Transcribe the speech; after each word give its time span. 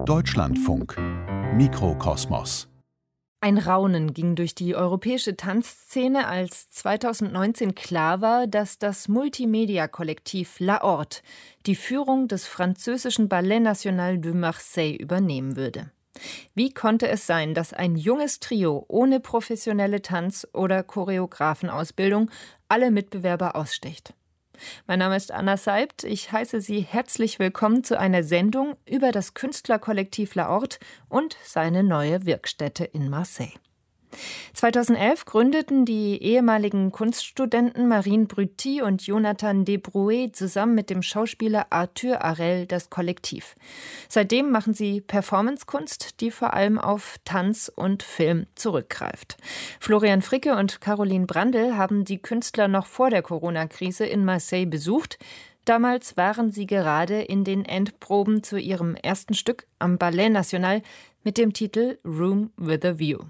Deutschlandfunk 0.00 0.96
Mikrokosmos 1.54 2.66
ein 3.40 3.58
Raunen 3.58 4.14
ging 4.14 4.34
durch 4.34 4.54
die 4.54 4.74
europäische 4.74 5.36
Tanzszene, 5.36 6.26
als 6.26 6.70
2019 6.70 7.74
klar 7.74 8.20
war, 8.20 8.46
dass 8.46 8.78
das 8.78 9.06
Multimedia-Kollektiv 9.06 10.58
La 10.58 10.80
Horte 10.82 11.22
die 11.66 11.76
Führung 11.76 12.26
des 12.26 12.46
französischen 12.46 13.28
Ballet 13.28 13.60
National 13.60 14.18
de 14.18 14.32
Marseille 14.32 14.96
übernehmen 14.96 15.56
würde. 15.56 15.92
Wie 16.54 16.72
konnte 16.72 17.08
es 17.08 17.26
sein, 17.26 17.54
dass 17.54 17.72
ein 17.72 17.94
junges 17.94 18.40
Trio 18.40 18.84
ohne 18.88 19.20
professionelle 19.20 20.02
Tanz- 20.02 20.48
oder 20.52 20.82
Choreografenausbildung 20.82 22.30
alle 22.68 22.90
Mitbewerber 22.90 23.54
aussticht? 23.54 24.14
Mein 24.86 24.98
Name 24.98 25.16
ist 25.16 25.32
Anna 25.32 25.56
Seibt. 25.56 26.04
Ich 26.04 26.32
heiße 26.32 26.60
Sie 26.60 26.80
herzlich 26.80 27.38
willkommen 27.38 27.84
zu 27.84 27.98
einer 27.98 28.22
Sendung 28.22 28.76
über 28.86 29.12
das 29.12 29.34
Künstlerkollektiv 29.34 30.34
La 30.34 30.48
Horte 30.48 30.78
und 31.08 31.36
seine 31.44 31.82
neue 31.82 32.26
Wirkstätte 32.26 32.84
in 32.84 33.08
Marseille. 33.08 33.61
2011 34.54 35.24
gründeten 35.24 35.84
die 35.84 36.22
ehemaligen 36.22 36.92
Kunststudenten 36.92 37.88
Marine 37.88 38.26
Brütti 38.26 38.82
und 38.82 39.06
Jonathan 39.06 39.64
Debrouet 39.64 40.36
zusammen 40.36 40.74
mit 40.74 40.90
dem 40.90 41.02
Schauspieler 41.02 41.66
Arthur 41.70 42.22
Arel 42.22 42.66
das 42.66 42.90
Kollektiv. 42.90 43.54
Seitdem 44.08 44.50
machen 44.50 44.74
sie 44.74 45.00
Performancekunst, 45.00 46.20
die 46.20 46.30
vor 46.30 46.54
allem 46.54 46.78
auf 46.78 47.16
Tanz 47.24 47.72
und 47.74 48.02
Film 48.02 48.46
zurückgreift. 48.54 49.36
Florian 49.80 50.22
Fricke 50.22 50.56
und 50.56 50.80
Caroline 50.80 51.26
Brandl 51.26 51.76
haben 51.76 52.04
die 52.04 52.18
Künstler 52.18 52.68
noch 52.68 52.86
vor 52.86 53.10
der 53.10 53.22
Corona-Krise 53.22 54.06
in 54.06 54.24
Marseille 54.24 54.66
besucht. 54.66 55.18
Damals 55.64 56.16
waren 56.16 56.50
sie 56.50 56.66
gerade 56.66 57.22
in 57.22 57.44
den 57.44 57.64
Endproben 57.64 58.42
zu 58.42 58.58
ihrem 58.58 58.96
ersten 58.96 59.34
Stück 59.34 59.66
am 59.78 59.96
Ballet 59.96 60.30
National 60.30 60.82
mit 61.22 61.38
dem 61.38 61.52
Titel 61.52 61.98
Room 62.04 62.50
with 62.56 62.84
a 62.84 62.98
View. 62.98 63.20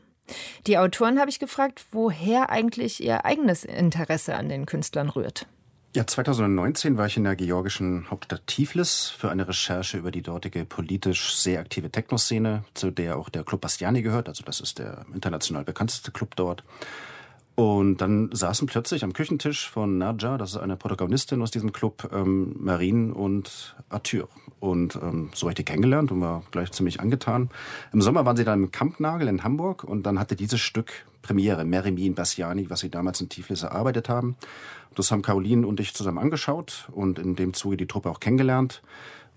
Die 0.66 0.78
Autoren 0.78 1.18
habe 1.18 1.30
ich 1.30 1.38
gefragt, 1.38 1.84
woher 1.90 2.50
eigentlich 2.50 3.02
ihr 3.02 3.24
eigenes 3.24 3.64
Interesse 3.64 4.34
an 4.34 4.48
den 4.48 4.66
Künstlern 4.66 5.08
rührt. 5.08 5.46
Ja, 5.94 6.06
2019 6.06 6.96
war 6.96 7.04
ich 7.04 7.18
in 7.18 7.24
der 7.24 7.36
georgischen 7.36 8.10
Hauptstadt 8.10 8.46
Tiflis 8.46 9.08
für 9.10 9.30
eine 9.30 9.46
Recherche 9.46 9.98
über 9.98 10.10
die 10.10 10.22
dortige 10.22 10.64
politisch 10.64 11.34
sehr 11.34 11.60
aktive 11.60 11.90
Techno-Szene, 11.90 12.64
zu 12.72 12.90
der 12.90 13.18
auch 13.18 13.28
der 13.28 13.44
Club 13.44 13.60
Bastiani 13.60 14.00
gehört. 14.00 14.26
Also 14.26 14.42
das 14.42 14.60
ist 14.60 14.78
der 14.78 15.04
international 15.12 15.64
bekannteste 15.64 16.10
Club 16.10 16.34
dort. 16.34 16.64
Und 17.54 17.98
dann 17.98 18.30
saßen 18.32 18.66
plötzlich 18.66 19.04
am 19.04 19.12
Küchentisch 19.12 19.68
von 19.68 19.98
Nadja, 19.98 20.38
das 20.38 20.52
ist 20.52 20.56
eine 20.56 20.76
Protagonistin 20.76 21.42
aus 21.42 21.50
diesem 21.50 21.72
Club, 21.72 22.08
ähm, 22.12 22.56
Marine 22.58 23.12
und 23.12 23.76
Arthur. 23.90 24.28
Und 24.58 24.96
ähm, 24.96 25.30
so 25.34 25.42
habe 25.42 25.50
ich 25.50 25.56
die 25.56 25.64
kennengelernt 25.64 26.10
und 26.12 26.22
war 26.22 26.44
gleich 26.50 26.72
ziemlich 26.72 27.00
angetan. 27.00 27.50
Im 27.92 28.00
Sommer 28.00 28.24
waren 28.24 28.38
sie 28.38 28.44
dann 28.44 28.62
im 28.62 28.70
Kampnagel 28.70 29.28
in 29.28 29.44
Hamburg 29.44 29.84
und 29.84 30.04
dann 30.04 30.18
hatte 30.18 30.34
dieses 30.34 30.60
Stück 30.60 31.04
Premiere, 31.20 31.64
Merimin 31.64 32.14
Bassiani, 32.14 32.70
was 32.70 32.80
sie 32.80 32.90
damals 32.90 33.20
in 33.20 33.28
Tiflis 33.28 33.62
erarbeitet 33.62 34.08
haben. 34.08 34.36
Das 34.94 35.10
haben 35.10 35.22
Caroline 35.22 35.66
und 35.66 35.78
ich 35.80 35.94
zusammen 35.94 36.18
angeschaut 36.18 36.88
und 36.92 37.18
in 37.18 37.36
dem 37.36 37.54
Zuge 37.54 37.76
die 37.76 37.86
Truppe 37.86 38.10
auch 38.10 38.20
kennengelernt. 38.20 38.82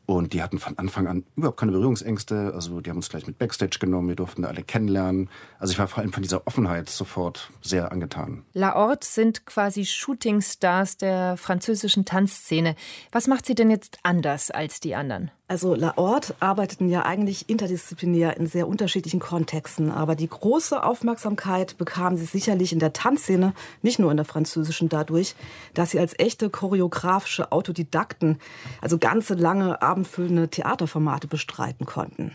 Und 0.05 0.33
die 0.33 0.43
hatten 0.43 0.59
von 0.59 0.77
Anfang 0.77 1.07
an 1.07 1.23
überhaupt 1.35 1.59
keine 1.59 1.71
Berührungsängste. 1.71 2.51
Also 2.53 2.81
die 2.81 2.89
haben 2.89 2.97
uns 2.97 3.09
gleich 3.09 3.25
mit 3.25 3.37
Backstage 3.37 3.79
genommen, 3.79 4.07
wir 4.07 4.15
durften 4.15 4.45
alle 4.45 4.63
kennenlernen. 4.63 5.29
Also 5.57 5.73
ich 5.73 5.79
war 5.79 5.87
vor 5.87 6.01
allem 6.01 6.13
von 6.13 6.21
dieser 6.21 6.45
Offenheit 6.45 6.89
sofort 6.89 7.51
sehr 7.61 7.91
angetan. 7.91 8.43
La 8.53 8.75
Horte 8.75 9.07
sind 9.07 9.45
quasi 9.45 9.85
Shootingstars 9.85 10.97
der 10.97 11.37
französischen 11.37 12.05
Tanzszene. 12.05 12.75
Was 13.11 13.27
macht 13.27 13.45
sie 13.45 13.55
denn 13.55 13.71
jetzt 13.71 13.97
anders 14.03 14.51
als 14.51 14.79
die 14.79 14.95
anderen? 14.95 15.31
Also 15.47 15.75
La 15.75 15.95
Horte 15.95 16.33
arbeiteten 16.39 16.89
ja 16.89 17.05
eigentlich 17.05 17.47
interdisziplinär 17.49 18.35
in 18.35 18.47
sehr 18.47 18.67
unterschiedlichen 18.67 19.19
Kontexten, 19.19 19.91
aber 19.91 20.15
die 20.15 20.27
große 20.27 20.83
Aufmerksamkeit 20.83 21.77
bekamen 21.77 22.17
sie 22.17 22.25
sicherlich 22.25 22.73
in 22.73 22.79
der 22.79 22.93
Tanzszene, 22.93 23.53
nicht 23.83 23.99
nur 23.99 24.09
in 24.09 24.17
der 24.17 24.25
französischen 24.25 24.89
dadurch, 24.89 25.35
dass 25.75 25.91
sie 25.91 25.99
als 25.99 26.17
echte 26.17 26.49
choreografische 26.49 27.51
Autodidakten, 27.51 28.39
also 28.81 28.97
ganze 28.97 29.35
lange 29.35 29.83
abendfüllende 29.83 30.49
Theaterformate 30.49 31.27
bestreiten 31.27 31.85
konnten. 31.85 32.31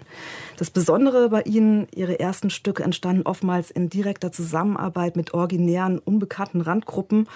Das 0.57 0.71
Besondere 0.71 1.31
bei 1.31 1.43
ihnen, 1.43 1.89
ihre 1.93 2.21
ersten 2.21 2.49
Stücke 2.49 2.85
entstanden 2.85 3.23
oftmals 3.25 3.73
in 3.73 3.89
direkter 3.89 4.31
Zusammenarbeit 4.31 5.17
mit 5.17 5.35
originären, 5.35 5.99
unbekannten 5.99 6.61
Randgruppen 6.61 7.27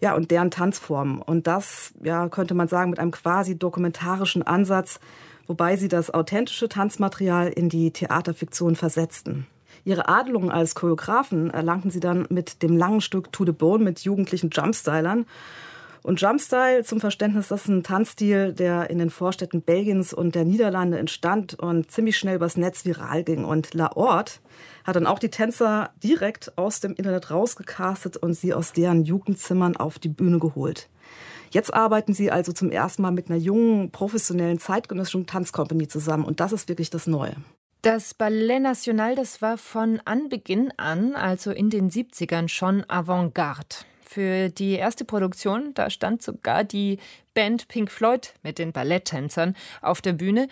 ja, 0.00 0.14
und 0.14 0.30
deren 0.30 0.50
Tanzformen. 0.50 1.20
Und 1.20 1.46
das, 1.46 1.92
ja, 2.02 2.28
könnte 2.28 2.54
man 2.54 2.68
sagen, 2.68 2.90
mit 2.90 2.98
einem 2.98 3.10
quasi 3.10 3.58
dokumentarischen 3.58 4.42
Ansatz, 4.42 5.00
wobei 5.46 5.76
sie 5.76 5.88
das 5.88 6.12
authentische 6.12 6.68
Tanzmaterial 6.68 7.48
in 7.48 7.68
die 7.68 7.90
Theaterfiktion 7.90 8.76
versetzten. 8.76 9.46
Ihre 9.84 10.08
Adelung 10.08 10.50
als 10.50 10.74
Choreografen 10.74 11.50
erlangten 11.50 11.90
sie 11.90 12.00
dann 12.00 12.26
mit 12.28 12.62
dem 12.62 12.76
langen 12.76 13.00
Stück 13.00 13.32
To 13.32 13.44
the 13.46 13.52
Bone 13.52 13.82
mit 13.82 14.00
jugendlichen 14.00 14.50
Jumpstylern. 14.50 15.26
Und 16.08 16.22
Jumpstyle 16.22 16.84
zum 16.84 17.00
Verständnis, 17.00 17.48
das 17.48 17.64
ist 17.64 17.68
ein 17.68 17.82
Tanzstil, 17.82 18.54
der 18.54 18.88
in 18.88 18.96
den 18.96 19.10
Vorstädten 19.10 19.60
Belgiens 19.60 20.14
und 20.14 20.34
der 20.34 20.46
Niederlande 20.46 20.98
entstand 20.98 21.52
und 21.52 21.90
ziemlich 21.90 22.16
schnell 22.16 22.36
übers 22.36 22.56
Netz 22.56 22.86
viral 22.86 23.24
ging. 23.24 23.44
Und 23.44 23.74
La 23.74 23.94
Horte 23.94 24.40
hat 24.84 24.96
dann 24.96 25.06
auch 25.06 25.18
die 25.18 25.28
Tänzer 25.28 25.90
direkt 26.02 26.56
aus 26.56 26.80
dem 26.80 26.94
Internet 26.94 27.30
rausgecastet 27.30 28.16
und 28.16 28.32
sie 28.32 28.54
aus 28.54 28.72
deren 28.72 29.04
Jugendzimmern 29.04 29.76
auf 29.76 29.98
die 29.98 30.08
Bühne 30.08 30.38
geholt. 30.38 30.88
Jetzt 31.50 31.74
arbeiten 31.74 32.14
sie 32.14 32.30
also 32.30 32.54
zum 32.54 32.70
ersten 32.70 33.02
Mal 33.02 33.10
mit 33.10 33.28
einer 33.28 33.38
jungen, 33.38 33.90
professionellen 33.90 34.58
zeitgenössischen 34.58 35.26
Tanzkompanie 35.26 35.88
zusammen 35.88 36.24
und 36.24 36.40
das 36.40 36.52
ist 36.52 36.70
wirklich 36.70 36.88
das 36.88 37.06
Neue. 37.06 37.36
Das 37.82 38.14
Ballet 38.14 38.60
National, 38.60 39.14
das 39.14 39.42
war 39.42 39.58
von 39.58 40.00
Anbeginn 40.06 40.72
an, 40.78 41.14
also 41.14 41.50
in 41.50 41.68
den 41.68 41.90
70ern 41.90 42.48
schon 42.48 42.88
Avantgarde. 42.88 43.84
Für 44.10 44.48
die 44.48 44.72
erste 44.72 45.04
Produktion, 45.04 45.74
da 45.74 45.90
stand 45.90 46.22
sogar 46.22 46.64
die 46.64 46.98
Band 47.34 47.68
Pink 47.68 47.90
Floyd 47.90 48.32
mit 48.42 48.58
den 48.58 48.72
Balletttänzern 48.72 49.54
auf 49.82 50.00
der 50.00 50.14
Bühne. 50.14 50.48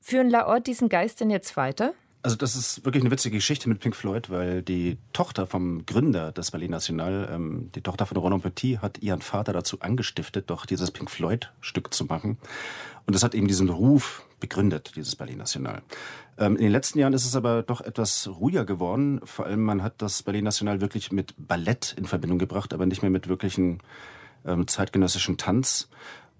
Führen 0.00 0.28
La 0.30 0.58
diesen 0.58 0.88
Geist 0.88 1.20
denn 1.20 1.30
jetzt 1.30 1.56
weiter? 1.56 1.94
Also 2.24 2.34
das 2.34 2.56
ist 2.56 2.84
wirklich 2.84 3.04
eine 3.04 3.12
witzige 3.12 3.36
Geschichte 3.36 3.68
mit 3.68 3.78
Pink 3.78 3.94
Floyd, 3.94 4.30
weil 4.30 4.62
die 4.62 4.98
Tochter 5.12 5.46
vom 5.46 5.86
Gründer 5.86 6.32
des 6.32 6.50
Ballet 6.50 6.68
National, 6.68 7.28
ähm, 7.32 7.70
die 7.72 7.82
Tochter 7.82 8.04
von 8.04 8.16
Roland 8.16 8.42
Petit, 8.42 8.82
hat 8.82 8.98
ihren 8.98 9.22
Vater 9.22 9.52
dazu 9.52 9.78
angestiftet, 9.78 10.50
doch 10.50 10.66
dieses 10.66 10.90
Pink 10.90 11.08
Floyd-Stück 11.08 11.94
zu 11.94 12.06
machen. 12.06 12.36
Und 13.06 13.14
das 13.14 13.22
hat 13.22 13.36
eben 13.36 13.46
diesen 13.46 13.68
Ruf 13.68 14.26
begründet, 14.40 14.94
dieses 14.96 15.14
Ballet 15.14 15.36
National. 15.36 15.82
Ähm, 16.38 16.56
in 16.56 16.62
den 16.62 16.72
letzten 16.72 16.98
Jahren 16.98 17.12
ist 17.12 17.24
es 17.24 17.36
aber 17.36 17.62
doch 17.62 17.80
etwas 17.80 18.28
ruhiger 18.28 18.64
geworden. 18.64 19.20
Vor 19.24 19.46
allem 19.46 19.62
man 19.62 19.82
hat 19.82 20.02
das 20.02 20.22
Ballet 20.22 20.42
National 20.42 20.80
wirklich 20.80 21.12
mit 21.12 21.34
Ballett 21.38 21.94
in 21.98 22.04
Verbindung 22.04 22.38
gebracht, 22.38 22.74
aber 22.74 22.86
nicht 22.86 23.02
mehr 23.02 23.10
mit 23.10 23.28
wirklichen 23.28 23.80
ähm, 24.44 24.66
zeitgenössischen 24.66 25.38
Tanz. 25.38 25.88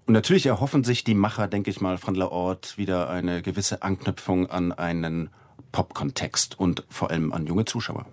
Und 0.05 0.13
natürlich 0.13 0.45
erhoffen 0.45 0.83
sich 0.83 1.03
die 1.03 1.15
Macher, 1.15 1.47
denke 1.47 1.69
ich 1.69 1.81
mal, 1.81 1.97
von 1.97 2.15
La 2.15 2.29
Horte 2.29 2.77
wieder 2.77 3.09
eine 3.09 3.41
gewisse 3.41 3.81
Anknüpfung 3.81 4.49
an 4.49 4.71
einen 4.71 5.29
Pop-Kontext 5.71 6.57
und 6.57 6.85
vor 6.89 7.11
allem 7.11 7.33
an 7.33 7.45
junge 7.45 7.65
Zuschauer. 7.65 8.05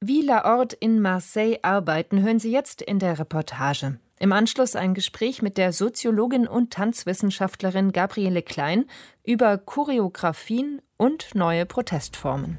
Wie 0.00 0.22
La 0.22 0.44
Horte 0.44 0.76
in 0.78 1.00
Marseille 1.00 1.58
arbeiten, 1.62 2.22
hören 2.22 2.38
Sie 2.38 2.52
jetzt 2.52 2.82
in 2.82 2.98
der 2.98 3.18
Reportage. 3.18 3.98
Im 4.20 4.32
Anschluss 4.32 4.74
ein 4.74 4.94
Gespräch 4.94 5.42
mit 5.42 5.56
der 5.58 5.72
Soziologin 5.72 6.48
und 6.48 6.72
Tanzwissenschaftlerin 6.72 7.92
Gabriele 7.92 8.42
Klein 8.42 8.86
über 9.24 9.58
Choreografien 9.58 10.82
und 10.96 11.34
neue 11.34 11.66
Protestformen. 11.66 12.58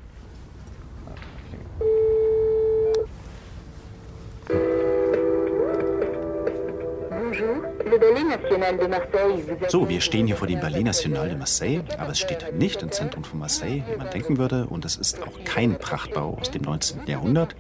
So, 9.68 9.90
wir 9.90 10.02
stehen 10.02 10.28
hier 10.28 10.36
vor 10.36 10.48
dem 10.48 10.60
Ballet 10.60 10.84
National 10.84 11.30
de 11.30 11.38
Marseille, 11.38 11.82
aber 11.98 12.12
es 12.12 12.20
steht 12.20 12.54
nicht 12.56 12.82
im 12.82 12.92
Zentrum 12.92 13.24
von 13.24 13.40
Marseille, 13.40 13.84
wie 13.90 13.98
man 13.98 14.10
denken 14.10 14.38
würde, 14.38 14.68
und 14.68 14.86
es 14.86 14.96
ist 14.96 15.22
auch 15.22 15.44
kein 15.44 15.78
Prachtbau 15.78 16.38
aus 16.40 16.52
dem 16.52 16.64
19. 16.64 17.08
Jahrhundert, 17.08 17.56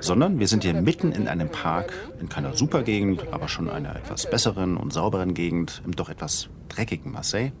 sondern 0.00 0.38
wir 0.38 0.48
sind 0.48 0.64
hier 0.64 0.74
mitten 0.74 1.12
in 1.12 1.28
einem 1.28 1.48
Park, 1.48 1.92
in 2.20 2.28
keiner 2.28 2.54
Supergegend, 2.54 3.32
aber 3.32 3.48
schon 3.48 3.68
einer 3.68 3.96
etwas 3.96 4.28
besseren 4.28 4.76
und 4.76 4.92
sauberen 4.92 5.34
Gegend, 5.34 5.82
im 5.84 5.94
doch 5.94 6.08
etwas 6.08 6.48
dreckigen 6.68 7.12
Marseille. 7.12 7.52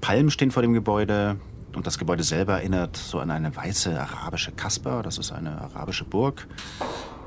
Palmen 0.00 0.30
stehen 0.30 0.50
vor 0.50 0.62
dem 0.62 0.72
Gebäude, 0.72 1.36
und 1.74 1.86
das 1.86 1.98
Gebäude 1.98 2.24
selber 2.24 2.54
erinnert 2.54 2.96
so 2.96 3.20
an 3.20 3.30
eine 3.30 3.54
weiße 3.54 3.98
arabische 3.98 4.52
Kasper. 4.52 5.02
Das 5.02 5.18
ist 5.18 5.30
eine 5.30 5.60
arabische 5.60 6.04
Burg. 6.04 6.48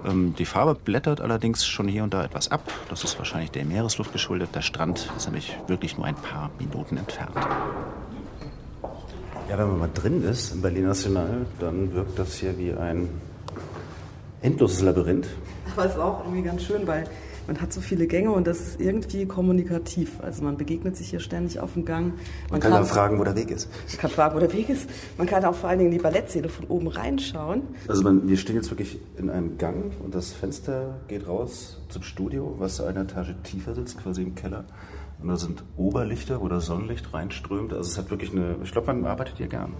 Ähm, 0.05 0.35
die 0.37 0.45
Farbe 0.45 0.75
blättert 0.75 1.21
allerdings 1.21 1.65
schon 1.65 1.87
hier 1.87 2.03
und 2.03 2.13
da 2.13 2.23
etwas 2.23 2.49
ab. 2.51 2.61
Das 2.89 3.03
ist 3.03 3.17
wahrscheinlich 3.17 3.51
der 3.51 3.65
Meeresluft 3.65 4.11
geschuldet. 4.11 4.49
Der 4.53 4.61
Strand 4.61 5.09
ist 5.15 5.25
nämlich 5.25 5.57
wirklich 5.67 5.97
nur 5.97 6.05
ein 6.05 6.15
paar 6.15 6.51
Minuten 6.59 6.97
entfernt. 6.97 7.35
Ja, 9.49 9.57
wenn 9.57 9.67
man 9.67 9.79
mal 9.79 9.89
drin 9.93 10.23
ist 10.23 10.53
im 10.53 10.61
Berlin 10.61 10.85
National, 10.85 11.45
dann 11.59 11.93
wirkt 11.93 12.17
das 12.17 12.35
hier 12.35 12.57
wie 12.57 12.73
ein 12.73 13.09
endloses 14.41 14.81
Labyrinth. 14.81 15.27
Aber 15.75 15.85
es 15.85 15.93
ist 15.93 15.99
auch 15.99 16.23
irgendwie 16.23 16.43
ganz 16.43 16.63
schön, 16.63 16.85
weil 16.87 17.05
Man 17.47 17.59
hat 17.59 17.73
so 17.73 17.81
viele 17.81 18.07
Gänge 18.07 18.31
und 18.31 18.47
das 18.47 18.59
ist 18.61 18.81
irgendwie 18.81 19.25
kommunikativ. 19.25 20.21
Also 20.21 20.43
man 20.43 20.55
begegnet 20.55 20.95
sich 20.95 21.09
hier 21.09 21.19
ständig 21.19 21.59
auf 21.59 21.73
dem 21.73 21.83
Gang. 21.83 22.07
Man, 22.07 22.15
man 22.51 22.59
kann, 22.59 22.71
kann, 22.71 22.81
dann 22.81 22.85
fragen, 22.85 23.19
wo 23.19 23.23
der 23.23 23.35
Weg 23.35 23.51
ist. 23.51 23.69
Man 23.89 23.97
kann 23.97 24.11
fragen, 24.11 24.35
wo 24.35 24.39
der 24.39 24.53
Weg 24.53 24.69
ist. 24.69 24.89
Man 25.17 25.27
kann 25.27 25.43
auch 25.43 25.55
vor 25.55 25.69
allen 25.69 25.79
Dingen 25.79 25.91
in 25.91 25.97
die 25.97 26.03
Ballettsäle 26.03 26.47
von 26.47 26.65
oben 26.67 26.87
reinschauen. 26.87 27.63
Also 27.87 28.03
man, 28.03 28.27
wir 28.27 28.37
stehen 28.37 28.55
jetzt 28.55 28.69
wirklich 28.69 28.97
in 29.17 29.29
einem 29.29 29.57
Gang 29.57 29.91
und 30.03 30.15
das 30.15 30.31
Fenster 30.31 30.99
geht 31.07 31.27
raus 31.27 31.79
zum 31.89 32.03
Studio, 32.03 32.55
was 32.59 32.79
eine 32.79 33.01
Etage 33.01 33.35
tiefer 33.43 33.75
sitzt, 33.75 34.01
quasi 34.01 34.23
im 34.23 34.35
Keller. 34.35 34.63
Und 35.21 35.29
da 35.29 35.37
sind 35.37 35.63
Oberlichter, 35.77 36.41
wo 36.41 36.47
das 36.47 36.65
Sonnenlicht 36.65 37.13
reinströmt. 37.13 37.73
Also 37.73 37.89
es 37.89 37.97
hat 37.97 38.09
wirklich 38.09 38.31
eine, 38.31 38.55
ich 38.63 38.71
glaube, 38.71 38.93
man 38.93 39.05
arbeitet 39.05 39.37
hier 39.37 39.47
gern. 39.47 39.73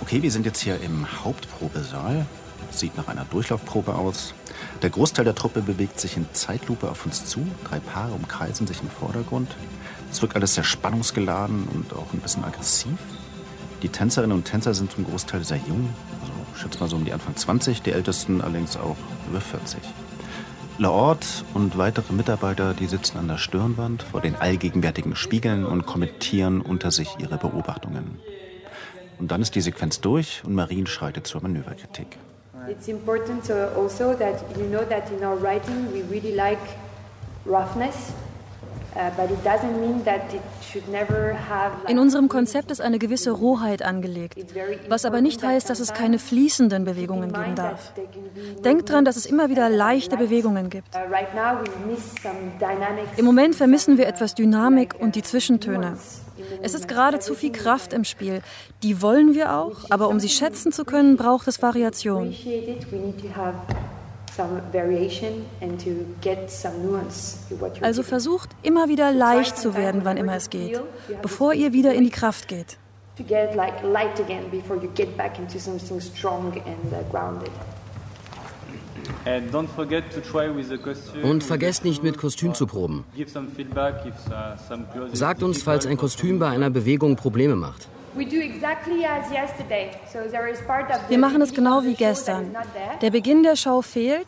Okay, 0.00 0.22
wir 0.22 0.30
sind 0.30 0.46
jetzt 0.46 0.60
hier 0.60 0.80
im 0.80 1.06
Hauptprobesaal. 1.24 2.26
Sieht 2.72 2.96
nach 2.96 3.08
einer 3.08 3.24
Durchlaufprobe 3.24 3.94
aus. 3.94 4.34
Der 4.82 4.90
Großteil 4.90 5.24
der 5.24 5.34
Truppe 5.34 5.62
bewegt 5.62 6.00
sich 6.00 6.16
in 6.16 6.26
Zeitlupe 6.32 6.90
auf 6.90 7.04
uns 7.06 7.26
zu. 7.26 7.46
Drei 7.68 7.78
Paare 7.78 8.12
umkreisen 8.12 8.66
sich 8.66 8.80
im 8.82 8.90
Vordergrund. 8.90 9.54
Es 10.10 10.20
wirkt 10.22 10.36
alles 10.36 10.54
sehr 10.54 10.64
spannungsgeladen 10.64 11.68
und 11.72 11.92
auch 11.92 12.12
ein 12.12 12.20
bisschen 12.20 12.44
aggressiv. 12.44 12.98
Die 13.82 13.88
Tänzerinnen 13.88 14.36
und 14.36 14.44
Tänzer 14.44 14.74
sind 14.74 14.92
zum 14.92 15.04
Großteil 15.04 15.44
sehr 15.44 15.60
jung, 15.68 15.88
also 16.20 16.32
schätze 16.56 16.78
mal 16.78 16.88
so 16.88 16.96
um 16.96 17.04
die 17.04 17.12
Anfang 17.12 17.34
20, 17.34 17.82
die 17.82 17.90
ältesten 17.90 18.40
allerdings 18.40 18.76
auch 18.76 18.96
über 19.28 19.40
40. 19.40 19.80
Laort 20.78 21.44
und 21.52 21.76
weitere 21.76 22.12
Mitarbeiter, 22.12 22.74
die 22.74 22.86
sitzen 22.86 23.18
an 23.18 23.28
der 23.28 23.38
Stirnwand 23.38 24.04
vor 24.04 24.20
den 24.20 24.36
allgegenwärtigen 24.36 25.16
Spiegeln 25.16 25.66
und 25.66 25.84
kommentieren 25.84 26.60
unter 26.60 26.90
sich 26.90 27.16
ihre 27.18 27.38
Beobachtungen. 27.38 28.20
Und 29.18 29.30
dann 29.30 29.42
ist 29.42 29.54
die 29.54 29.60
Sequenz 29.60 30.00
durch 30.00 30.42
und 30.44 30.54
Marien 30.54 30.86
schreitet 30.86 31.26
zur 31.26 31.42
Manöverkritik. 31.42 32.18
It's 32.68 32.88
important 32.88 33.50
also 33.50 34.14
that 34.14 34.44
you 34.56 34.66
know 34.68 34.84
that 34.88 35.10
in 35.10 35.24
our 35.24 35.36
writing 35.36 35.92
we 35.92 36.02
really 36.02 36.34
like 36.34 36.60
roughness. 37.44 38.12
Uh, 38.94 39.10
in 41.88 41.98
unserem 41.98 42.28
Konzept 42.28 42.70
ist 42.70 42.82
eine 42.82 42.98
gewisse 42.98 43.30
Rohheit 43.30 43.82
angelegt, 43.82 44.36
was 44.90 45.06
aber 45.06 45.22
nicht 45.22 45.42
heißt, 45.42 45.70
dass 45.70 45.80
es 45.80 45.94
keine 45.94 46.18
fließenden 46.18 46.84
Bewegungen 46.84 47.32
geben 47.32 47.54
darf. 47.54 47.94
Denkt 48.62 48.90
daran, 48.90 49.06
dass 49.06 49.16
es 49.16 49.24
immer 49.24 49.48
wieder 49.48 49.70
leichte 49.70 50.18
Bewegungen 50.18 50.68
gibt. 50.68 50.94
Uh, 50.94 50.98
Im 53.16 53.24
Moment 53.24 53.54
vermissen 53.54 53.96
wir 53.96 54.06
etwas 54.06 54.34
Dynamik 54.34 54.94
und 54.98 55.14
die 55.14 55.22
Zwischentöne. 55.22 55.96
Es 56.62 56.74
ist 56.74 56.88
gerade 56.88 57.18
zu 57.18 57.34
viel 57.34 57.52
Kraft 57.52 57.92
im 57.92 58.04
Spiel. 58.04 58.42
Die 58.82 59.02
wollen 59.02 59.34
wir 59.34 59.54
auch, 59.54 59.90
aber 59.90 60.08
um 60.08 60.20
sie 60.20 60.28
schätzen 60.28 60.72
zu 60.72 60.84
können, 60.84 61.16
braucht 61.16 61.48
es 61.48 61.62
Variation. 61.62 62.34
Also 67.80 68.02
versucht 68.02 68.50
immer 68.62 68.88
wieder 68.88 69.12
leicht 69.12 69.58
zu 69.58 69.76
werden, 69.76 70.00
wann 70.04 70.16
immer 70.16 70.36
es 70.36 70.50
geht, 70.50 70.80
bevor 71.20 71.52
ihr 71.52 71.72
wieder 71.72 71.92
in 71.92 72.04
die 72.04 72.10
Kraft 72.10 72.48
geht. 72.48 72.78
To 73.18 73.24
get 73.24 73.54
like 73.54 73.82
light 73.82 74.18
again 74.18 74.50
before 74.50 74.80
you 74.82 74.88
get 74.94 75.18
back 75.18 75.38
into 75.38 75.58
something 75.58 76.00
strong 76.00 76.54
and 76.64 76.92
uh, 76.92 77.02
grounded. 77.10 77.50
Und 81.22 81.44
vergesst 81.44 81.84
nicht, 81.84 82.02
mit 82.02 82.18
Kostüm 82.18 82.54
zu 82.54 82.66
proben. 82.66 83.04
Uh, 83.16 83.24
Sagt 85.12 85.42
uns, 85.42 85.62
falls 85.62 85.86
ein 85.86 85.96
Kostüm 85.96 86.38
bei 86.38 86.48
einer 86.48 86.70
Bewegung 86.70 87.16
Probleme 87.16 87.56
macht. 87.56 87.88
Wir 91.08 91.18
machen 91.18 91.40
es 91.40 91.54
genau 91.54 91.82
wie 91.82 91.94
gestern. 91.94 92.54
Der 93.00 93.10
Beginn 93.10 93.42
der 93.42 93.56
Show 93.56 93.80
fehlt. 93.80 94.26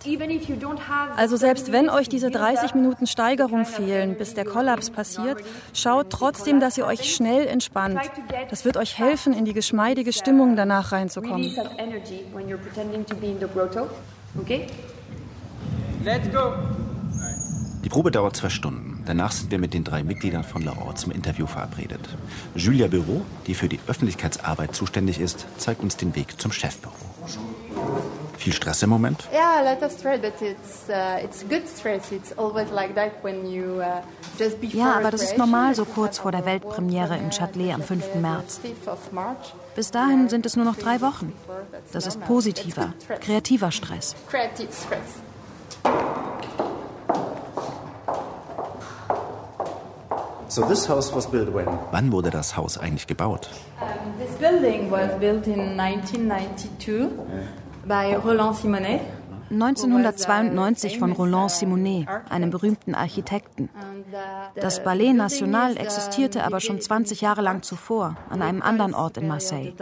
Also 1.16 1.36
selbst 1.36 1.70
wenn 1.70 1.90
euch 1.90 2.08
diese 2.08 2.30
30 2.30 2.74
Minuten 2.74 3.06
Steigerung 3.06 3.66
fehlen, 3.66 4.16
bis 4.16 4.32
der 4.32 4.46
Kollaps 4.46 4.88
passiert, 4.90 5.42
schaut 5.74 6.08
trotzdem, 6.10 6.60
dass 6.60 6.78
ihr 6.78 6.86
euch 6.86 7.14
schnell 7.14 7.46
entspannt. 7.46 8.00
Das 8.48 8.64
wird 8.64 8.78
euch 8.78 8.98
helfen, 8.98 9.34
in 9.34 9.44
die 9.44 9.52
geschmeidige 9.52 10.12
Stimmung 10.14 10.56
danach 10.56 10.92
reinzukommen. 10.92 11.54
Okay? 14.40 14.66
Let's 16.04 16.30
go! 16.30 16.52
Die 17.84 17.88
Probe 17.88 18.10
dauert 18.10 18.34
zwei 18.34 18.48
Stunden. 18.48 19.02
Danach 19.04 19.32
sind 19.32 19.50
wir 19.50 19.58
mit 19.58 19.74
den 19.74 19.84
drei 19.84 20.02
Mitgliedern 20.02 20.42
von 20.42 20.62
Lahore 20.62 20.94
zum 20.94 21.12
Interview 21.12 21.46
verabredet. 21.46 22.00
Julia 22.54 22.88
Büro, 22.88 23.22
die 23.46 23.54
für 23.54 23.68
die 23.68 23.78
Öffentlichkeitsarbeit 23.86 24.74
zuständig 24.74 25.20
ist, 25.20 25.46
zeigt 25.58 25.82
uns 25.82 25.96
den 25.96 26.16
Weg 26.16 26.40
zum 26.40 26.50
Chefbüro. 26.50 26.94
Viel 28.44 28.52
Stress 28.52 28.82
im 28.82 28.90
Moment? 28.90 29.26
Ja, 29.32 29.58
a 29.58 29.72
lot 29.72 29.82
of 29.82 29.90
stress, 29.90 30.20
but 30.20 30.34
it's 30.42 30.90
uh, 30.90 31.24
it's 31.24 31.42
good 31.48 31.66
stress. 31.66 32.12
It's 32.12 32.36
always 32.36 32.70
like 32.70 32.94
that 32.94 33.12
when 33.22 33.50
you 33.50 33.80
uh, 33.80 34.02
just 34.38 34.60
before 34.60 34.78
Ja, 34.78 34.96
aber 34.96 35.10
das 35.10 35.22
ist 35.22 35.38
normal 35.38 35.74
so 35.74 35.86
kurz 35.86 36.18
vor 36.18 36.30
der 36.30 36.44
Weltpremiere 36.44 37.16
im 37.16 37.30
Châtelet 37.30 37.72
am 37.72 37.80
5. 37.80 38.16
März. 38.16 38.60
Bis 39.74 39.90
dahin 39.90 40.28
sind 40.28 40.44
es 40.44 40.56
nur 40.56 40.66
noch 40.66 40.76
drei 40.76 41.00
Wochen. 41.00 41.32
Das 41.94 42.06
ist 42.06 42.20
positiver, 42.20 42.92
kreativer 43.20 43.72
Stress. 43.72 44.14
Creative 44.28 44.68
stress. 44.70 45.22
So 50.48 50.66
this 50.66 50.86
house 50.86 51.14
was 51.14 51.26
built 51.30 51.54
when? 51.54 51.66
Wann 51.92 52.12
wurde 52.12 52.28
das 52.28 52.58
Haus 52.58 52.76
eigentlich 52.76 53.06
gebaut? 53.06 53.48
Um, 53.80 53.88
this 54.18 54.36
building 54.36 54.90
was 54.90 55.18
built 55.18 55.46
in 55.46 55.80
1992 55.80 57.08
by 57.86 58.14
Roland 58.14 58.56
Simonet. 58.56 59.00
1992 59.50 60.98
von 60.98 61.12
Roland 61.12 61.50
Simonet, 61.50 62.08
einem 62.28 62.50
berühmten 62.50 62.94
Architekten. 62.94 63.68
Das 64.56 64.82
Ballet 64.82 65.12
National 65.12 65.76
existierte 65.76 66.44
aber 66.44 66.60
schon 66.60 66.80
20 66.80 67.20
Jahre 67.20 67.42
lang 67.42 67.62
zuvor 67.62 68.16
an 68.30 68.42
einem 68.42 68.62
anderen 68.62 68.94
Ort 68.94 69.18
in 69.18 69.28
Marseille. 69.28 69.74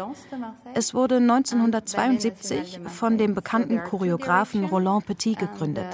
Es 0.75 0.95
wurde 0.95 1.17
1972 1.17 2.81
von 2.87 3.19
dem 3.19 3.35
bekannten 3.35 3.83
Choreografen 3.85 4.65
Roland 4.65 5.07
Petit 5.07 5.39
gegründet. 5.39 5.87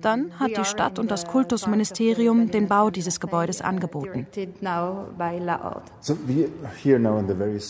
Dann 0.00 0.38
hat 0.38 0.56
die 0.56 0.64
Stadt 0.64 0.98
und 0.98 1.10
das 1.10 1.26
Kultusministerium 1.26 2.50
den 2.50 2.68
Bau 2.68 2.90
dieses 2.90 3.20
Gebäudes 3.20 3.60
angeboten. 3.60 4.26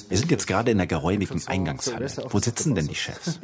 Wir 0.06 0.17
sind 0.17 0.31
jetzt 0.31 0.47
gerade 0.47 0.71
in 0.71 0.79
der 0.79 0.87
geräumigen 0.87 1.43
Eingangshalle. 1.47 2.06
Wo 2.29 2.38
sitzen 2.38 2.75
denn 2.75 2.87
die 2.87 2.94
Chefs? 2.94 3.41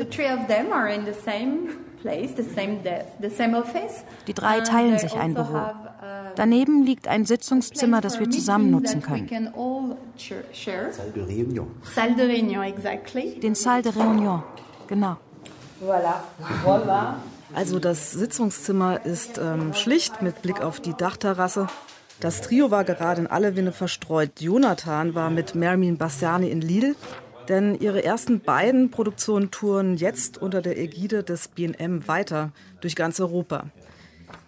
Die 4.26 4.34
drei 4.34 4.60
teilen 4.60 4.98
sich 4.98 5.14
ein 5.14 5.34
Büro. 5.34 5.60
Daneben 6.36 6.84
liegt 6.84 7.08
ein 7.08 7.24
Sitzungszimmer, 7.24 8.00
das 8.00 8.20
wir 8.20 8.30
zusammen 8.30 8.70
nutzen 8.70 9.02
können. 9.02 9.28
Den 13.42 13.54
Salle 13.54 13.82
de 13.82 13.92
Réunion, 13.92 14.42
genau. 14.86 15.16
Voilà. 15.80 16.20
Voilà. 16.64 17.16
Also 17.54 17.78
das 17.78 18.12
Sitzungszimmer 18.12 19.04
ist 19.06 19.38
ähm, 19.38 19.72
schlicht 19.72 20.22
mit 20.22 20.42
Blick 20.42 20.60
auf 20.60 20.80
die 20.80 20.94
Dachterrasse. 20.94 21.68
Das 22.20 22.40
Trio 22.40 22.70
war 22.70 22.84
gerade 22.84 23.20
in 23.20 23.26
alle 23.26 23.56
Winde 23.56 23.72
verstreut. 23.72 24.40
Jonathan 24.40 25.14
war 25.14 25.30
mit 25.30 25.54
Mermin 25.54 25.98
Bassiani 25.98 26.50
in 26.50 26.60
Lille, 26.60 26.94
denn 27.48 27.74
ihre 27.78 28.02
ersten 28.02 28.40
beiden 28.40 28.90
Produktionen 28.90 29.50
touren 29.50 29.96
jetzt 29.96 30.38
unter 30.38 30.62
der 30.62 30.78
Ägide 30.78 31.22
des 31.22 31.48
BNM 31.48 32.08
weiter 32.08 32.52
durch 32.80 32.96
ganz 32.96 33.20
Europa. 33.20 33.64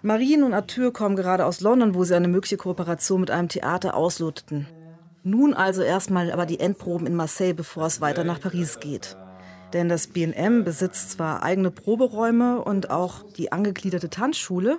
Marien 0.02 0.42
und 0.42 0.54
Arthur 0.54 0.92
kommen 0.92 1.16
gerade 1.16 1.44
aus 1.44 1.60
London, 1.60 1.94
wo 1.94 2.04
sie 2.04 2.16
eine 2.16 2.28
mögliche 2.28 2.56
Kooperation 2.56 3.20
mit 3.20 3.30
einem 3.30 3.48
Theater 3.48 3.94
ausloteten. 3.94 4.66
Nun 5.22 5.54
also 5.54 5.82
erstmal 5.82 6.32
aber 6.32 6.46
die 6.46 6.60
Endproben 6.60 7.06
in 7.06 7.14
Marseille, 7.14 7.52
bevor 7.52 7.86
es 7.86 8.00
weiter 8.00 8.24
nach 8.24 8.40
Paris 8.40 8.80
geht. 8.80 9.16
Denn 9.72 9.88
das 9.88 10.06
BNM 10.06 10.64
besitzt 10.64 11.12
zwar 11.12 11.42
eigene 11.42 11.70
Proberäume 11.70 12.62
und 12.62 12.90
auch 12.90 13.22
die 13.36 13.52
angegliederte 13.52 14.08
Tanzschule, 14.08 14.78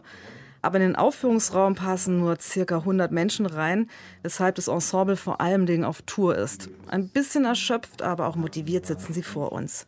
aber 0.62 0.78
in 0.78 0.84
den 0.84 0.96
Aufführungsraum 0.96 1.76
passen 1.76 2.20
nur 2.20 2.38
circa 2.40 2.80
100 2.80 3.12
Menschen 3.12 3.46
rein, 3.46 3.90
weshalb 4.24 4.56
das 4.56 4.68
Ensemble 4.68 5.16
vor 5.16 5.40
allem 5.40 5.84
auf 5.84 6.02
Tour 6.02 6.36
ist. 6.36 6.70
Ein 6.88 7.10
bisschen 7.10 7.46
erschöpft, 7.46 8.02
aber 8.02 8.28
auch 8.28 8.36
motiviert 8.36 8.86
sitzen 8.86 9.14
sie 9.14 9.24
vor 9.24 9.52
uns. 9.52 9.88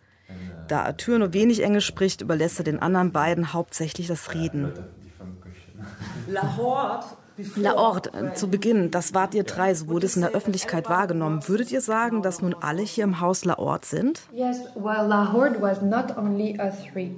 Da 0.68 0.84
Arthur 0.84 1.20
nur 1.20 1.34
wenig 1.34 1.62
Englisch 1.64 1.86
spricht, 1.86 2.22
überlässt 2.22 2.60
er 2.60 2.64
den 2.64 2.80
anderen 2.80 3.12
beiden 3.12 3.52
hauptsächlich 3.52 4.08
das 4.08 4.34
Reden. 4.34 4.72
Lahore 6.28 7.04
Laort, 7.56 8.14
äh, 8.14 8.34
zu 8.34 8.50
Beginn, 8.50 8.92
das 8.92 9.14
wart 9.14 9.34
ihr 9.34 9.44
drei, 9.44 9.74
so 9.74 9.88
wurde 9.88 10.06
es 10.06 10.16
in 10.16 10.22
der 10.22 10.32
Öffentlichkeit 10.32 10.90
wahrgenommen. 10.90 11.48
Würdet 11.48 11.72
ihr 11.72 11.82
sagen, 11.82 12.22
dass 12.22 12.42
nun 12.42 12.56
alle 12.60 12.82
hier 12.82 13.04
im 13.04 13.20
Haus 13.20 13.46
Laort 13.46 13.86
sind? 13.86 14.22
Yes, 14.34 14.62
well, 14.76 15.08
Lahore 15.08 15.56
was 15.60 15.82
not 15.82 16.18
only 16.18 16.58
us 16.60 16.76
three. 16.92 17.12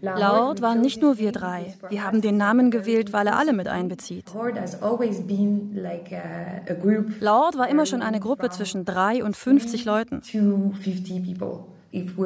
Laort 0.00 0.62
waren 0.62 0.80
nicht 0.80 1.02
nur 1.02 1.18
wir 1.18 1.32
drei. 1.32 1.74
Wir 1.88 2.04
haben 2.04 2.20
den 2.20 2.36
Namen 2.36 2.70
gewählt, 2.70 3.12
weil 3.12 3.26
er 3.26 3.36
alle 3.36 3.52
mit 3.52 3.66
einbezieht. 3.68 4.26
Laort 7.20 7.58
war 7.58 7.68
immer 7.68 7.86
schon 7.86 8.02
eine 8.02 8.20
Gruppe 8.20 8.50
zwischen 8.50 8.84
drei 8.84 9.24
und 9.24 9.36
50 9.36 9.84
Leuten. 9.84 10.22
Wenn 11.90 12.16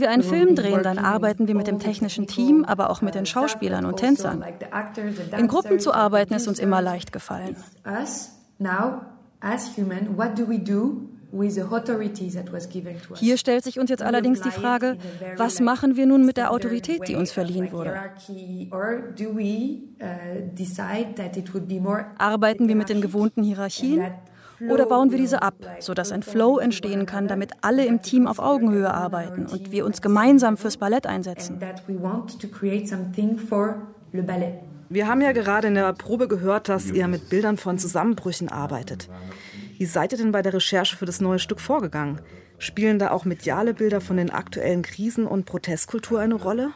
wir 0.00 0.10
einen 0.10 0.22
Film 0.22 0.54
drehen, 0.54 0.82
dann 0.82 0.98
arbeiten 0.98 1.48
wir 1.48 1.54
mit 1.54 1.66
dem 1.66 1.78
technischen 1.78 2.26
Team, 2.26 2.64
aber 2.64 2.90
auch 2.90 3.00
mit 3.00 3.14
den 3.14 3.24
Schauspielern 3.24 3.86
und 3.86 3.96
Tänzern. 3.96 4.44
In 5.36 5.48
Gruppen 5.48 5.80
zu 5.80 5.94
arbeiten 5.94 6.34
ist 6.34 6.48
uns 6.48 6.58
immer 6.58 6.82
leicht 6.82 7.12
gefallen. 7.12 7.56
Hier 13.14 13.36
stellt 13.36 13.64
sich 13.64 13.78
uns 13.78 13.90
jetzt 13.90 14.02
allerdings 14.02 14.40
die 14.40 14.50
Frage, 14.50 14.96
was 15.36 15.60
machen 15.60 15.96
wir 15.96 16.06
nun 16.06 16.24
mit 16.24 16.36
der 16.38 16.50
Autorität, 16.50 17.06
die 17.06 17.16
uns 17.16 17.32
verliehen 17.32 17.70
wurde? 17.70 17.94
Arbeiten 22.18 22.68
wir 22.68 22.76
mit 22.76 22.88
den 22.88 23.00
gewohnten 23.00 23.42
Hierarchien 23.42 24.02
oder 24.68 24.86
bauen 24.86 25.10
wir 25.10 25.18
diese 25.18 25.42
ab, 25.42 25.54
sodass 25.80 26.12
ein 26.12 26.22
Flow 26.22 26.58
entstehen 26.58 27.06
kann, 27.06 27.28
damit 27.28 27.52
alle 27.60 27.84
im 27.84 28.02
Team 28.02 28.26
auf 28.26 28.38
Augenhöhe 28.38 28.92
arbeiten 28.92 29.46
und 29.46 29.70
wir 29.70 29.84
uns 29.84 30.02
gemeinsam 30.02 30.56
fürs 30.56 30.76
Ballett 30.76 31.06
einsetzen? 31.06 31.60
Wir 34.90 35.06
haben 35.06 35.20
ja 35.20 35.32
gerade 35.32 35.68
in 35.68 35.74
der 35.74 35.92
Probe 35.92 36.28
gehört, 36.28 36.68
dass 36.68 36.90
ihr 36.90 37.08
mit 37.08 37.28
Bildern 37.28 37.58
von 37.58 37.78
Zusammenbrüchen 37.78 38.48
arbeitet. 38.48 39.08
Wie 39.76 39.84
seid 39.84 40.12
ihr 40.12 40.18
denn 40.18 40.32
bei 40.32 40.42
der 40.42 40.54
Recherche 40.54 40.96
für 40.96 41.06
das 41.06 41.20
neue 41.20 41.38
Stück 41.38 41.60
vorgegangen? 41.60 42.20
Spielen 42.58 42.98
da 42.98 43.10
auch 43.10 43.24
mediale 43.24 43.74
Bilder 43.74 44.00
von 44.00 44.16
den 44.16 44.30
aktuellen 44.30 44.82
Krisen 44.82 45.26
und 45.26 45.44
Protestkultur 45.44 46.20
eine 46.20 46.34
Rolle? 46.34 46.70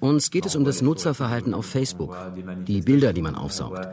Uns 0.00 0.30
geht 0.30 0.46
es 0.46 0.56
um 0.56 0.64
das 0.64 0.80
Nutzerverhalten 0.80 1.52
auf 1.52 1.66
Facebook, 1.66 2.16
die 2.66 2.80
Bilder, 2.80 3.12
die 3.12 3.20
man 3.20 3.34
aufsaugt. 3.34 3.86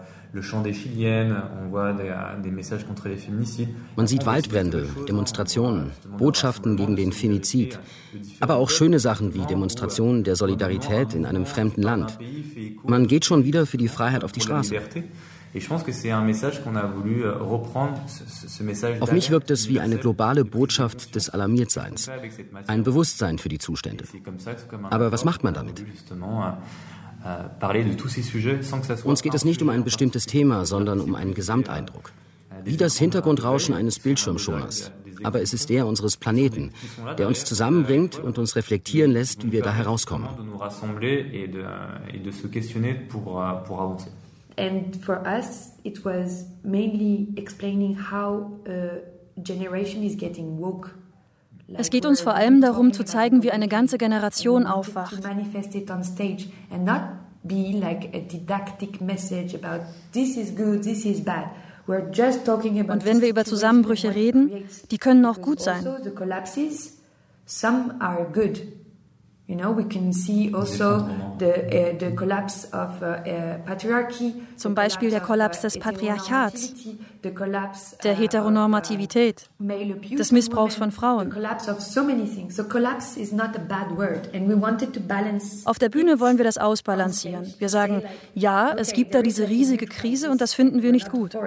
Man 3.96 4.08
sieht 4.08 4.26
Waldbrände, 4.26 4.88
Demonstrationen, 5.08 5.92
Botschaften 6.18 6.78
gegen 6.78 6.96
den 6.96 7.12
Femizid, 7.12 7.80
aber 8.40 8.56
auch 8.56 8.70
schöne 8.70 9.00
Sachen 9.00 9.34
wie 9.34 9.46
Demonstrationen 9.46 10.24
der 10.24 10.38
Solidarität 10.38 11.14
in 11.14 11.26
einem 11.26 11.46
fremden 11.46 11.82
Land. 11.82 12.18
Man 12.84 13.08
geht 13.08 13.26
schon 13.26 13.44
wieder 13.44 13.66
für 13.66 13.78
die 13.78 13.90
Freiheit 13.90 14.24
auf 14.24 14.32
die 14.32 14.42
Straße. 14.42 14.76
Euh, 15.56 15.62
Auf 19.00 19.12
mich 19.12 19.32
wirkt 19.32 19.52
es 19.52 19.70
wie 19.70 19.80
eine 19.80 19.98
globale 19.98 20.44
Botschaft 20.44 21.16
des 21.16 21.30
Alarmiertseins, 21.30 22.10
ein 22.68 22.84
Bewusstsein 22.84 23.38
für 23.38 23.48
die 23.48 23.60
Zustände. 23.60 24.04
Aber 24.90 25.12
was 25.14 25.24
macht 25.24 25.44
man 25.44 25.54
damit? 25.54 25.86
Euh, 27.26 27.48
Uns 29.06 29.22
geht 29.24 29.34
es 29.34 29.46
nicht 29.46 29.62
um 29.62 29.70
ein 29.70 29.84
bestimmtes 29.86 30.26
Thema, 30.26 30.66
sondern 30.66 31.00
um 31.00 31.16
einen 31.16 31.34
Gesamteindruck. 31.34 32.12
Wie 32.64 32.78
das 32.78 32.98
Hintergrundrauschen 32.98 33.74
eines 33.74 34.00
Bildschirmschoners. 34.00 34.92
Aber 35.24 35.42
es 35.42 35.54
ist 35.54 35.70
der 35.70 35.88
unseres 35.88 36.18
Planeten, 36.18 36.72
der 37.18 37.28
uns 37.28 37.46
zusammenbringt 37.46 38.20
und 38.20 38.38
uns 38.38 38.56
reflektieren 38.56 39.12
lässt, 39.12 39.46
wie 39.46 39.52
wir 39.54 39.62
da 39.64 39.74
herauskommen. 39.74 40.28
And 44.58 44.96
for 45.04 45.22
us, 45.26 45.74
it 45.84 46.06
was 46.06 46.46
mainly 46.64 47.28
explaining 47.36 47.98
how 48.12 48.60
a 48.68 49.02
generation 49.42 50.04
is 50.04 50.18
getting 50.18 50.60
woke. 50.60 50.92
Es 51.74 51.90
geht 51.90 52.06
uns 52.06 52.22
vor 52.22 52.36
allem 52.36 52.62
darum 52.62 52.94
zu 52.94 53.04
zeigen, 53.04 53.42
wie 53.42 53.52
eine 53.52 53.68
ganze 53.68 53.98
Generation 53.98 54.68
aufwacht. 54.68 55.16
Und 55.16 55.24
wenn 63.06 63.22
wir 63.22 63.30
über 63.30 63.46
Zusammenbrüche 63.46 64.16
reden, 64.16 64.52
die 64.92 64.98
können 64.98 65.26
auch 65.26 65.42
gut 65.42 65.60
sein. 65.62 65.84
Some 67.48 67.96
are 68.00 68.26
good. 68.34 68.62
You 69.48 69.56
know, 69.56 69.72
we 69.72 69.84
can 69.84 70.12
see 70.12 70.52
also 70.52 71.08
the, 71.38 71.46
uh, 71.46 72.00
the 72.00 72.16
collapse 72.16 72.66
of 72.74 73.00
uh, 73.04 73.60
patriarchy. 73.64 74.34
Zum 74.58 74.74
Beispiel 74.74 75.12
der 75.12 75.20
Kollaps 75.20 75.62
des 75.62 75.78
Patriarchats, 75.78 76.74
der 78.04 78.16
Heteronormativität, 78.16 79.48
des 79.60 80.32
Missbrauchs 80.32 80.76
von 80.76 80.92
Frauen. 80.92 81.32
Auf 85.66 85.80
der 85.80 85.90
Bühne 85.90 86.20
wollen 86.20 86.38
wir 86.38 86.46
das 86.46 86.58
ausbalancieren. 86.58 87.54
Wir 87.60 87.70
sagen, 87.70 88.02
ja, 88.34 88.74
es 88.76 88.94
gibt 88.94 89.14
da 89.14 89.22
diese 89.22 89.48
riesige 89.48 89.86
Krise 89.86 90.32
und 90.32 90.42
das 90.42 90.56
finden 90.56 90.82
wir 90.82 90.92
nicht 90.92 91.12
gut. 91.12 91.38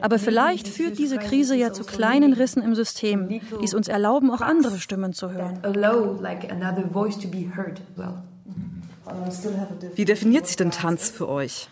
Aber 0.00 0.18
vielleicht 0.18 0.68
führt 0.68 0.98
diese 0.98 1.18
Krise 1.18 1.56
ja 1.56 1.72
zu 1.72 1.84
kleinen 1.84 2.32
Rissen 2.32 2.62
im 2.62 2.74
System, 2.74 3.28
die 3.28 3.40
es 3.64 3.74
uns 3.74 3.88
erlauben, 3.88 4.30
auch 4.30 4.40
andere 4.40 4.78
Stimmen 4.78 5.12
zu 5.12 5.32
hören. 5.32 5.58
Wie 9.94 10.04
definiert 10.04 10.46
sich 10.46 10.56
denn 10.56 10.70
Tanz 10.70 11.10
für 11.10 11.28
euch? 11.28 11.68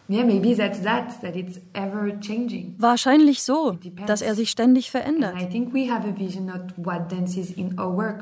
Wahrscheinlich 2.78 3.42
so, 3.42 3.78
dass 4.06 4.20
er 4.20 4.34
sich 4.34 4.50
ständig 4.50 4.90
verändert. 4.90 5.36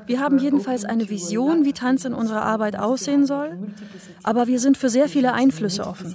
Wir 0.07 0.21
haben 0.21 0.39
jedenfalls 0.39 0.85
eine 0.85 1.09
Vision, 1.09 1.65
wie 1.65 1.73
Tanz 1.73 2.05
in 2.05 2.13
unserer 2.13 2.43
Arbeit 2.43 2.79
aussehen 2.79 3.25
soll, 3.25 3.57
aber 4.23 4.47
wir 4.47 4.61
sind 4.61 4.77
für 4.77 4.91
sehr 4.91 5.09
viele 5.09 5.33
Einflüsse 5.33 5.87
offen. 5.87 6.13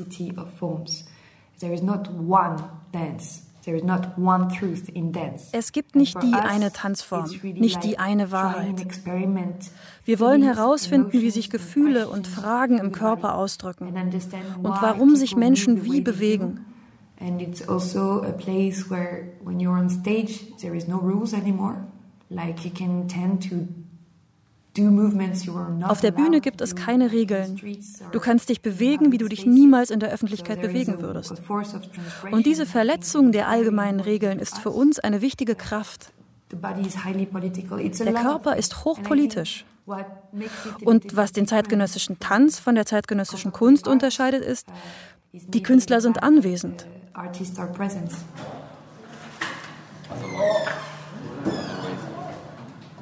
There 1.60 1.74
is 1.74 1.82
not 1.82 2.10
one 2.28 2.58
dance 2.92 3.43
es 5.52 5.72
gibt 5.72 5.96
nicht 5.96 6.22
die 6.22 6.34
eine 6.34 6.72
Tanzform, 6.72 7.30
nicht 7.42 7.84
die 7.84 7.98
eine 7.98 8.32
Wahrheit. 8.32 8.86
Wir 10.06 10.20
wollen 10.20 10.44
herausfinden, 10.44 11.14
wie 11.14 11.30
sich 11.30 11.50
Gefühle 11.50 12.10
und 12.10 12.28
Fragen 12.28 12.78
im 12.78 12.92
Körper 12.92 13.36
ausdrücken 13.36 13.88
und 13.88 14.82
warum 14.82 15.16
sich 15.16 15.36
Menschen 15.36 15.86
wie 15.86 16.02
bewegen. 16.02 16.66
And 17.20 17.42
it's 17.42 17.66
also 17.70 18.22
a 18.24 18.32
place 18.32 18.90
where 18.90 19.30
when 19.44 19.60
you're 19.60 19.80
on 19.80 19.90
stage 19.90 20.42
there 20.60 20.76
is 20.76 20.88
no 20.88 20.98
rules 20.98 21.34
anymore. 21.34 21.88
Like 22.30 22.66
you 22.66 22.72
can 22.72 23.08
tend 23.08 23.50
to 23.50 23.68
auf 25.84 26.02
der 26.02 26.12
Bühne 26.12 26.42
gibt 26.42 26.60
es 26.62 26.76
keine 26.76 27.12
Regeln. 27.12 27.60
Du 28.12 28.20
kannst 28.20 28.50
dich 28.50 28.62
bewegen, 28.62 29.12
wie 29.12 29.20
du 29.20 29.28
dich 29.28 29.46
niemals 29.46 29.92
in 29.92 30.00
der 30.00 30.12
Öffentlichkeit 30.12 30.62
bewegen 30.62 31.00
würdest. 31.00 31.42
Und 32.32 32.46
diese 32.46 32.66
Verletzung 32.66 33.32
der 33.32 33.48
allgemeinen 33.50 34.00
Regeln 34.00 34.40
ist 34.40 34.58
für 34.58 34.72
uns 34.72 35.00
eine 35.00 35.22
wichtige 35.22 35.54
Kraft. 35.56 36.12
Der 36.52 38.14
Körper 38.14 38.56
ist 38.58 38.84
hochpolitisch. 38.84 39.66
Und 40.84 41.16
was 41.16 41.34
den 41.34 41.48
zeitgenössischen 41.48 42.20
Tanz 42.20 42.60
von 42.60 42.74
der 42.74 42.86
zeitgenössischen 42.86 43.52
Kunst 43.52 43.88
unterscheidet, 43.88 44.44
ist, 44.44 44.68
die 45.34 45.62
Künstler 45.62 46.02
sind 46.02 46.24
anwesend. 46.24 46.88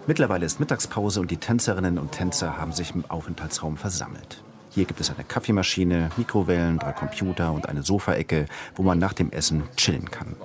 Mittlerweile 0.08 0.46
ist 0.46 0.60
Mittagspause 0.60 1.22
und 1.22 1.30
die 1.30 1.38
Tänzerinnen 1.38 2.00
und 2.00 2.12
Tänzer 2.12 2.58
haben 2.58 2.72
sich 2.72 2.96
im 2.96 3.06
Aufenthaltsraum 3.08 3.78
versammelt. 3.78 4.44
Hier 4.70 4.86
gibt 4.86 5.00
es 5.00 5.12
eine 5.12 5.24
Kaffeemaschine, 5.24 6.10
Mikrowellen, 6.18 6.80
drei 6.80 6.94
Computer 6.94 7.52
und 7.52 7.70
eine 7.70 7.84
Sofaecke, 7.84 8.46
wo 8.76 8.84
man 8.84 9.00
nach 9.00 9.14
dem 9.14 9.32
Essen 9.32 9.64
chillen 9.76 10.10
kann. 10.10 10.36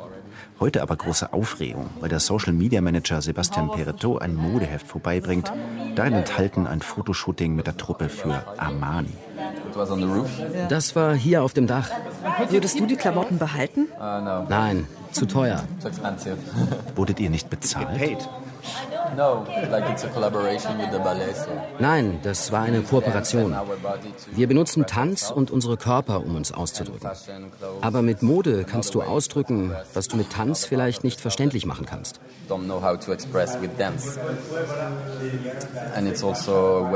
Heute 0.58 0.82
aber 0.82 0.96
große 0.96 1.32
Aufregung, 1.32 1.88
weil 2.00 2.08
der 2.08 2.20
Social 2.20 2.52
Media 2.52 2.80
Manager 2.80 3.22
Sebastian 3.22 3.70
Peretto 3.70 4.18
ein 4.18 4.34
Modeheft 4.34 4.86
vorbeibringt. 4.86 5.52
Darin 5.94 6.14
enthalten 6.14 6.66
ein 6.66 6.80
Fotoshooting 6.80 7.54
mit 7.54 7.66
der 7.66 7.76
Truppe 7.76 8.08
für 8.08 8.42
Armani. 8.58 9.12
Das 10.68 10.96
war 10.96 11.14
hier 11.14 11.42
auf 11.42 11.52
dem 11.52 11.66
Dach. 11.66 11.90
Würdest 12.48 12.80
du 12.80 12.86
die 12.86 12.96
Klamotten 12.96 13.38
behalten? 13.38 13.88
Nein, 13.98 14.86
zu 15.12 15.26
teuer. 15.26 15.62
Wurdet 16.94 17.20
ihr 17.20 17.30
nicht 17.30 17.48
bezahlt? 17.50 18.28
Nein, 21.78 22.18
das 22.22 22.52
war 22.52 22.62
eine 22.62 22.82
Kooperation. 22.82 23.54
Wir 24.32 24.46
benutzen 24.46 24.86
Tanz 24.86 25.30
und 25.30 25.50
unsere 25.50 25.76
Körper, 25.76 26.20
um 26.20 26.36
uns 26.36 26.52
auszudrücken. 26.52 27.10
Aber 27.80 28.02
mit 28.02 28.22
Mode 28.22 28.64
kannst 28.64 28.94
du 28.94 29.02
ausdrücken, 29.02 29.74
was 29.94 30.08
du 30.08 30.16
mit 30.16 30.30
Tanz 30.30 30.64
vielleicht 30.64 31.04
nicht 31.04 31.20
verständlich 31.20 31.66
machen 31.66 31.86
kannst. 31.86 32.20
Also 35.94 36.88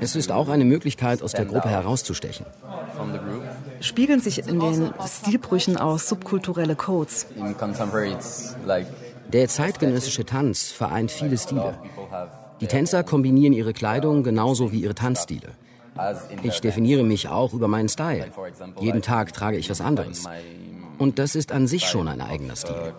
es 0.00 0.16
ist 0.16 0.32
auch 0.32 0.48
eine 0.48 0.64
Möglichkeit, 0.64 1.22
aus 1.22 1.32
der 1.32 1.46
Gruppe 1.46 1.68
herauszustechen. 1.68 2.46
Spiegeln 3.80 4.20
sich 4.20 4.46
in 4.46 4.60
den 4.60 4.92
Stilbrüchen 5.06 5.76
aus 5.76 6.08
subkulturelle 6.08 6.76
Codes? 6.76 7.26
Der 9.28 9.48
zeitgenössische 9.48 10.24
Tanz 10.24 10.72
vereint 10.72 11.10
viele 11.10 11.38
Stile. 11.38 11.74
Die 12.60 12.66
Tänzer 12.66 13.02
kombinieren 13.02 13.52
ihre 13.52 13.72
Kleidung 13.72 14.22
genauso 14.22 14.72
wie 14.72 14.80
ihre 14.80 14.94
Tanzstile. 14.94 15.50
Ich 16.42 16.60
definiere 16.60 17.02
mich 17.02 17.28
auch 17.28 17.52
über 17.52 17.68
meinen 17.68 17.88
Style. 17.88 18.26
Jeden 18.80 19.02
Tag 19.02 19.32
trage 19.32 19.56
ich 19.58 19.68
was 19.68 19.80
anderes. 19.80 20.24
Und 20.98 21.18
das 21.18 21.34
ist 21.34 21.52
an 21.52 21.66
sich 21.66 21.88
schon 21.88 22.06
ein 22.08 22.20
eigener 22.20 22.54
Stil. 22.54 22.94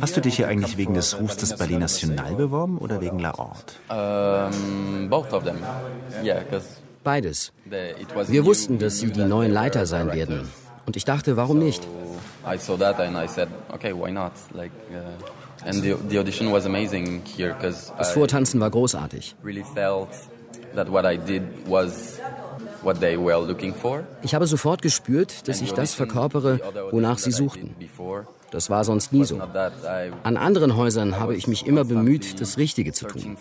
Hast 0.00 0.16
du 0.16 0.20
dich 0.20 0.36
hier 0.36 0.48
eigentlich 0.48 0.76
wegen 0.76 0.94
des 0.94 1.20
Rufs 1.20 1.36
des 1.36 1.56
Ballet 1.56 1.78
National 1.78 2.34
beworben 2.34 2.78
oder 2.78 3.00
wegen 3.00 3.18
La 3.18 3.36
Horte? 3.36 3.74
Beides. 7.02 7.52
Wir 7.64 8.44
wussten, 8.44 8.78
dass 8.78 8.98
sie 8.98 9.10
die 9.10 9.24
neuen 9.24 9.52
Leiter 9.52 9.86
sein 9.86 10.12
werden. 10.12 10.48
Und 10.90 10.96
ich 10.96 11.04
dachte, 11.04 11.36
warum 11.36 11.60
nicht? 11.60 11.86
I 12.44 12.58
saw 12.58 12.76
that 12.76 12.98
and 12.98 13.16
I 13.16 13.28
said, 13.28 13.48
okay, 13.72 13.92
why 13.92 14.10
not? 14.10 14.32
Like, 14.52 14.72
uh, 14.90 15.64
and 15.64 15.80
the, 15.84 15.94
the 16.08 16.18
audition 16.18 16.50
was 16.50 16.66
amazing 16.66 17.22
here 17.24 17.54
because 17.54 17.92
das 17.96 18.10
Vortanzen 18.10 18.58
war 18.58 18.70
großartig. 18.70 19.36
Really 19.44 19.62
felt 19.62 20.08
that 20.74 20.90
what 20.90 21.04
I 21.04 21.16
did 21.16 21.44
was 21.68 22.18
what 22.82 22.98
they 22.98 23.16
were 23.16 23.38
looking 23.38 23.72
for. 23.72 24.02
Ich 24.22 24.34
habe 24.34 24.48
sofort 24.48 24.82
gespürt, 24.82 25.46
dass 25.46 25.60
ich 25.60 25.72
das 25.72 25.94
verkörpere, 25.94 26.58
wonach 26.90 27.18
sie 27.18 27.30
suchten. 27.30 27.76
Das 28.50 28.68
war 28.68 28.84
sonst 28.84 29.12
nie 29.12 29.24
so. 29.24 29.40
An 30.22 30.36
anderen 30.36 30.76
Häusern 30.76 31.18
habe 31.18 31.36
ich 31.36 31.46
mich 31.46 31.66
immer 31.66 31.84
bemüht, 31.84 32.40
das 32.40 32.58
Richtige 32.58 32.92
zu 32.92 33.06
tun. 33.06 33.36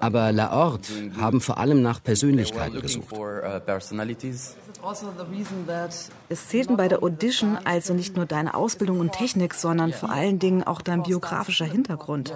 Aber 0.00 0.32
La 0.32 0.50
Horte 0.52 0.92
haben 1.20 1.40
vor 1.40 1.58
allem 1.58 1.82
nach 1.82 2.02
Persönlichkeiten 2.02 2.80
gesucht. 2.80 3.14
Es 6.28 6.48
zählten 6.48 6.76
bei 6.76 6.88
der 6.88 7.02
Audition 7.02 7.58
also 7.64 7.94
nicht 7.94 8.16
nur 8.16 8.26
deine 8.26 8.54
Ausbildung 8.54 9.00
und 9.00 9.12
Technik, 9.12 9.54
sondern 9.54 9.92
vor 9.92 10.10
allen 10.10 10.38
Dingen 10.38 10.62
auch 10.62 10.80
dein 10.80 11.02
biografischer 11.02 11.66
Hintergrund. 11.66 12.32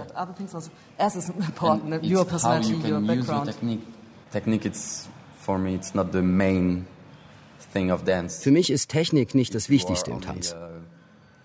Für 8.40 8.50
mich 8.50 8.70
ist 8.70 8.88
Technik 8.88 9.34
nicht 9.34 9.54
das 9.54 9.68
Wichtigste 9.68 10.10
im 10.10 10.20
Tanz. 10.20 10.56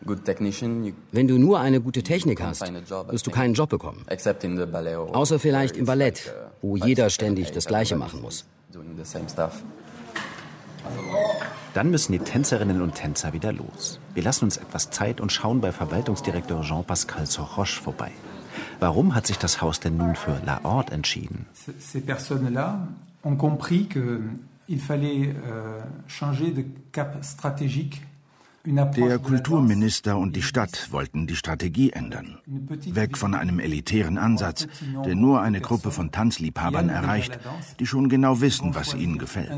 Wenn 0.01 1.27
du 1.27 1.38
nur 1.38 1.60
eine 1.60 1.82
gute 1.82 2.04
Technik 2.04 2.42
hast, 2.42 2.62
wirst 2.62 3.27
du 3.27 3.32
keinen 3.32 3.54
Job 3.54 3.70
bekommen. 3.70 4.06
Außer 5.13 5.39
vielleicht 5.39 5.77
im 5.77 5.86
Ballett, 5.86 6.34
wo 6.62 6.77
jeder 6.77 7.10
ständig 7.10 7.51
das 7.51 7.66
Gleiche 7.66 7.96
machen 7.96 8.22
muss. 8.22 8.46
Dann 11.74 11.92
müssen 11.92 12.12
die 12.12 12.20
Tänzerinnen 12.20 12.82
und 12.82 12.96
Tänzer 12.96 13.34
wieder 13.34 13.51
los. 13.51 14.00
Wir 14.13 14.24
lassen 14.24 14.46
uns 14.46 14.58
etwas 14.58 14.89
Zeit 14.89 15.22
und 15.22 15.32
schauen 15.32 15.62
bei 15.62 15.72
Verwaltungsdirektor 15.72 16.62
Jean-Pascal 16.62 17.25
Sorroche 17.25 17.82
vorbei. 17.82 18.12
Warum 18.80 19.16
hat 19.16 19.27
sich 19.27 19.38
das 19.38 19.62
Haus 19.62 19.80
denn 19.80 19.98
nun 19.98 20.16
für 20.16 20.39
La 20.46 20.62
Horte 20.63 20.94
entschieden? 20.94 21.46
Ces 21.80 22.01
personnes-là 22.01 22.88
ont 23.24 23.38
compris 23.38 23.88
qu'il 23.88 24.80
fallait 24.80 25.36
euh, 25.46 25.82
changer 26.08 26.51
de 26.51 26.63
cap 26.92 27.24
stratégique 27.24 28.01
der 28.67 29.19
Kulturminister 29.19 30.17
und 30.17 30.36
die 30.36 30.41
Stadt 30.41 30.91
wollten 30.91 31.25
die 31.27 31.36
Strategie 31.36 31.91
ändern. 31.91 32.39
Weg 32.45 33.17
von 33.17 33.33
einem 33.33 33.59
elitären 33.59 34.17
Ansatz, 34.17 34.67
der 35.05 35.15
nur 35.15 35.41
eine 35.41 35.62
Gruppe 35.62 35.91
von 35.91 36.12
Tanzliebhabern 36.12 36.89
erreicht, 36.89 37.39
die 37.79 37.86
schon 37.86 38.09
genau 38.09 38.41
wissen, 38.41 38.75
was 38.75 38.93
ihnen 38.93 39.17
gefällt. 39.17 39.51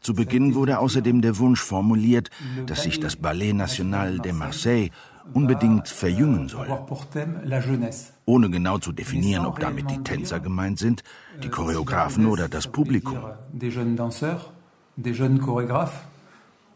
Zu 0.00 0.14
Beginn 0.14 0.54
wurde 0.54 0.78
außerdem 0.78 1.20
der 1.20 1.38
Wunsch 1.38 1.60
formuliert, 1.60 2.30
dass 2.66 2.82
sich 2.84 3.00
das 3.00 3.16
Ballet 3.16 3.54
National 3.54 4.18
de 4.18 4.32
Marseille 4.32 4.90
unbedingt 5.34 5.88
verjüngen 5.88 6.48
soll. 6.48 6.68
Ohne 8.24 8.50
genau 8.50 8.78
zu 8.78 8.92
definieren, 8.92 9.46
ob 9.46 9.58
damit 9.60 9.90
die 9.90 10.02
Tänzer 10.02 10.40
gemeint 10.40 10.78
sind, 10.78 11.02
die 11.42 11.48
Choreografen 11.48 12.26
oder 12.26 12.48
das 12.48 12.66
Publikum. 12.66 13.20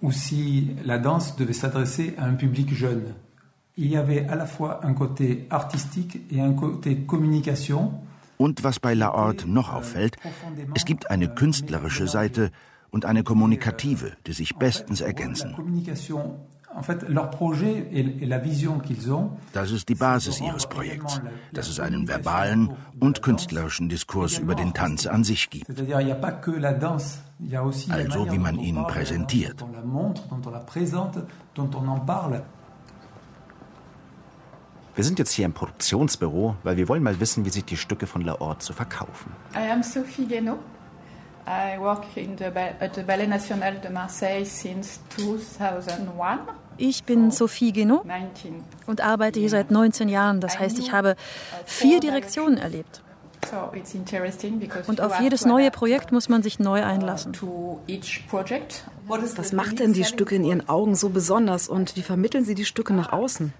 ou 0.02 0.12
si 0.12 0.76
la 0.84 0.98
danse 0.98 1.36
devait 1.36 1.52
s'adresser 1.52 2.14
à 2.18 2.24
un 2.24 2.34
public 2.34 2.74
jeune. 2.74 3.14
Il 3.76 3.86
y 3.86 3.96
avait 3.96 4.26
à 4.28 4.34
la 4.34 4.46
fois 4.46 4.84
un 4.84 4.94
côté 4.94 5.46
artistique 5.50 6.20
et 6.30 6.40
un 6.40 6.52
côté 6.52 7.04
communication. 7.06 7.92
Und 8.38 8.64
was 8.64 8.78
bei 8.78 8.94
La 8.94 9.12
Horte 9.12 9.46
noch 9.46 9.72
auffällt, 9.72 10.16
es 10.74 10.84
gibt 10.84 11.10
eine 11.10 11.28
künstlerische 11.28 12.08
Seite 12.08 12.50
und 12.90 13.04
eine 13.04 13.22
kommunikative, 13.22 14.12
die 14.26 14.32
sich 14.32 14.56
bestens 14.56 15.02
ergänzen. 15.02 15.54
Das 19.52 19.70
ist 19.72 19.88
die 19.88 19.94
Basis 19.94 20.40
ihres 20.40 20.66
Projekts, 20.66 21.20
dass 21.52 21.68
es 21.68 21.80
einen 21.80 22.06
verbalen 22.06 22.70
und 23.00 23.22
künstlerischen 23.22 23.88
Diskurs 23.88 24.38
über 24.38 24.54
den 24.54 24.72
Tanz 24.72 25.06
an 25.06 25.24
sich 25.24 25.50
gibt. 25.50 25.68
Also 25.68 25.86
wie 28.32 28.38
man 28.38 28.58
ihn 28.60 28.86
präsentiert. 28.86 29.64
Wir 34.94 35.04
sind 35.04 35.18
jetzt 35.18 35.32
hier 35.32 35.46
im 35.46 35.52
Produktionsbüro, 35.52 36.56
weil 36.62 36.76
wir 36.76 36.88
wollen 36.88 37.02
mal 37.02 37.18
wissen, 37.20 37.44
wie 37.44 37.50
sich 37.50 37.64
die 37.64 37.76
Stücke 37.76 38.06
von 38.06 38.22
La 38.22 38.38
Horte 38.38 38.66
zu 38.66 38.72
verkaufen. 38.72 39.32
I 39.54 39.70
am 39.70 39.82
Sophie 39.82 40.26
Guénaud. 40.26 40.58
I 41.46 41.78
work 41.78 42.16
in 42.16 42.36
the, 42.36 42.44
at 42.44 42.94
the 42.94 43.02
Ballet 43.02 43.26
National 43.26 43.80
de 43.80 43.90
Marseille 43.90 44.44
since 44.44 45.00
2001. 45.16 46.59
Ich 46.80 47.04
bin 47.04 47.30
Sophie 47.30 47.72
Guénaud 47.72 48.04
und 48.86 49.02
arbeite 49.02 49.38
hier 49.38 49.50
seit 49.50 49.70
19 49.70 50.08
Jahren. 50.08 50.40
Das 50.40 50.58
heißt, 50.58 50.78
ich 50.78 50.92
habe 50.92 51.14
vier 51.66 52.00
Direktionen 52.00 52.56
erlebt. 52.56 53.02
Und 54.86 55.00
auf 55.00 55.20
jedes 55.20 55.44
neue 55.44 55.70
Projekt 55.70 56.12
muss 56.12 56.28
man 56.28 56.42
sich 56.42 56.58
neu 56.58 56.82
einlassen. 56.82 57.32
Was 59.36 59.52
macht 59.52 59.78
denn 59.78 59.92
die 59.92 60.04
Stücke 60.04 60.36
in 60.36 60.44
Ihren 60.44 60.68
Augen 60.68 60.94
so 60.94 61.10
besonders 61.10 61.68
und 61.68 61.96
wie 61.96 62.02
vermitteln 62.02 62.44
Sie 62.44 62.54
die 62.54 62.64
Stücke 62.64 62.94
nach 62.94 63.12
außen? 63.12 63.52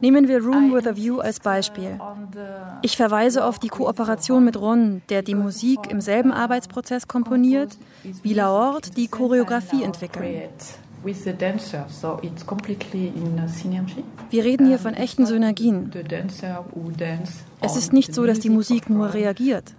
Nehmen 0.00 0.28
wir 0.28 0.44
Room 0.44 0.74
with 0.74 0.86
a 0.86 0.96
View 0.96 1.20
als 1.20 1.40
Beispiel. 1.40 2.00
Ich 2.82 2.96
verweise 2.96 3.44
auf 3.44 3.58
die 3.58 3.68
Kooperation 3.68 4.44
mit 4.44 4.56
Ron, 4.56 5.02
der 5.08 5.22
die 5.22 5.36
Musik 5.36 5.86
im 5.88 6.00
selben 6.00 6.32
Arbeitsprozess 6.32 7.06
komponiert, 7.06 7.78
wie 8.22 8.34
La 8.34 8.48
Horte 8.48 8.90
die 8.90 9.08
Choreografie 9.08 9.82
entwickelt. 9.82 10.78
Wir 14.30 14.44
reden 14.44 14.66
hier 14.66 14.78
von 14.78 14.94
echten 14.94 15.26
Synergien. 15.26 15.90
Es 17.62 17.76
ist 17.76 17.92
nicht 17.92 18.14
so, 18.14 18.26
dass 18.26 18.40
die 18.40 18.50
Musik 18.50 18.90
nur 18.90 19.14
reagiert. 19.14 19.74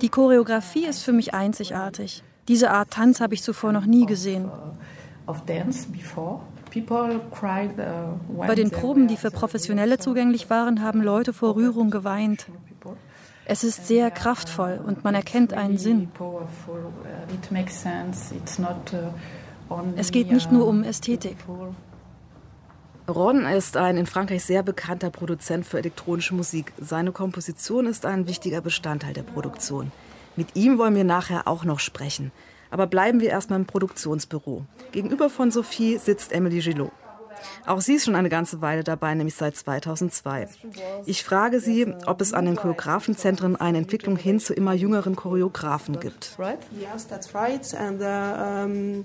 Die 0.00 0.08
Choreografie 0.08 0.86
ist 0.86 1.02
für 1.02 1.12
mich 1.12 1.34
einzigartig. 1.34 2.22
Diese 2.48 2.70
Art 2.70 2.90
Tanz 2.90 3.20
habe 3.20 3.34
ich 3.34 3.42
zuvor 3.42 3.72
noch 3.72 3.86
nie 3.86 4.06
gesehen. 4.06 4.50
Bei 8.46 8.54
den 8.54 8.70
Proben, 8.70 9.08
die 9.08 9.16
für 9.16 9.30
Professionelle 9.30 9.98
zugänglich 9.98 10.50
waren, 10.50 10.82
haben 10.82 11.02
Leute 11.02 11.32
vor 11.32 11.56
Rührung 11.56 11.90
geweint. 11.90 12.46
Es 13.46 13.62
ist 13.62 13.86
sehr 13.86 14.10
kraftvoll 14.10 14.80
und 14.84 15.04
man 15.04 15.14
erkennt 15.14 15.52
einen 15.52 15.76
Sinn. 15.76 16.08
Es 19.96 20.10
geht 20.10 20.32
nicht 20.32 20.50
nur 20.50 20.66
um 20.66 20.82
Ästhetik. 20.82 21.36
Ron 23.06 23.44
ist 23.44 23.76
ein 23.76 23.98
in 23.98 24.06
Frankreich 24.06 24.44
sehr 24.44 24.62
bekannter 24.62 25.10
Produzent 25.10 25.66
für 25.66 25.78
elektronische 25.78 26.34
Musik. 26.34 26.72
Seine 26.78 27.12
Komposition 27.12 27.86
ist 27.86 28.06
ein 28.06 28.26
wichtiger 28.26 28.62
Bestandteil 28.62 29.12
der 29.12 29.24
Produktion. 29.24 29.92
Mit 30.36 30.56
ihm 30.56 30.78
wollen 30.78 30.94
wir 30.94 31.04
nachher 31.04 31.46
auch 31.46 31.64
noch 31.64 31.80
sprechen. 31.80 32.32
Aber 32.70 32.86
bleiben 32.86 33.20
wir 33.20 33.28
erstmal 33.28 33.60
im 33.60 33.66
Produktionsbüro. 33.66 34.64
Gegenüber 34.90 35.28
von 35.28 35.50
Sophie 35.50 35.98
sitzt 35.98 36.32
Emily 36.32 36.60
Gillot. 36.60 36.90
Auch 37.66 37.80
sie 37.80 37.94
ist 37.94 38.04
schon 38.04 38.14
eine 38.14 38.28
ganze 38.28 38.60
Weile 38.60 38.84
dabei, 38.84 39.14
nämlich 39.14 39.34
seit 39.34 39.56
2002. 39.56 40.48
Ich 41.06 41.24
frage 41.24 41.60
sie, 41.60 41.94
ob 42.06 42.20
es 42.20 42.32
an 42.32 42.44
den 42.44 42.56
Choreografenzentren 42.56 43.56
eine 43.56 43.78
Entwicklung 43.78 44.16
hin 44.16 44.40
zu 44.40 44.54
immer 44.54 44.72
jüngeren 44.72 45.16
Choreografen 45.16 46.00
gibt. 46.00 46.36
Yes, 46.78 47.06
that's 47.06 47.34
right. 47.34 47.74
And, 47.74 48.00
uh, 48.00 48.64
um 48.64 49.04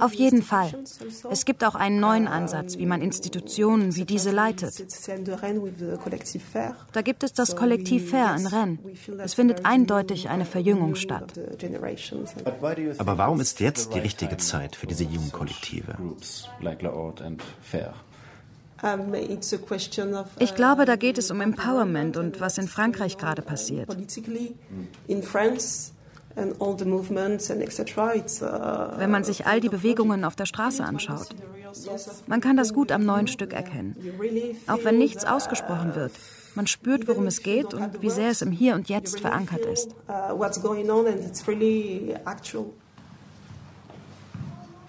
Auf 0.00 0.12
jeden 0.14 0.42
Fall. 0.42 0.74
Es 1.30 1.44
gibt 1.44 1.64
auch 1.64 1.74
einen 1.74 2.00
neuen 2.00 2.28
Ansatz, 2.28 2.78
wie 2.78 2.86
man 2.86 3.02
Institutionen 3.02 3.96
wie 3.96 4.04
diese 4.04 4.30
leitet. 4.30 4.74
Da 6.92 7.02
gibt 7.02 7.24
es 7.24 7.32
das 7.32 7.56
Kollektiv 7.56 8.10
Fair 8.10 8.36
in 8.36 8.46
Rennes. 8.46 8.78
Es 9.18 9.34
findet 9.34 9.66
eindeutig 9.66 10.28
eine 10.28 10.44
Verjüngung 10.44 10.94
statt. 10.94 11.32
Aber 12.98 13.18
warum 13.18 13.40
ist 13.40 13.60
jetzt 13.60 13.94
die 13.94 13.98
richtige 13.98 14.36
Zeit 14.36 14.76
für 14.76 14.86
diese 14.86 15.04
jungen 15.04 15.32
Kollektive? 15.32 15.96
Ich 20.38 20.54
glaube, 20.54 20.84
da 20.84 20.96
geht 20.96 21.18
es 21.18 21.30
um 21.30 21.40
Empowerment 21.40 22.16
und 22.16 22.40
was 22.40 22.58
in 22.58 22.68
Frankreich 22.68 23.16
gerade 23.16 23.40
passiert. 23.42 23.88
Wenn 26.36 26.56
man 29.10 29.24
sich 29.24 29.46
all 29.46 29.60
die 29.60 29.68
Bewegungen 29.68 30.24
auf 30.24 30.36
der 30.36 30.46
Straße 30.46 30.84
anschaut. 30.84 31.28
Man 32.26 32.40
kann 32.40 32.56
das 32.56 32.72
gut 32.72 32.92
am 32.92 33.04
neuen 33.04 33.26
Stück 33.26 33.52
erkennen. 33.52 33.96
Auch 34.66 34.84
wenn 34.84 34.98
nichts 34.98 35.24
ausgesprochen 35.24 35.94
wird. 35.94 36.12
Man 36.54 36.66
spürt, 36.66 37.08
worum 37.08 37.26
es 37.26 37.42
geht 37.42 37.74
und 37.74 38.00
wie 38.00 38.10
sehr 38.10 38.30
es 38.30 38.42
im 38.42 38.52
Hier 38.52 38.76
und 38.76 38.88
Jetzt 38.88 39.20
verankert 39.20 39.66
ist. 39.66 39.94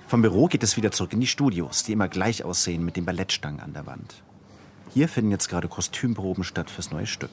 Vom 0.07 0.21
Büro 0.21 0.45
geht 0.45 0.61
es 0.61 0.77
wieder 0.77 0.91
zurück 0.91 1.13
in 1.13 1.19
die 1.19 1.27
Studios, 1.27 1.83
die 1.83 1.93
immer 1.93 2.07
gleich 2.07 2.43
aussehen 2.43 2.85
mit 2.85 2.95
den 2.95 3.05
Ballettstangen 3.05 3.59
an 3.59 3.73
der 3.73 3.87
Wand. 3.87 4.21
Hier 4.93 5.09
finden 5.09 5.31
jetzt 5.31 5.49
gerade 5.49 5.67
Kostümproben 5.67 6.43
statt 6.43 6.69
fürs 6.69 6.91
neue 6.91 7.07
Stück. 7.07 7.31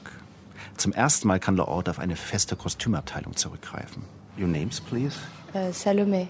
Zum 0.77 0.91
ersten 0.93 1.27
Mal 1.27 1.39
kann 1.39 1.55
der 1.55 1.67
Ort 1.67 1.89
auf 1.89 1.99
eine 1.99 2.15
feste 2.15 2.55
Kostümabteilung 2.55 3.35
zurückgreifen. 3.35 4.03
Your 4.37 4.47
names, 4.47 4.81
please? 4.81 5.17
Uh, 5.53 5.71
Salome. 5.71 6.27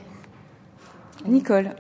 Nicole. 1.25 1.75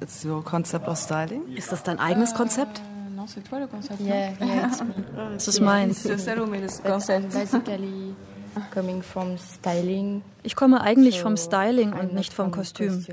It's 0.00 0.24
your 0.24 0.42
concept 0.44 0.88
of 0.88 0.98
styling? 0.98 1.42
Ist 1.54 1.70
das 1.72 1.82
dein 1.82 1.98
eigenes 1.98 2.34
Konzept? 2.34 2.80
Non, 3.14 3.26
c'est 3.26 3.42
toi 3.48 3.58
le 3.58 3.66
concept. 3.66 4.00
Yeah, 4.00 4.32
yeah. 4.40 4.70
Das 5.34 5.48
ist 5.48 5.60
meins. 5.60 6.02
Salome, 6.02 6.60
das 6.60 6.82
Konzept. 6.82 7.32
Basically. 7.32 8.14
Ich 10.42 10.56
komme 10.56 10.80
eigentlich 10.80 11.20
vom 11.20 11.36
Styling 11.36 11.92
und 11.92 12.14
nicht 12.14 12.32
vom 12.32 12.50
Kostüm. 12.50 13.04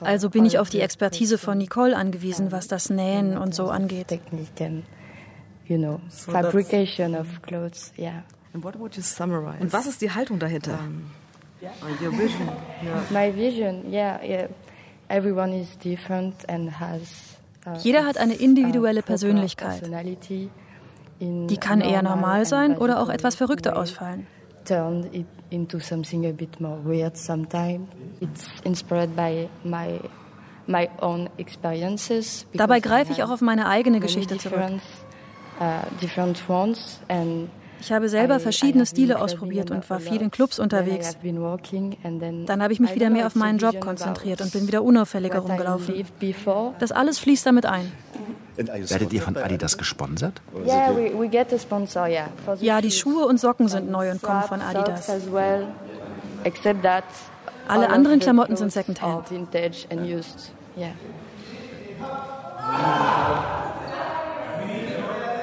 Also 0.00 0.30
bin 0.30 0.46
ich 0.46 0.58
auf 0.58 0.70
die 0.70 0.80
Expertise 0.80 1.38
von 1.38 1.58
Nicole 1.58 1.96
angewiesen, 1.96 2.52
was 2.52 2.68
das 2.68 2.90
Nähen 2.90 3.36
und 3.36 3.54
so 3.54 3.68
angeht. 3.68 4.06
You 5.68 5.78
know, 5.78 6.00
fabrication 6.10 7.14
of 7.14 7.40
clothes, 7.40 7.92
yeah. 7.96 8.24
And 8.52 8.64
what 8.64 8.78
would 8.78 8.96
you 8.96 9.02
summarize? 9.02 9.60
Und 9.60 9.72
was 9.72 9.86
ist 9.86 10.02
die 10.02 10.10
Haltung 10.10 10.38
dahinter? 10.38 10.78
Um, 10.78 11.10
your 12.02 12.12
vision. 12.12 12.48
My 13.10 13.34
vision, 13.34 13.90
yeah, 13.90 14.20
yeah. 14.22 14.48
Everyone 15.08 15.58
is 15.58 15.78
different 15.78 16.48
and 16.48 16.78
has. 16.80 17.36
Uh, 17.64 17.78
Jeder 17.78 18.04
hat 18.04 18.18
eine 18.18 18.34
individuelle 18.34 19.02
Persönlichkeit. 19.02 19.82
Die 21.22 21.56
kann 21.56 21.80
eher 21.80 22.02
normal 22.02 22.44
sein 22.46 22.76
oder 22.76 23.00
auch 23.00 23.08
etwas 23.08 23.36
verrückter 23.36 23.76
ausfallen. 23.76 24.26
Dabei 32.54 32.80
greife 32.80 33.12
ich 33.12 33.22
auch 33.22 33.30
auf 33.30 33.40
meine 33.40 33.68
eigene 33.68 34.00
Geschichte 34.00 34.38
zurück. 34.38 34.80
Uh, 35.60 35.82
ich 37.80 37.92
habe 37.92 38.08
selber 38.08 38.40
verschiedene 38.40 38.86
Stile 38.86 39.20
ausprobiert 39.20 39.70
und 39.70 39.88
war 39.90 40.00
viel 40.00 40.22
in 40.22 40.30
Clubs 40.30 40.58
unterwegs. 40.58 41.16
Dann 41.22 42.62
habe 42.62 42.72
ich 42.72 42.80
mich 42.80 42.94
wieder 42.94 43.10
mehr 43.10 43.26
auf 43.26 43.34
meinen 43.34 43.58
Job 43.58 43.80
konzentriert 43.80 44.40
und 44.40 44.52
bin 44.52 44.66
wieder 44.66 44.82
unauffälliger 44.82 45.40
rumgelaufen. 45.40 46.04
Das 46.78 46.92
alles 46.92 47.18
fließt 47.18 47.46
damit 47.46 47.66
ein. 47.66 47.92
Werdet 48.56 49.12
ihr 49.12 49.22
von 49.22 49.36
Adidas 49.36 49.78
gesponsert? 49.78 50.42
Ja, 52.60 52.80
die 52.80 52.90
Schuhe 52.90 53.26
und 53.26 53.40
Socken 53.40 53.68
sind 53.68 53.90
neu 53.90 54.10
und 54.10 54.22
kommen 54.22 54.42
von 54.42 54.60
Adidas. 54.60 55.10
Alle 57.68 57.88
anderen 57.88 58.20
Klamotten 58.20 58.56
sind 58.56 58.72
Secondhand. 58.72 59.30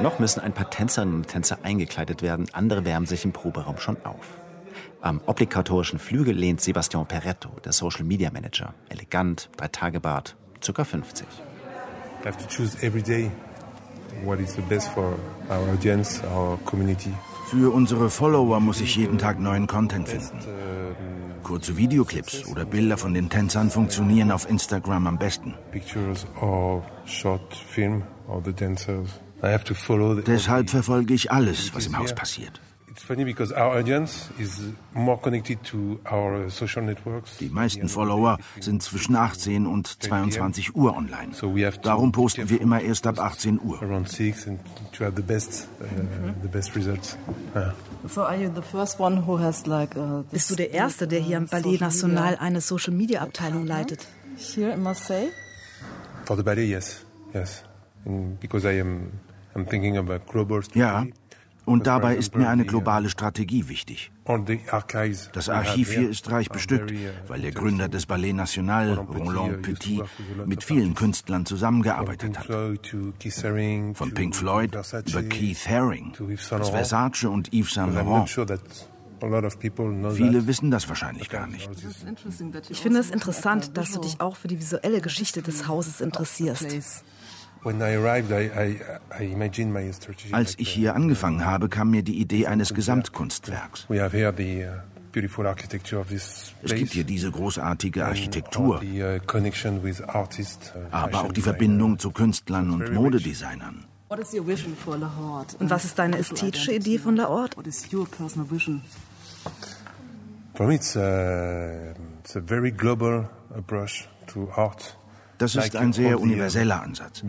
Noch 0.01 0.19
müssen 0.19 0.39
ein 0.39 0.53
paar 0.53 0.69
Tänzerinnen 0.69 1.15
und 1.15 1.27
Tänzer 1.27 1.57
eingekleidet 1.63 2.21
werden, 2.21 2.47
andere 2.53 2.85
wärmen 2.85 3.05
sich 3.05 3.25
im 3.25 3.33
Proberaum 3.33 3.77
schon 3.77 3.97
auf. 4.05 4.25
Am 5.01 5.21
obligatorischen 5.25 5.99
Flügel 5.99 6.35
lehnt 6.35 6.61
Sebastian 6.61 7.05
Peretto, 7.05 7.49
der 7.63 7.73
Social 7.73 8.03
Media 8.05 8.31
Manager. 8.31 8.73
Elegant, 8.89 9.49
drei 9.57 9.67
Tage 9.67 9.99
Bart, 9.99 10.35
ca. 10.61 10.83
50. 10.83 11.25
I 12.21 12.27
have 12.27 12.37
to 12.37 12.47
choose 12.47 12.77
every 12.83 13.01
day 13.01 13.31
what 14.23 14.39
is 14.39 14.55
the 14.55 14.61
best 14.63 14.89
for 14.93 15.17
our 15.49 15.69
audience, 15.69 16.21
our 16.25 16.57
community. 16.65 17.13
Für 17.49 17.73
unsere 17.73 18.09
Follower 18.09 18.59
muss 18.59 18.81
ich 18.81 18.95
jeden 18.95 19.17
Tag 19.17 19.39
neuen 19.39 19.65
Content 19.67 20.07
finden. 20.07 20.39
Kurze 21.43 21.77
Videoclips 21.77 22.45
oder 22.47 22.65
Bilder 22.65 22.97
von 22.97 23.13
den 23.13 23.29
Tänzern 23.29 23.71
funktionieren 23.71 24.31
auf 24.31 24.47
Instagram 24.49 25.07
am 25.07 25.17
besten. 25.17 25.55
Deshalb 30.27 30.69
verfolge 30.69 31.13
ich 31.13 31.31
alles, 31.31 31.73
was 31.73 31.87
im 31.87 31.97
Haus 31.97 32.13
passiert. 32.13 32.61
Die 37.39 37.49
meisten 37.49 37.89
Follower 37.89 38.37
sind 38.59 38.83
zwischen 38.83 39.15
18 39.15 39.65
und 39.67 40.03
22 40.03 40.75
Uhr 40.75 40.95
online. 40.95 41.31
Darum 41.81 42.11
posten 42.11 42.49
wir 42.49 42.61
immer 42.61 42.81
erst 42.81 43.07
ab 43.07 43.19
18 43.19 43.59
Uhr. 43.61 43.81
Uh, 43.81 43.85
uh, 49.95 50.23
Bist 50.31 50.51
du 50.51 50.55
der 50.55 50.71
Erste, 50.71 51.07
der 51.07 51.19
hier 51.19 51.37
am 51.37 51.47
Ballet 51.47 51.81
National 51.81 52.37
eine 52.37 52.61
Social 52.61 52.93
Media 52.93 53.21
Abteilung 53.21 53.65
leitet? 53.65 54.07
Hier 54.37 54.73
in 54.73 54.83
Marseille? 54.83 55.29
For 56.25 56.37
the 56.37 56.43
ballet, 56.43 56.67
yes, 56.67 57.05
yes. 57.33 57.63
because 58.39 58.65
I 58.65 58.79
am 58.79 59.11
ja, 60.73 61.05
und 61.69 61.85
dabei 61.85 62.15
ist 62.15 62.35
mir 62.35 62.49
eine 62.49 62.65
globale 62.65 63.09
Strategie 63.09 63.69
wichtig. 63.69 64.11
Das 65.33 65.49
Archiv 65.49 65.91
hier 65.93 66.09
ist 66.09 66.31
reich 66.31 66.49
bestückt, 66.49 66.91
weil 67.27 67.41
der 67.41 67.51
Gründer 67.51 67.87
des 67.87 68.07
Ballet 68.07 68.33
National, 68.33 68.93
Roland 68.93 69.61
Petit, 69.61 70.01
mit 70.45 70.63
vielen 70.63 70.95
Künstlern 70.95 71.45
zusammengearbeitet 71.45 72.39
hat. 72.39 72.47
Von 72.47 74.13
Pink 74.13 74.35
Floyd 74.35 74.75
über 75.07 75.23
Keith 75.23 75.69
Haring, 75.69 76.13
das 76.49 76.69
Versace 76.69 77.25
und 77.25 77.53
Yves 77.53 77.73
Saint 77.73 77.93
Laurent. 77.93 78.27
Viele 80.15 80.47
wissen 80.47 80.71
das 80.71 80.87
wahrscheinlich 80.87 81.29
gar 81.29 81.45
nicht. 81.45 81.69
Ich 82.69 82.79
finde 82.79 82.99
es 82.99 83.11
interessant, 83.11 83.77
dass 83.77 83.91
du 83.91 83.99
dich 83.99 84.21
auch 84.21 84.35
für 84.35 84.47
die 84.47 84.57
visuelle 84.59 85.01
Geschichte 85.01 85.41
des 85.41 85.67
Hauses 85.67 86.01
interessierst. 86.01 86.67
Als 90.31 90.55
ich 90.57 90.69
hier 90.69 90.95
angefangen 90.95 91.45
habe, 91.45 91.69
kam 91.69 91.91
mir 91.91 92.03
die 92.03 92.19
Idee 92.19 92.47
eines 92.47 92.73
Gesamtkunstwerks. 92.73 93.87
Uh, 93.89 93.95
es 96.63 96.75
gibt 96.75 96.93
hier 96.93 97.03
diese 97.03 97.31
großartige 97.31 98.05
Architektur, 98.05 98.81
uh, 98.81 99.19
aber 100.91 101.21
auch 101.23 101.33
die 101.33 101.41
Verbindung 101.41 101.97
zu 101.99 102.11
Künstlern 102.11 102.69
und 102.69 102.93
Modedesignern. 102.93 103.85
Und 104.09 105.69
was 105.69 105.85
ist 105.85 105.99
deine 105.99 106.17
ästhetische 106.17 106.73
Idee 106.73 106.97
von 106.97 107.15
der 107.15 107.29
Ort? 107.29 107.55
For 110.59 110.67
me, 110.67 110.75
it's 110.75 110.97
a, 110.97 111.93
it's 112.19 112.35
a 112.35 112.41
very 112.41 112.69
global 112.71 113.29
approach 113.55 114.09
to 114.27 114.49
art. 114.57 114.98
Das 115.39 115.55
ist 115.55 115.75
ein 115.75 115.93
sehr 115.93 116.19
universeller 116.19 116.83
Ansatz. 116.83 117.23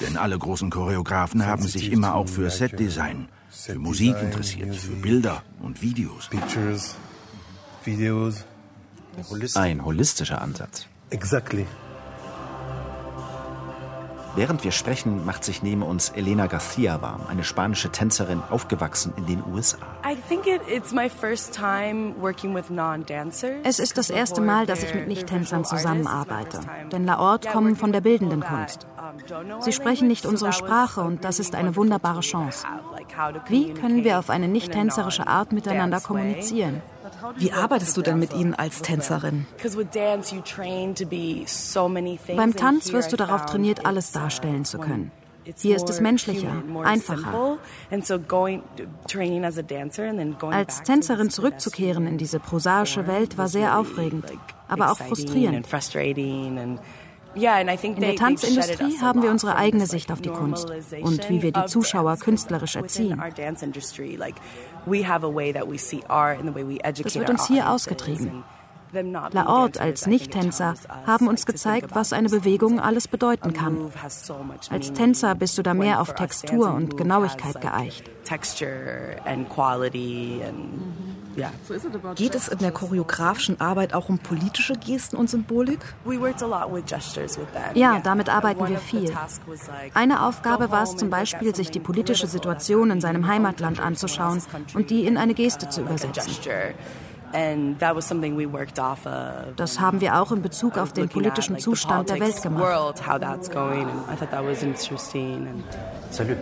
Denn 0.00 0.16
alle 0.16 0.38
großen 0.38 0.70
Choreografen 0.70 1.44
haben 1.46 1.62
sich 1.62 1.92
immer 1.92 2.14
auch 2.14 2.28
für 2.28 2.50
Setdesign, 2.50 3.28
für 3.50 3.74
Musik 3.74 4.16
interessiert, 4.20 4.74
für 4.74 4.92
Bilder 4.92 5.42
und 5.60 5.82
Videos. 5.82 6.30
Ein 9.54 9.84
holistischer 9.84 10.40
Ansatz. 10.40 10.86
Exactly. 11.10 11.66
Während 14.36 14.64
wir 14.64 14.72
sprechen, 14.72 15.24
macht 15.24 15.44
sich 15.44 15.62
neben 15.62 15.82
uns 15.82 16.10
Elena 16.10 16.46
Garcia 16.46 17.00
warm, 17.00 17.20
eine 17.28 17.44
spanische 17.44 17.90
Tänzerin, 17.90 18.42
aufgewachsen 18.50 19.12
in 19.16 19.26
den 19.26 19.44
USA. 19.52 19.78
Es 23.62 23.78
ist 23.78 23.98
das 23.98 24.10
erste 24.10 24.40
Mal, 24.40 24.66
dass 24.66 24.82
ich 24.82 24.94
mit 24.94 25.06
Nicht-Tänzern 25.08 25.64
zusammenarbeite, 25.64 26.60
denn 26.90 27.04
La 27.04 27.18
Horde 27.18 27.48
kommen 27.48 27.76
von 27.76 27.92
der 27.92 28.00
bildenden 28.00 28.42
Kunst. 28.42 28.86
Sie 29.60 29.72
sprechen 29.72 30.08
nicht 30.08 30.26
unsere 30.26 30.52
Sprache 30.52 31.02
und 31.02 31.24
das 31.24 31.38
ist 31.38 31.54
eine 31.54 31.76
wunderbare 31.76 32.20
Chance. 32.20 32.66
Wie 33.48 33.72
können 33.72 34.02
wir 34.02 34.18
auf 34.18 34.30
eine 34.30 34.48
nicht-tänzerische 34.48 35.26
Art 35.28 35.52
miteinander 35.52 36.00
kommunizieren? 36.00 36.82
Wie 37.36 37.52
arbeitest 37.52 37.96
du 37.96 38.02
denn 38.02 38.18
mit 38.18 38.34
ihnen 38.34 38.54
als 38.54 38.82
Tänzerin? 38.82 39.46
Beim 42.36 42.56
Tanz 42.56 42.92
wirst 42.92 43.12
du 43.12 43.16
darauf 43.16 43.46
trainiert, 43.46 43.86
alles 43.86 44.12
darstellen 44.12 44.64
zu 44.64 44.78
können. 44.78 45.10
Hier 45.58 45.76
ist 45.76 45.88
es 45.90 46.00
menschlicher, 46.00 46.62
einfacher. 46.82 47.58
Als 50.50 50.82
Tänzerin 50.82 51.30
zurückzukehren 51.30 52.06
in 52.06 52.18
diese 52.18 52.40
prosaische 52.40 53.06
Welt 53.06 53.36
war 53.36 53.48
sehr 53.48 53.78
aufregend, 53.78 54.24
aber 54.68 54.90
auch 54.90 54.98
frustrierend. 54.98 55.66
In 57.34 58.00
der 58.00 58.16
Tanzindustrie 58.16 58.98
haben 59.00 59.22
wir 59.22 59.30
unsere 59.30 59.56
eigene 59.56 59.86
Sicht 59.86 60.12
auf 60.12 60.20
die 60.20 60.30
Kunst 60.30 60.70
und 61.02 61.28
wie 61.28 61.42
wir 61.42 61.52
die 61.52 61.64
Zuschauer 61.66 62.16
künstlerisch 62.16 62.76
erziehen. 62.76 63.20
Das 67.04 67.14
wird 67.14 67.30
uns 67.30 67.46
hier 67.46 67.70
ausgetrieben. 67.70 68.44
Laort 69.32 69.78
als 69.78 70.06
Nicht-Tänzer 70.06 70.74
haben 71.06 71.28
uns 71.28 71.46
gezeigt, 71.46 71.94
was 71.94 72.12
eine 72.12 72.28
Bewegung 72.28 72.80
alles 72.80 73.08
bedeuten 73.08 73.52
kann. 73.52 73.90
Als 74.70 74.92
Tänzer 74.92 75.34
bist 75.34 75.58
du 75.58 75.62
da 75.62 75.74
mehr 75.74 76.00
auf 76.00 76.14
Textur 76.14 76.72
und 76.72 76.96
Genauigkeit 76.96 77.60
geeicht. 77.60 78.10
Geht 82.14 82.34
es 82.34 82.48
in 82.48 82.58
der 82.58 82.70
choreografischen 82.70 83.60
Arbeit 83.60 83.92
auch 83.92 84.08
um 84.08 84.18
politische 84.18 84.74
Gesten 84.74 85.16
und 85.16 85.28
Symbolik? 85.28 85.80
Ja, 87.74 88.00
damit 88.00 88.28
arbeiten 88.28 88.68
wir 88.68 88.78
viel. 88.78 89.12
Eine 89.94 90.26
Aufgabe 90.26 90.70
war 90.70 90.84
es 90.84 90.96
zum 90.96 91.10
Beispiel, 91.10 91.54
sich 91.54 91.70
die 91.70 91.80
politische 91.80 92.26
Situation 92.26 92.90
in 92.90 93.00
seinem 93.00 93.26
Heimatland 93.26 93.80
anzuschauen 93.80 94.42
und 94.74 94.90
die 94.90 95.06
in 95.06 95.16
eine 95.16 95.34
Geste 95.34 95.68
zu 95.68 95.82
übersetzen. 95.82 96.32
Das 99.56 99.80
haben 99.80 100.00
wir 100.00 100.20
auch 100.20 100.32
in 100.32 100.42
Bezug 100.42 100.78
auf 100.78 100.92
den 100.92 101.08
politischen 101.08 101.58
Zustand 101.58 102.10
der 102.10 102.20
Welt 102.20 102.42
gemacht. 102.42 102.62
Salut. 106.10 106.36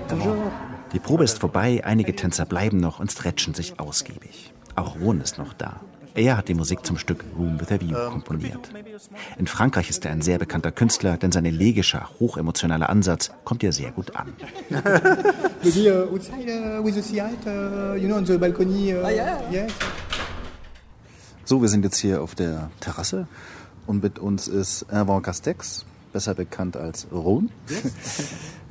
Die 0.93 0.99
Probe 0.99 1.25
ist 1.25 1.39
vorbei, 1.39 1.83
einige 1.85 2.15
Tänzer 2.15 2.45
bleiben 2.45 2.77
noch 2.77 3.01
und 3.01 3.11
stretchen 3.11 3.55
sich 3.55 3.81
ausgiebig. 3.81 4.53
Auch 4.77 5.01
Ron 5.01 5.21
ist 5.21 5.39
noch 5.39 5.55
da. 5.55 5.81
Er 6.15 6.37
hat 6.37 6.49
die 6.49 6.55
Musik 6.55 6.85
zum 6.85 6.99
Stück 6.99 7.25
Room 7.39 7.59
with 7.59 7.73
a 7.73 7.81
View 7.81 7.97
komponiert. 8.11 8.71
In 9.39 9.47
Frankreich 9.47 9.89
ist 9.89 10.05
er 10.05 10.13
ein 10.13 10.21
sehr 10.21 10.39
bekannter 10.39 10.71
Künstler, 10.71 11.17
denn 11.17 11.33
sein 11.33 11.47
elegischer, 11.47 12.11
hochemotionaler 12.21 12.91
Ansatz 12.91 13.31
kommt 13.45 13.63
ihr 13.63 13.73
sehr 13.73 13.93
gut 13.93 14.15
an. 14.15 14.35
So, 21.45 21.61
wir 21.61 21.69
sind 21.69 21.85
jetzt 21.85 21.99
hier 21.99 22.23
auf 22.23 22.35
der 22.35 22.71
Terrasse 22.81 23.27
und 23.87 24.03
mit 24.03 24.19
uns 24.19 24.47
ist 24.47 24.83
Erwan 24.83 25.23
Castex, 25.23 25.85
besser 26.13 26.35
bekannt 26.35 26.77
als 26.77 27.07
Ron. 27.13 27.51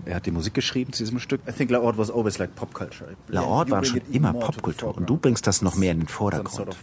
Er 0.04 0.16
hat 0.16 0.26
die 0.26 0.32
Musik 0.32 0.56
geschrieben 0.56 0.94
zu 0.94 1.04
diesem 1.04 1.20
Stück. 1.20 1.42
I 1.48 1.52
think 1.52 1.70
La 1.70 1.80
was 1.96 2.10
always 2.10 2.40
like 2.40 2.56
pop 2.56 2.74
culture. 2.74 3.12
La 3.28 3.44
war 3.70 3.86
schon 3.86 4.02
immer 4.12 4.34
Popkultur 4.34 4.98
und 4.98 5.08
du 5.08 5.18
bringst 5.18 5.46
das 5.46 5.62
noch 5.62 5.76
mehr 5.76 5.92
in 5.92 6.00
den 6.00 6.08
Vordergrund. 6.08 6.76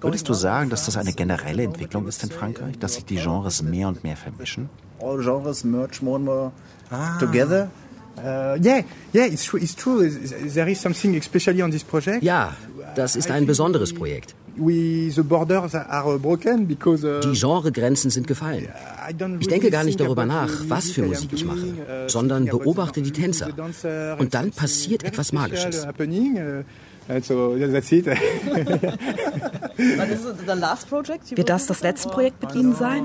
Würdest 0.00 0.28
du 0.28 0.34
sagen, 0.34 0.70
dass 0.70 0.86
das 0.86 0.96
eine 0.96 1.12
generelle 1.12 1.62
Entwicklung 1.62 2.08
ist 2.08 2.24
in 2.24 2.30
Frankreich, 2.30 2.76
dass 2.78 2.94
sich 2.94 3.04
die 3.04 3.16
Genres 3.16 3.62
mehr 3.62 3.86
und 3.86 4.02
mehr 4.02 4.16
vermischen? 4.16 4.68
All 5.00 5.22
genres 5.22 5.62
merge 5.62 5.98
more 6.02 6.16
and 6.16 6.24
more 6.24 6.52
ah. 6.90 7.18
together. 7.18 7.70
Uh, 8.16 8.56
yeah, 8.62 8.84
yeah, 9.12 9.26
it's 9.26 9.44
true. 9.44 9.60
It's 9.60 9.74
true. 9.74 10.08
There 10.08 10.70
is 10.70 10.80
something 10.80 11.16
especially 11.16 11.62
on 11.62 11.70
this 11.70 11.82
project. 11.82 12.22
Ja, 12.22 12.54
das 12.94 13.16
ist 13.16 13.30
ein 13.30 13.46
besonderes 13.46 13.92
Projekt. 13.92 14.34
Uh, 14.58 14.70
Die 14.70 15.16
Genregrenzen 17.32 18.10
sind 18.10 18.26
gefallen. 18.26 18.68
Ich 19.40 19.48
denke 19.48 19.70
gar 19.70 19.84
nicht 19.84 20.00
darüber 20.00 20.26
nach, 20.26 20.50
was 20.68 20.90
für 20.90 21.02
Musik 21.02 21.32
ich 21.32 21.44
mache, 21.44 21.66
uh, 21.66 22.08
sondern 22.08 22.44
beobachte 22.46 23.02
die 23.02 23.12
Tänzer. 23.12 23.48
Und 24.18 24.34
dann 24.34 24.50
passiert 24.52 25.02
etwas 25.02 25.32
Magisches. 25.32 25.86
Also, 27.08 27.56
that's 27.58 27.92
it. 27.92 28.06
Wird 29.76 31.48
das 31.48 31.66
das 31.66 31.82
letzte 31.82 32.08
Projekt 32.08 32.42
mit 32.42 32.54
Ihnen 32.54 32.74
sein? 32.74 33.04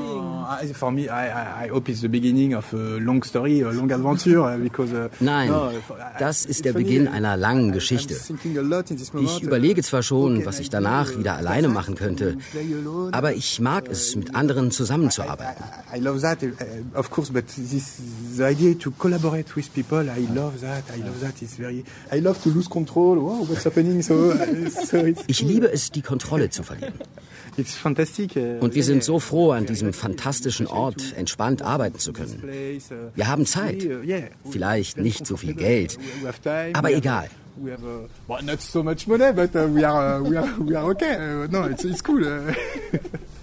For 0.74 0.92
me, 0.92 1.02
I, 1.04 1.66
I 1.66 1.70
hope 1.70 1.92
it's 1.92 2.02
the 2.02 2.08
beginning 2.08 2.56
of 2.56 2.72
a 2.74 2.98
long 3.00 3.24
story, 3.24 3.62
a 3.64 3.72
long 3.72 3.92
adventure. 3.92 4.58
Because, 4.58 4.94
uh, 4.94 5.10
Nein, 5.20 5.52
das 6.18 6.46
ist 6.46 6.66
der 6.66 6.74
Beginn 6.74 7.08
einer 7.08 7.38
langen 7.38 7.72
Geschichte. 7.72 8.16
Ich 8.16 9.44
überlege 9.44 9.84
zwar 9.84 10.04
schon, 10.04 10.46
was 10.46 10.60
ich 10.60 10.70
danach 10.70 11.18
wieder 11.18 11.36
alleine 11.36 11.68
machen 11.68 11.96
könnte, 11.96 12.38
aber 13.12 13.34
ich 13.34 13.60
mag 13.60 13.90
es, 13.90 14.16
mit 14.16 14.36
anderen 14.36 14.72
zusammenzuarbeiten. 14.72 15.64
I 15.96 16.00
love 16.00 16.22
that, 16.22 16.44
uh, 16.44 16.48
of 16.94 17.10
course, 17.10 17.32
but 17.32 17.46
this, 17.48 18.00
the 18.38 18.44
idea 18.46 18.76
to 18.76 18.92
collaborate 18.92 19.56
with 19.56 19.74
people, 19.74 20.08
I 20.08 20.28
love 20.34 20.62
that. 20.62 20.84
I 20.96 21.02
love 21.02 21.20
that. 21.22 21.42
It's 21.42 21.56
very. 21.58 21.84
I 22.12 22.20
love 22.20 22.40
to 22.44 22.50
lose 22.50 22.70
control. 22.70 23.18
Wow, 23.18 23.46
what's 23.48 23.66
happening? 23.66 23.89
Ich 25.28 25.42
liebe 25.42 25.72
es, 25.72 25.92
die 25.92 26.02
Kontrolle 26.02 26.50
zu 26.50 26.64
verlieren. 26.64 26.94
Und 28.62 28.76
wir 28.76 28.84
sind 28.84 29.04
so 29.04 29.20
froh, 29.20 29.52
an 29.52 29.66
diesem 29.66 29.92
fantastischen 29.94 30.68
Ort 30.68 31.14
entspannt 31.18 31.62
arbeiten 31.62 32.00
zu 32.00 32.14
können. 32.14 32.44
Wir 33.16 33.28
haben 33.28 33.46
Zeit. 33.46 33.88
Vielleicht 34.50 34.98
nicht 34.98 35.26
so 35.26 35.36
viel 35.36 35.54
Geld. 35.54 35.98
Aber 36.74 36.92
egal. 36.92 37.30
Not 38.42 38.62
so 38.62 38.84
much 38.84 39.06
money, 39.08 39.34
but 39.34 39.54
we 39.54 39.86
are, 39.86 40.24
we 40.24 40.38
are, 40.38 40.48
we 40.60 40.78
are 40.78 40.90
okay. 40.90 41.48
No, 41.50 41.66
it's, 41.66 41.84
it's 41.84 42.02
cool. 42.02 42.24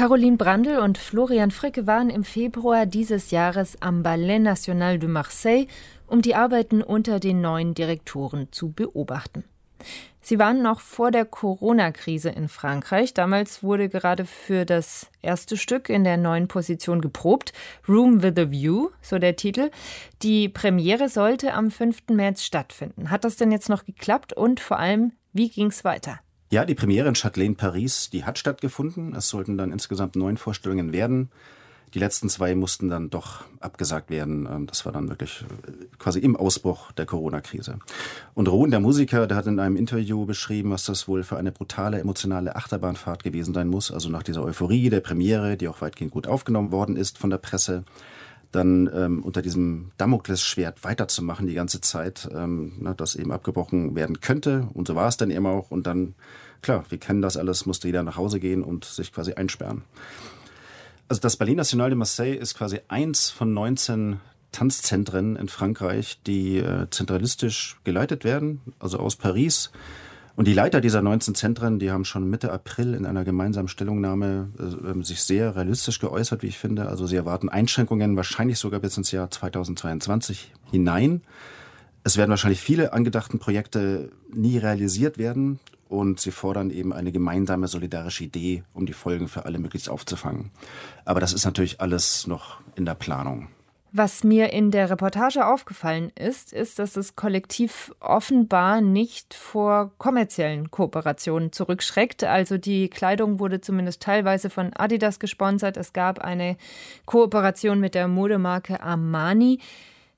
Caroline 0.00 0.38
Brandl 0.38 0.78
und 0.78 0.96
Florian 0.96 1.50
Fricke 1.50 1.86
waren 1.86 2.08
im 2.08 2.24
Februar 2.24 2.86
dieses 2.86 3.30
Jahres 3.32 3.76
am 3.82 4.02
Ballet 4.02 4.38
National 4.38 4.98
de 4.98 5.10
Marseille 5.10 5.66
um 6.06 6.22
die 6.22 6.34
Arbeiten 6.34 6.82
unter 6.82 7.20
den 7.20 7.42
neuen 7.42 7.74
Direktoren 7.74 8.48
zu 8.50 8.72
beobachten. 8.72 9.44
Sie 10.22 10.38
waren 10.38 10.62
noch 10.62 10.80
vor 10.80 11.10
der 11.10 11.26
Corona-Krise 11.26 12.30
in 12.30 12.48
Frankreich. 12.48 13.12
Damals 13.12 13.62
wurde 13.62 13.90
gerade 13.90 14.24
für 14.24 14.64
das 14.64 15.10
erste 15.20 15.58
Stück 15.58 15.90
in 15.90 16.04
der 16.04 16.16
neuen 16.16 16.48
Position 16.48 17.02
geprobt. 17.02 17.52
Room 17.86 18.22
with 18.22 18.38
a 18.38 18.50
View, 18.50 18.88
so 19.02 19.18
der 19.18 19.36
Titel. 19.36 19.70
Die 20.22 20.48
Premiere 20.48 21.10
sollte 21.10 21.52
am 21.52 21.70
5. 21.70 22.04
März 22.08 22.42
stattfinden. 22.42 23.10
Hat 23.10 23.24
das 23.24 23.36
denn 23.36 23.52
jetzt 23.52 23.68
noch 23.68 23.84
geklappt? 23.84 24.32
Und 24.32 24.60
vor 24.60 24.78
allem, 24.78 25.12
wie 25.34 25.50
ging 25.50 25.66
es 25.66 25.84
weiter? 25.84 26.20
Ja, 26.52 26.64
die 26.64 26.74
Premiere 26.74 27.06
in 27.06 27.14
Châtelaine 27.14 27.54
Paris, 27.54 28.10
die 28.10 28.24
hat 28.24 28.36
stattgefunden. 28.36 29.14
Es 29.14 29.28
sollten 29.28 29.56
dann 29.56 29.70
insgesamt 29.70 30.16
neun 30.16 30.36
Vorstellungen 30.36 30.92
werden. 30.92 31.30
Die 31.94 32.00
letzten 32.00 32.28
zwei 32.28 32.56
mussten 32.56 32.88
dann 32.88 33.08
doch 33.08 33.44
abgesagt 33.60 34.10
werden. 34.10 34.48
Ähm, 34.50 34.66
das 34.66 34.84
war 34.84 34.92
dann 34.92 35.08
wirklich 35.08 35.44
äh, 35.66 35.70
quasi 35.98 36.18
im 36.18 36.34
Ausbruch 36.34 36.90
der 36.90 37.06
Corona-Krise. 37.06 37.78
Und 38.34 38.48
Rohn, 38.48 38.72
der 38.72 38.80
Musiker, 38.80 39.28
der 39.28 39.36
hat 39.36 39.46
in 39.46 39.60
einem 39.60 39.76
Interview 39.76 40.26
beschrieben, 40.26 40.70
was 40.70 40.84
das 40.84 41.06
wohl 41.06 41.22
für 41.22 41.36
eine 41.36 41.52
brutale 41.52 42.00
emotionale 42.00 42.56
Achterbahnfahrt 42.56 43.22
gewesen 43.22 43.54
sein 43.54 43.68
muss. 43.68 43.92
Also 43.92 44.08
nach 44.08 44.24
dieser 44.24 44.42
Euphorie 44.42 44.90
der 44.90 45.00
Premiere, 45.00 45.56
die 45.56 45.68
auch 45.68 45.80
weitgehend 45.80 46.12
gut 46.12 46.26
aufgenommen 46.26 46.72
worden 46.72 46.96
ist 46.96 47.16
von 47.16 47.30
der 47.30 47.38
Presse, 47.38 47.84
dann 48.52 48.90
ähm, 48.92 49.22
unter 49.22 49.42
diesem 49.42 49.92
Damoklesschwert 49.96 50.82
weiterzumachen 50.82 51.46
die 51.46 51.54
ganze 51.54 51.80
Zeit, 51.80 52.28
ähm, 52.34 52.72
na, 52.80 52.94
das 52.94 53.14
eben 53.14 53.32
abgebrochen 53.32 53.94
werden 53.94 54.20
könnte. 54.20 54.68
Und 54.74 54.88
so 54.88 54.94
war 54.94 55.08
es 55.08 55.16
dann 55.16 55.30
eben 55.30 55.46
auch. 55.46 55.70
Und 55.70 55.86
dann, 55.86 56.14
klar, 56.62 56.84
wir 56.88 56.98
kennen 56.98 57.22
das 57.22 57.36
alles, 57.36 57.66
musste 57.66 57.88
jeder 57.88 58.02
nach 58.02 58.16
Hause 58.16 58.40
gehen 58.40 58.64
und 58.64 58.84
sich 58.84 59.12
quasi 59.12 59.34
einsperren. 59.34 59.82
Also 61.08 61.20
das 61.20 61.36
Ballet 61.36 61.56
National 61.56 61.90
de 61.90 61.98
Marseille 61.98 62.36
ist 62.36 62.56
quasi 62.56 62.80
eins 62.88 63.30
von 63.30 63.52
19 63.52 64.20
Tanzzentren 64.52 65.36
in 65.36 65.48
Frankreich, 65.48 66.20
die 66.26 66.58
äh, 66.58 66.88
zentralistisch 66.90 67.78
geleitet 67.84 68.24
werden, 68.24 68.60
also 68.78 68.98
aus 68.98 69.16
Paris. 69.16 69.70
Und 70.40 70.46
die 70.46 70.54
Leiter 70.54 70.80
dieser 70.80 71.02
19 71.02 71.34
Zentren, 71.34 71.78
die 71.78 71.90
haben 71.90 72.06
schon 72.06 72.30
Mitte 72.30 72.50
April 72.50 72.94
in 72.94 73.04
einer 73.04 73.24
gemeinsamen 73.24 73.68
Stellungnahme 73.68 74.48
äh, 74.58 75.04
sich 75.04 75.22
sehr 75.22 75.54
realistisch 75.54 75.98
geäußert, 75.98 76.42
wie 76.42 76.46
ich 76.46 76.56
finde. 76.56 76.88
Also 76.88 77.06
sie 77.06 77.16
erwarten 77.16 77.50
Einschränkungen 77.50 78.16
wahrscheinlich 78.16 78.58
sogar 78.58 78.80
bis 78.80 78.96
ins 78.96 79.10
Jahr 79.10 79.30
2022 79.30 80.50
hinein. 80.70 81.20
Es 82.04 82.16
werden 82.16 82.30
wahrscheinlich 82.30 82.62
viele 82.62 82.94
angedachten 82.94 83.38
Projekte 83.38 84.12
nie 84.32 84.56
realisiert 84.56 85.18
werden 85.18 85.60
und 85.90 86.20
sie 86.20 86.30
fordern 86.30 86.70
eben 86.70 86.94
eine 86.94 87.12
gemeinsame 87.12 87.68
solidarische 87.68 88.24
Idee, 88.24 88.62
um 88.72 88.86
die 88.86 88.94
Folgen 88.94 89.28
für 89.28 89.44
alle 89.44 89.58
möglichst 89.58 89.90
aufzufangen. 89.90 90.52
Aber 91.04 91.20
das 91.20 91.34
ist 91.34 91.44
natürlich 91.44 91.82
alles 91.82 92.26
noch 92.26 92.62
in 92.76 92.86
der 92.86 92.94
Planung. 92.94 93.48
Was 93.92 94.22
mir 94.22 94.52
in 94.52 94.70
der 94.70 94.88
Reportage 94.88 95.44
aufgefallen 95.44 96.12
ist, 96.14 96.52
ist, 96.52 96.78
dass 96.78 96.92
das 96.92 97.16
Kollektiv 97.16 97.92
offenbar 97.98 98.80
nicht 98.80 99.34
vor 99.34 99.90
kommerziellen 99.98 100.70
Kooperationen 100.70 101.50
zurückschreckt. 101.50 102.22
Also 102.22 102.56
die 102.56 102.88
Kleidung 102.88 103.40
wurde 103.40 103.60
zumindest 103.60 104.00
teilweise 104.00 104.48
von 104.48 104.72
Adidas 104.74 105.18
gesponsert. 105.18 105.76
Es 105.76 105.92
gab 105.92 106.20
eine 106.20 106.56
Kooperation 107.04 107.80
mit 107.80 107.96
der 107.96 108.06
Modemarke 108.06 108.80
Armani. 108.80 109.58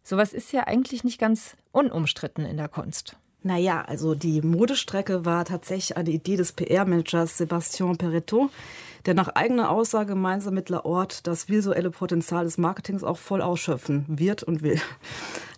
Sowas 0.03 0.35
ist 0.35 0.53
ja 0.53 0.67
eigentlich 0.67 1.03
nicht 1.03 1.19
ganz 1.19 1.57
unumstritten 1.71 2.45
in 2.45 2.59
der 2.59 2.69
Kunst. 2.69 3.17
Naja, 3.45 3.83
also 3.83 4.15
die 4.15 4.41
Modestrecke 4.41 5.25
war 5.25 5.45
tatsächlich 5.45 5.97
eine 5.97 6.11
Idee 6.11 6.37
des 6.37 6.53
PR-Managers 6.53 7.39
Sebastian 7.39 7.97
Peretto, 7.97 8.51
der 9.05 9.15
nach 9.15 9.29
eigener 9.29 9.71
Aussage 9.71 10.11
gemeinsam 10.11 10.55
mit 10.55 10.69
Laort 10.69 11.27
das 11.27 11.49
visuelle 11.49 11.91
Potenzial 11.91 12.45
des 12.45 12.57
Marketings 12.57 13.03
auch 13.03 13.19
voll 13.19 13.43
ausschöpfen 13.43 14.05
wird 14.07 14.45
und 14.45 14.63
will. 14.63 14.81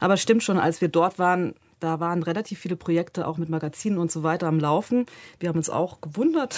Aber 0.00 0.16
stimmt 0.16 0.42
schon, 0.42 0.58
als 0.58 0.80
wir 0.80 0.88
dort 0.88 1.18
waren, 1.18 1.54
Da 1.80 2.00
waren 2.00 2.22
relativ 2.22 2.58
viele 2.58 2.76
Projekte 2.76 3.26
auch 3.26 3.36
mit 3.36 3.48
Magazinen 3.48 3.98
und 3.98 4.10
so 4.10 4.22
weiter 4.22 4.46
am 4.46 4.58
Laufen. 4.58 5.06
Wir 5.38 5.48
haben 5.48 5.56
uns 5.56 5.70
auch 5.70 6.00
gewundert. 6.00 6.56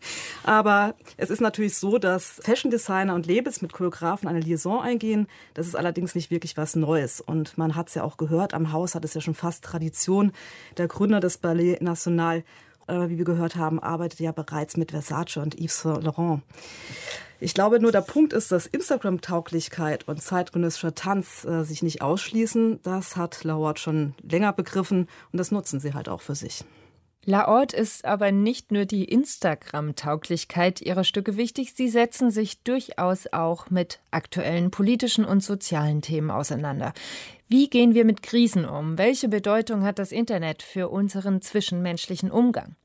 Aber 0.44 0.94
es 1.16 1.30
ist 1.30 1.40
natürlich 1.40 1.76
so, 1.76 1.98
dass 1.98 2.40
Fashion 2.42 2.70
Designer 2.70 3.14
und 3.14 3.26
Labels 3.26 3.62
mit 3.62 3.72
Choreografen 3.72 4.28
eine 4.28 4.40
Liaison 4.40 4.80
eingehen. 4.80 5.26
Das 5.54 5.66
ist 5.66 5.74
allerdings 5.74 6.14
nicht 6.14 6.30
wirklich 6.30 6.56
was 6.56 6.76
Neues. 6.76 7.20
Und 7.20 7.58
man 7.58 7.74
hat 7.74 7.88
es 7.88 7.94
ja 7.94 8.04
auch 8.04 8.16
gehört, 8.16 8.54
am 8.54 8.72
Haus 8.72 8.94
hat 8.94 9.04
es 9.04 9.14
ja 9.14 9.20
schon 9.20 9.34
fast 9.34 9.64
Tradition. 9.64 10.32
Der 10.76 10.88
Gründer 10.88 11.20
des 11.20 11.38
Ballet 11.38 11.80
National, 11.80 12.44
äh, 12.88 13.08
wie 13.08 13.18
wir 13.18 13.24
gehört 13.24 13.56
haben, 13.56 13.80
arbeitet 13.80 14.20
ja 14.20 14.32
bereits 14.32 14.76
mit 14.76 14.90
Versace 14.90 15.38
und 15.38 15.58
Yves 15.60 15.82
Saint 15.82 16.04
Laurent. 16.04 16.42
Ich 17.40 17.54
glaube 17.54 17.78
nur, 17.78 17.92
der 17.92 18.00
Punkt 18.00 18.32
ist, 18.32 18.50
dass 18.50 18.66
Instagram-Tauglichkeit 18.66 20.08
und 20.08 20.20
zeitgenössischer 20.20 20.94
Tanz 20.94 21.44
äh, 21.44 21.62
sich 21.62 21.82
nicht 21.82 22.02
ausschließen. 22.02 22.80
Das 22.82 23.16
hat 23.16 23.44
Lauert 23.44 23.78
schon 23.78 24.14
länger 24.22 24.52
begriffen 24.52 25.08
und 25.32 25.38
das 25.38 25.52
nutzen 25.52 25.78
sie 25.78 25.94
halt 25.94 26.08
auch 26.08 26.20
für 26.20 26.34
sich. 26.34 26.64
Laort 27.28 27.74
ist 27.74 28.06
aber 28.06 28.32
nicht 28.32 28.72
nur 28.72 28.86
die 28.86 29.04
Instagram-Tauglichkeit 29.04 30.80
ihrer 30.80 31.04
Stücke 31.04 31.36
wichtig, 31.36 31.74
sie 31.74 31.90
setzen 31.90 32.30
sich 32.30 32.62
durchaus 32.62 33.30
auch 33.34 33.68
mit 33.68 34.00
aktuellen 34.10 34.70
politischen 34.70 35.26
und 35.26 35.44
sozialen 35.44 36.00
Themen 36.00 36.30
auseinander. 36.30 36.94
Wie 37.46 37.68
gehen 37.68 37.92
wir 37.92 38.06
mit 38.06 38.22
Krisen 38.22 38.64
um? 38.64 38.96
Welche 38.96 39.28
Bedeutung 39.28 39.84
hat 39.84 39.98
das 39.98 40.10
Internet 40.10 40.62
für 40.62 40.88
unseren 40.88 41.42
zwischenmenschlichen 41.42 42.30
Umgang? 42.30 42.76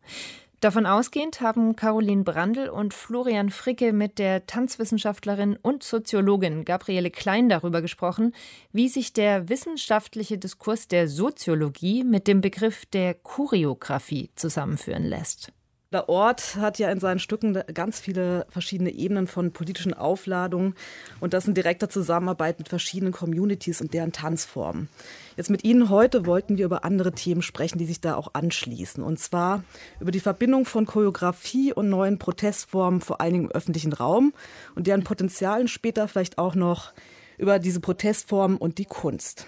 Davon 0.63 0.85
ausgehend 0.85 1.41
haben 1.41 1.75
Caroline 1.75 2.23
Brandl 2.23 2.69
und 2.69 2.93
Florian 2.93 3.49
Fricke 3.49 3.91
mit 3.91 4.17
der 4.17 4.45
Tanzwissenschaftlerin 4.47 5.57
und 5.61 5.83
Soziologin 5.83 6.63
Gabriele 6.63 7.11
Klein 7.11 7.49
darüber 7.49 7.81
gesprochen, 7.81 8.33
wie 8.71 8.87
sich 8.87 9.11
der 9.11 9.49
wissenschaftliche 9.49 10.37
Diskurs 10.37 10.87
der 10.87 11.09
Soziologie 11.09 12.05
mit 12.05 12.29
dem 12.29 12.39
Begriff 12.39 12.85
der 12.85 13.13
Choreografie 13.13 14.29
zusammenführen 14.35 15.03
lässt. 15.03 15.51
Der 15.93 16.09
Ort 16.09 16.55
hat 16.55 16.79
ja 16.79 16.91
in 16.91 16.99
seinen 16.99 17.19
Stücken 17.19 17.53
ganz 17.71 17.99
viele 17.99 18.47
verschiedene 18.49 18.89
Ebenen 18.89 19.27
von 19.27 19.51
politischen 19.51 19.93
Aufladungen 19.93 20.73
und 21.19 21.35
das 21.35 21.47
in 21.47 21.53
direkter 21.53 21.87
Zusammenarbeit 21.87 22.57
mit 22.57 22.67
verschiedenen 22.67 23.13
Communities 23.13 23.79
und 23.79 23.93
deren 23.93 24.11
Tanzformen. 24.11 24.89
Jetzt 25.37 25.51
mit 25.51 25.63
Ihnen 25.63 25.89
heute 25.91 26.25
wollten 26.25 26.57
wir 26.57 26.65
über 26.65 26.83
andere 26.83 27.11
Themen 27.11 27.43
sprechen, 27.43 27.77
die 27.77 27.85
sich 27.85 28.01
da 28.01 28.15
auch 28.15 28.33
anschließen. 28.33 29.03
Und 29.03 29.19
zwar 29.19 29.63
über 29.99 30.09
die 30.09 30.19
Verbindung 30.19 30.65
von 30.65 30.87
Choreografie 30.87 31.73
und 31.73 31.89
neuen 31.89 32.17
Protestformen, 32.17 32.99
vor 32.99 33.21
allen 33.21 33.33
Dingen 33.33 33.45
im 33.45 33.51
öffentlichen 33.51 33.93
Raum 33.93 34.33
und 34.73 34.87
deren 34.87 35.03
Potenzialen 35.03 35.67
später 35.67 36.07
vielleicht 36.07 36.39
auch 36.39 36.55
noch 36.55 36.91
über 37.37 37.59
diese 37.59 37.81
Protestformen 37.81 38.57
und 38.57 38.79
die 38.79 38.85
Kunst. 38.85 39.45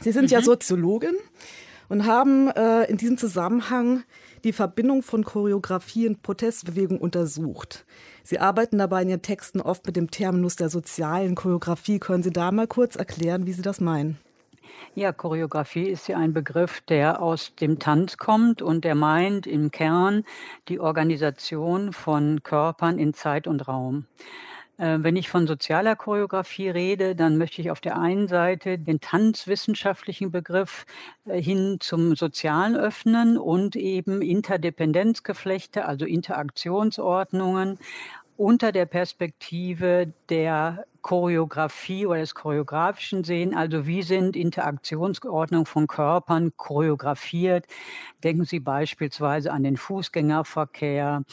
Sie 0.00 0.12
sind 0.12 0.24
mhm. 0.24 0.30
ja 0.30 0.40
Soziologin 0.40 1.16
und 1.90 2.06
haben 2.06 2.48
äh, 2.48 2.84
in 2.84 2.96
diesem 2.96 3.18
Zusammenhang 3.18 4.04
die 4.44 4.52
Verbindung 4.52 5.02
von 5.02 5.24
Choreografie 5.24 6.08
und 6.08 6.22
Protestbewegung 6.22 6.98
untersucht. 6.98 7.84
Sie 8.22 8.38
arbeiten 8.38 8.78
dabei 8.78 9.02
in 9.02 9.08
Ihren 9.08 9.22
Texten 9.22 9.60
oft 9.60 9.86
mit 9.86 9.96
dem 9.96 10.10
Terminus 10.10 10.56
der 10.56 10.68
sozialen 10.68 11.34
Choreografie. 11.34 11.98
Können 11.98 12.22
Sie 12.22 12.32
da 12.32 12.52
mal 12.52 12.66
kurz 12.66 12.96
erklären, 12.96 13.46
wie 13.46 13.52
Sie 13.52 13.62
das 13.62 13.80
meinen? 13.80 14.18
Ja, 14.94 15.12
Choreografie 15.12 15.88
ist 15.88 16.08
ja 16.08 16.18
ein 16.18 16.32
Begriff, 16.32 16.80
der 16.82 17.22
aus 17.22 17.54
dem 17.60 17.78
Tanz 17.78 18.16
kommt 18.16 18.62
und 18.62 18.84
der 18.84 18.94
meint 18.94 19.46
im 19.46 19.70
Kern 19.70 20.24
die 20.68 20.80
Organisation 20.80 21.92
von 21.92 22.42
Körpern 22.42 22.98
in 22.98 23.14
Zeit 23.14 23.46
und 23.46 23.66
Raum. 23.68 24.06
Äh, 24.78 24.98
wenn 25.00 25.16
ich 25.16 25.28
von 25.28 25.46
sozialer 25.46 25.96
Choreografie 25.96 26.70
rede, 26.70 27.14
dann 27.16 27.36
möchte 27.36 27.60
ich 27.60 27.70
auf 27.70 27.80
der 27.80 27.98
einen 27.98 28.28
Seite 28.28 28.78
den 28.78 29.00
tanzwissenschaftlichen 29.00 30.30
Begriff 30.30 30.86
äh, 31.26 31.40
hin 31.42 31.78
zum 31.80 32.14
Sozialen 32.16 32.76
öffnen 32.76 33.36
und 33.38 33.76
eben 33.76 34.22
Interdependenzgeflechte, 34.22 35.84
also 35.84 36.06
Interaktionsordnungen 36.06 37.78
unter 38.36 38.70
der 38.70 38.86
Perspektive 38.86 40.12
der 40.28 40.84
Choreografie 41.02 42.06
oder 42.06 42.20
des 42.20 42.36
choreografischen 42.36 43.24
sehen. 43.24 43.52
Also 43.54 43.86
wie 43.88 44.02
sind 44.02 44.36
Interaktionsordnungen 44.36 45.66
von 45.66 45.88
Körpern 45.88 46.52
choreografiert? 46.56 47.66
Denken 48.22 48.44
Sie 48.44 48.60
beispielsweise 48.60 49.52
an 49.52 49.64
den 49.64 49.76
Fußgängerverkehr, 49.76 51.24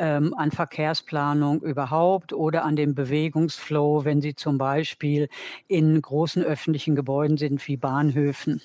ähm, 0.00 0.34
an 0.34 0.50
Verkehrsplanung 0.50 1.62
überhaupt 1.62 2.32
oder 2.32 2.64
an 2.64 2.74
den 2.74 2.94
Bewegungsflow, 2.94 4.04
wenn 4.04 4.22
Sie 4.22 4.34
zum 4.34 4.58
Beispiel 4.58 5.28
in 5.68 6.00
großen 6.00 6.42
öffentlichen 6.42 6.96
Gebäuden 6.96 7.36
sind 7.36 7.66
wie 7.68 7.76
Bahnhöfen. 7.76 8.62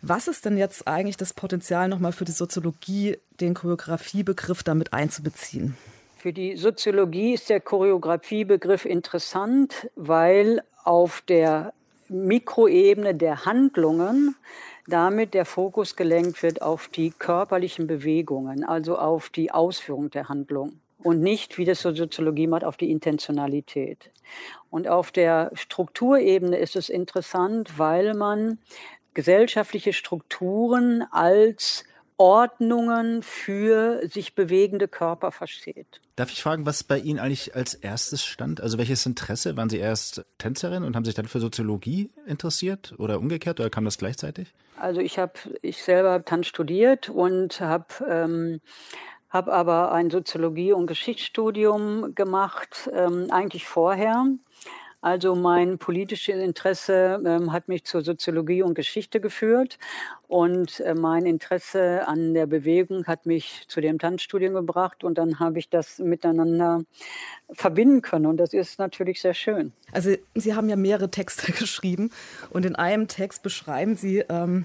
Was 0.00 0.28
ist 0.28 0.44
denn 0.44 0.56
jetzt 0.56 0.86
eigentlich 0.86 1.16
das 1.16 1.34
Potenzial 1.34 1.88
nochmal 1.88 2.12
für 2.12 2.24
die 2.24 2.32
Soziologie, 2.32 3.18
den 3.40 3.54
Choreografiebegriff 3.54 4.62
damit 4.62 4.92
einzubeziehen? 4.92 5.76
Für 6.16 6.32
die 6.32 6.56
Soziologie 6.56 7.34
ist 7.34 7.50
der 7.50 7.60
Choreografiebegriff 7.60 8.84
interessant, 8.84 9.90
weil 9.96 10.62
auf 10.84 11.22
der 11.28 11.72
Mikroebene 12.08 13.14
der 13.14 13.44
Handlungen 13.44 14.36
damit 14.86 15.34
der 15.34 15.44
Fokus 15.44 15.96
gelenkt 15.96 16.42
wird 16.42 16.62
auf 16.62 16.88
die 16.88 17.10
körperlichen 17.10 17.86
Bewegungen, 17.86 18.64
also 18.64 18.96
auf 18.98 19.30
die 19.30 19.50
Ausführung 19.50 20.10
der 20.10 20.28
Handlung 20.28 20.80
und 21.02 21.20
nicht, 21.20 21.58
wie 21.58 21.64
das 21.64 21.82
so 21.82 21.94
Soziologie 21.94 22.46
macht, 22.46 22.64
auf 22.64 22.76
die 22.76 22.90
Intentionalität. 22.90 24.10
Und 24.70 24.88
auf 24.88 25.12
der 25.12 25.50
Strukturebene 25.54 26.56
ist 26.56 26.76
es 26.76 26.88
interessant, 26.88 27.78
weil 27.78 28.14
man 28.14 28.58
gesellschaftliche 29.14 29.92
Strukturen 29.92 31.04
als 31.10 31.84
Ordnungen 32.18 33.22
für 33.22 34.06
sich 34.08 34.34
bewegende 34.34 34.88
Körper 34.88 35.32
versteht. 35.32 36.00
Darf 36.16 36.30
ich 36.30 36.42
fragen, 36.42 36.64
was 36.64 36.82
bei 36.82 36.98
Ihnen 36.98 37.18
eigentlich 37.18 37.54
als 37.54 37.74
erstes 37.74 38.24
stand? 38.24 38.60
Also 38.60 38.78
welches 38.78 39.04
Interesse? 39.04 39.56
Waren 39.56 39.68
Sie 39.68 39.78
erst 39.78 40.24
Tänzerin 40.38 40.82
und 40.82 40.96
haben 40.96 41.04
sich 41.04 41.14
dann 41.14 41.26
für 41.26 41.40
Soziologie 41.40 42.10
interessiert 42.26 42.94
oder 42.98 43.18
umgekehrt 43.18 43.60
oder 43.60 43.70
kam 43.70 43.84
das 43.84 43.98
gleichzeitig? 43.98 44.54
Also 44.78 45.00
ich 45.00 45.18
habe, 45.18 45.32
ich 45.62 45.82
selber 45.82 46.12
habe 46.12 46.24
Tanz 46.24 46.46
studiert 46.46 47.08
und 47.08 47.60
habe 47.60 47.86
ähm, 48.08 48.60
habe 49.28 49.52
aber 49.52 49.92
ein 49.92 50.10
Soziologie- 50.10 50.72
und 50.72 50.86
Geschichtsstudium 50.86 52.14
gemacht, 52.14 52.90
ähm, 52.92 53.26
eigentlich 53.30 53.66
vorher. 53.66 54.26
Also 55.06 55.36
mein 55.36 55.78
politisches 55.78 56.42
Interesse 56.42 57.22
ähm, 57.24 57.52
hat 57.52 57.68
mich 57.68 57.84
zur 57.84 58.02
Soziologie 58.02 58.62
und 58.62 58.74
Geschichte 58.74 59.20
geführt. 59.20 59.78
Und 60.26 60.80
äh, 60.80 60.94
mein 60.94 61.26
Interesse 61.26 62.08
an 62.08 62.34
der 62.34 62.46
Bewegung 62.46 63.06
hat 63.06 63.24
mich 63.24 63.66
zu 63.68 63.80
dem 63.80 64.00
Tanzstudium 64.00 64.54
gebracht. 64.54 65.04
Und 65.04 65.16
dann 65.16 65.38
habe 65.38 65.60
ich 65.60 65.68
das 65.68 66.00
miteinander 66.00 66.82
verbinden 67.52 68.02
können. 68.02 68.26
Und 68.26 68.38
das 68.38 68.52
ist 68.52 68.80
natürlich 68.80 69.20
sehr 69.20 69.34
schön. 69.34 69.72
Also 69.92 70.10
Sie 70.34 70.56
haben 70.56 70.68
ja 70.68 70.74
mehrere 70.74 71.08
Texte 71.08 71.52
geschrieben. 71.56 72.10
Und 72.50 72.66
in 72.66 72.74
einem 72.74 73.06
Text 73.06 73.44
beschreiben 73.44 73.94
Sie 73.94 74.24
ähm, 74.28 74.64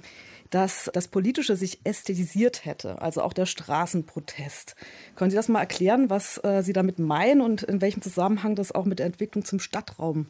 dass 0.52 0.92
das 0.94 1.08
Politische 1.08 1.56
sich 1.56 1.80
ästhetisiert 1.84 2.66
hätte, 2.66 3.02
also 3.02 3.22
auch 3.24 3.34
der 3.34 3.48
Straßenprotest. 3.48 4.76
Können 5.16 5.32
Sie 5.32 5.38
das 5.38 5.48
mal 5.48 5.62
erklären, 5.62 6.10
was 6.10 6.38
äh, 6.44 6.62
Sie 6.62 6.74
damit 6.74 7.00
meinen 7.00 7.42
und 7.42 7.64
in 7.64 7.82
welchem 7.82 8.02
Zusammenhang 8.02 8.56
das 8.56 8.72
auch 8.72 8.86
mit 8.86 9.00
der 9.00 9.08
Entwicklung 9.08 9.44
zum 9.44 9.60
Stadtraum 9.60 10.28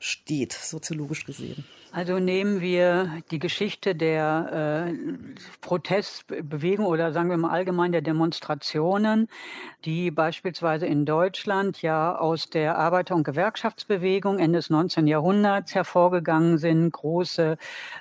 steht, 0.00 0.52
soziologisch 0.52 1.24
gesehen? 1.24 1.64
Also 1.92 2.20
nehmen 2.20 2.60
wir 2.60 3.20
die 3.32 3.40
Geschichte 3.40 3.96
der 3.96 4.86
äh, 4.86 4.94
Protestbewegung 5.60 6.86
oder 6.86 7.12
sagen 7.12 7.30
wir 7.30 7.36
mal 7.36 7.50
allgemein 7.50 7.90
der 7.90 8.00
Demonstrationen, 8.00 9.26
die 9.84 10.12
beispielsweise 10.12 10.86
in 10.86 11.04
Deutschland 11.04 11.82
ja 11.82 12.16
aus 12.16 12.48
der 12.48 12.78
Arbeiter- 12.78 13.16
und 13.16 13.24
Gewerkschaftsbewegung 13.24 14.38
Ende 14.38 14.60
des 14.60 14.70
19. 14.70 15.08
Jahrhunderts 15.08 15.74
hervorgegangen 15.74 16.58
sind, 16.58 16.92
große 16.92 17.56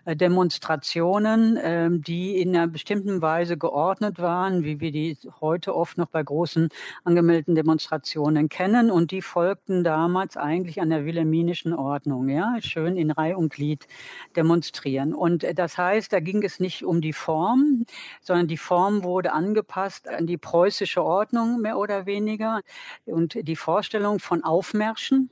äh, 0.05 0.15
Demonstrationen, 0.15 1.57
äh, 1.57 1.89
die 1.91 2.39
in 2.39 2.55
einer 2.55 2.67
bestimmten 2.67 3.23
Weise 3.23 3.57
geordnet 3.57 4.19
waren, 4.19 4.63
wie 4.63 4.79
wir 4.79 4.91
die 4.91 5.17
heute 5.41 5.75
oft 5.75 5.97
noch 5.97 6.09
bei 6.09 6.21
großen 6.21 6.69
angemeldeten 7.05 7.55
Demonstrationen 7.55 8.49
kennen 8.49 8.91
und 8.91 9.09
die 9.09 9.23
folgten 9.23 9.83
damals 9.83 10.37
eigentlich 10.37 10.79
an 10.79 10.91
der 10.91 11.05
wilhelminischen 11.05 11.73
Ordnung, 11.73 11.88
ja, 12.29 12.55
schön 12.61 12.97
in 12.97 13.11
Reihe 13.11 13.37
und 13.37 13.53
Glied 13.53 13.87
demonstrieren. 14.35 15.13
Und 15.13 15.43
äh, 15.43 15.53
das 15.53 15.77
heißt, 15.77 16.11
da 16.13 16.19
ging 16.19 16.43
es 16.43 16.59
nicht 16.59 16.83
um 16.83 17.01
die 17.01 17.13
Form, 17.13 17.85
sondern 18.21 18.47
die 18.47 18.57
Form 18.57 19.03
wurde 19.03 19.31
angepasst 19.31 20.07
an 20.07 20.27
die 20.27 20.37
preußische 20.37 21.03
Ordnung 21.03 21.61
mehr 21.61 21.77
oder 21.77 22.05
weniger 22.05 22.61
und 23.05 23.37
die 23.47 23.55
Vorstellung 23.55 24.19
von 24.19 24.43
Aufmärschen. 24.43 25.29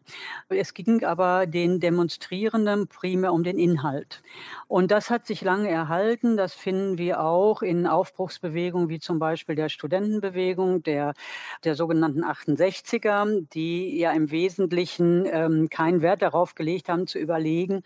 Es 0.50 0.74
ging 0.74 1.04
aber 1.04 1.48
den 1.48 1.80
Demonstrierenden 1.80 2.88
primär 2.88 3.34
um 3.34 3.44
den 3.44 3.58
Inhalt. 3.58 4.22
Und 4.68 4.92
das 4.92 5.10
hat 5.10 5.26
sich 5.26 5.42
lange 5.42 5.70
erhalten. 5.70 6.38
Das 6.38 6.54
finden 6.54 6.98
wir 6.98 7.22
auch 7.22 7.62
in 7.62 7.88
Aufbruchsbewegungen 7.88 8.90
wie 8.90 9.00
zum 9.00 9.20
Beispiel 9.20 9.56
der 9.56 9.70
Studentenbewegung, 9.70 10.84
der, 10.84 11.14
der 11.64 11.76
sogenannten 11.76 12.24
68er, 12.24 13.48
die 13.54 13.98
ja 13.98 14.12
im 14.12 14.32
Wesentlichen 14.32 15.26
ähm, 15.26 15.70
keinen 15.70 16.02
Wert 16.02 16.22
darauf 16.22 16.47
darauf 16.48 16.56
gelegt 16.56 16.90
haben, 16.90 17.08
zu 17.08 17.20
überlegen, 17.20 17.84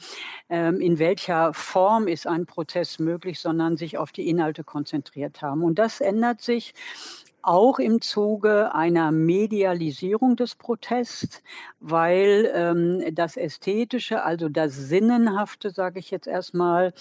ähm, 0.50 0.80
in 0.82 1.00
welcher 1.00 1.54
Form 1.54 2.08
ist 2.08 2.28
ein 2.28 2.46
Prozess 2.46 3.00
möglich, 3.00 3.40
sondern 3.40 3.78
sich 3.78 3.98
auf 3.98 4.12
die 4.12 4.30
Inhalte 4.30 4.64
konzentriert 4.64 5.42
haben. 5.42 5.64
Und 5.64 5.80
das 5.80 6.02
ändert 6.02 6.42
sich 6.42 6.74
auch 7.44 7.80
im 7.80 8.02
Zuge 8.02 8.76
einer 8.76 9.12
Medialisierung 9.12 10.36
des 10.36 10.54
Protests, 10.54 11.42
weil 11.80 12.52
ähm, 12.54 13.16
das 13.16 13.36
Ästhetische, 13.36 14.24
also 14.24 14.48
das 14.48 14.76
Sinnenhafte, 14.76 15.72
sage 15.72 15.98
ich 15.98 16.12
jetzt 16.12 16.28
erstmal, 16.28 16.94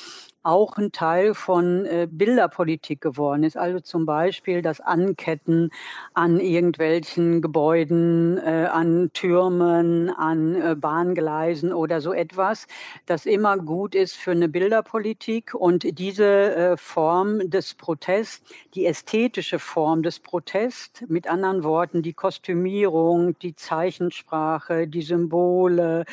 auch 0.42 0.76
ein 0.78 0.92
Teil 0.92 1.34
von 1.34 1.84
äh, 1.86 2.08
Bilderpolitik 2.10 3.00
geworden 3.00 3.42
ist. 3.42 3.56
Also 3.56 3.80
zum 3.80 4.06
Beispiel 4.06 4.62
das 4.62 4.80
Anketten 4.80 5.70
an 6.14 6.40
irgendwelchen 6.40 7.42
Gebäuden, 7.42 8.38
äh, 8.38 8.68
an 8.70 9.10
Türmen, 9.12 10.10
an 10.10 10.54
äh, 10.54 10.74
Bahngleisen 10.74 11.72
oder 11.72 12.00
so 12.00 12.12
etwas, 12.12 12.66
das 13.06 13.26
immer 13.26 13.58
gut 13.58 13.94
ist 13.94 14.16
für 14.16 14.30
eine 14.30 14.48
Bilderpolitik. 14.48 15.54
Und 15.54 15.98
diese 15.98 16.54
äh, 16.54 16.76
Form 16.76 17.50
des 17.50 17.74
Protests, 17.74 18.42
die 18.74 18.86
ästhetische 18.86 19.58
Form 19.58 20.02
des 20.02 20.20
Protests, 20.20 21.02
mit 21.08 21.28
anderen 21.28 21.64
Worten 21.64 22.02
die 22.02 22.14
Kostümierung, 22.14 23.38
die 23.40 23.54
Zeichensprache, 23.54 24.88
die 24.88 25.02
Symbole, 25.02 26.04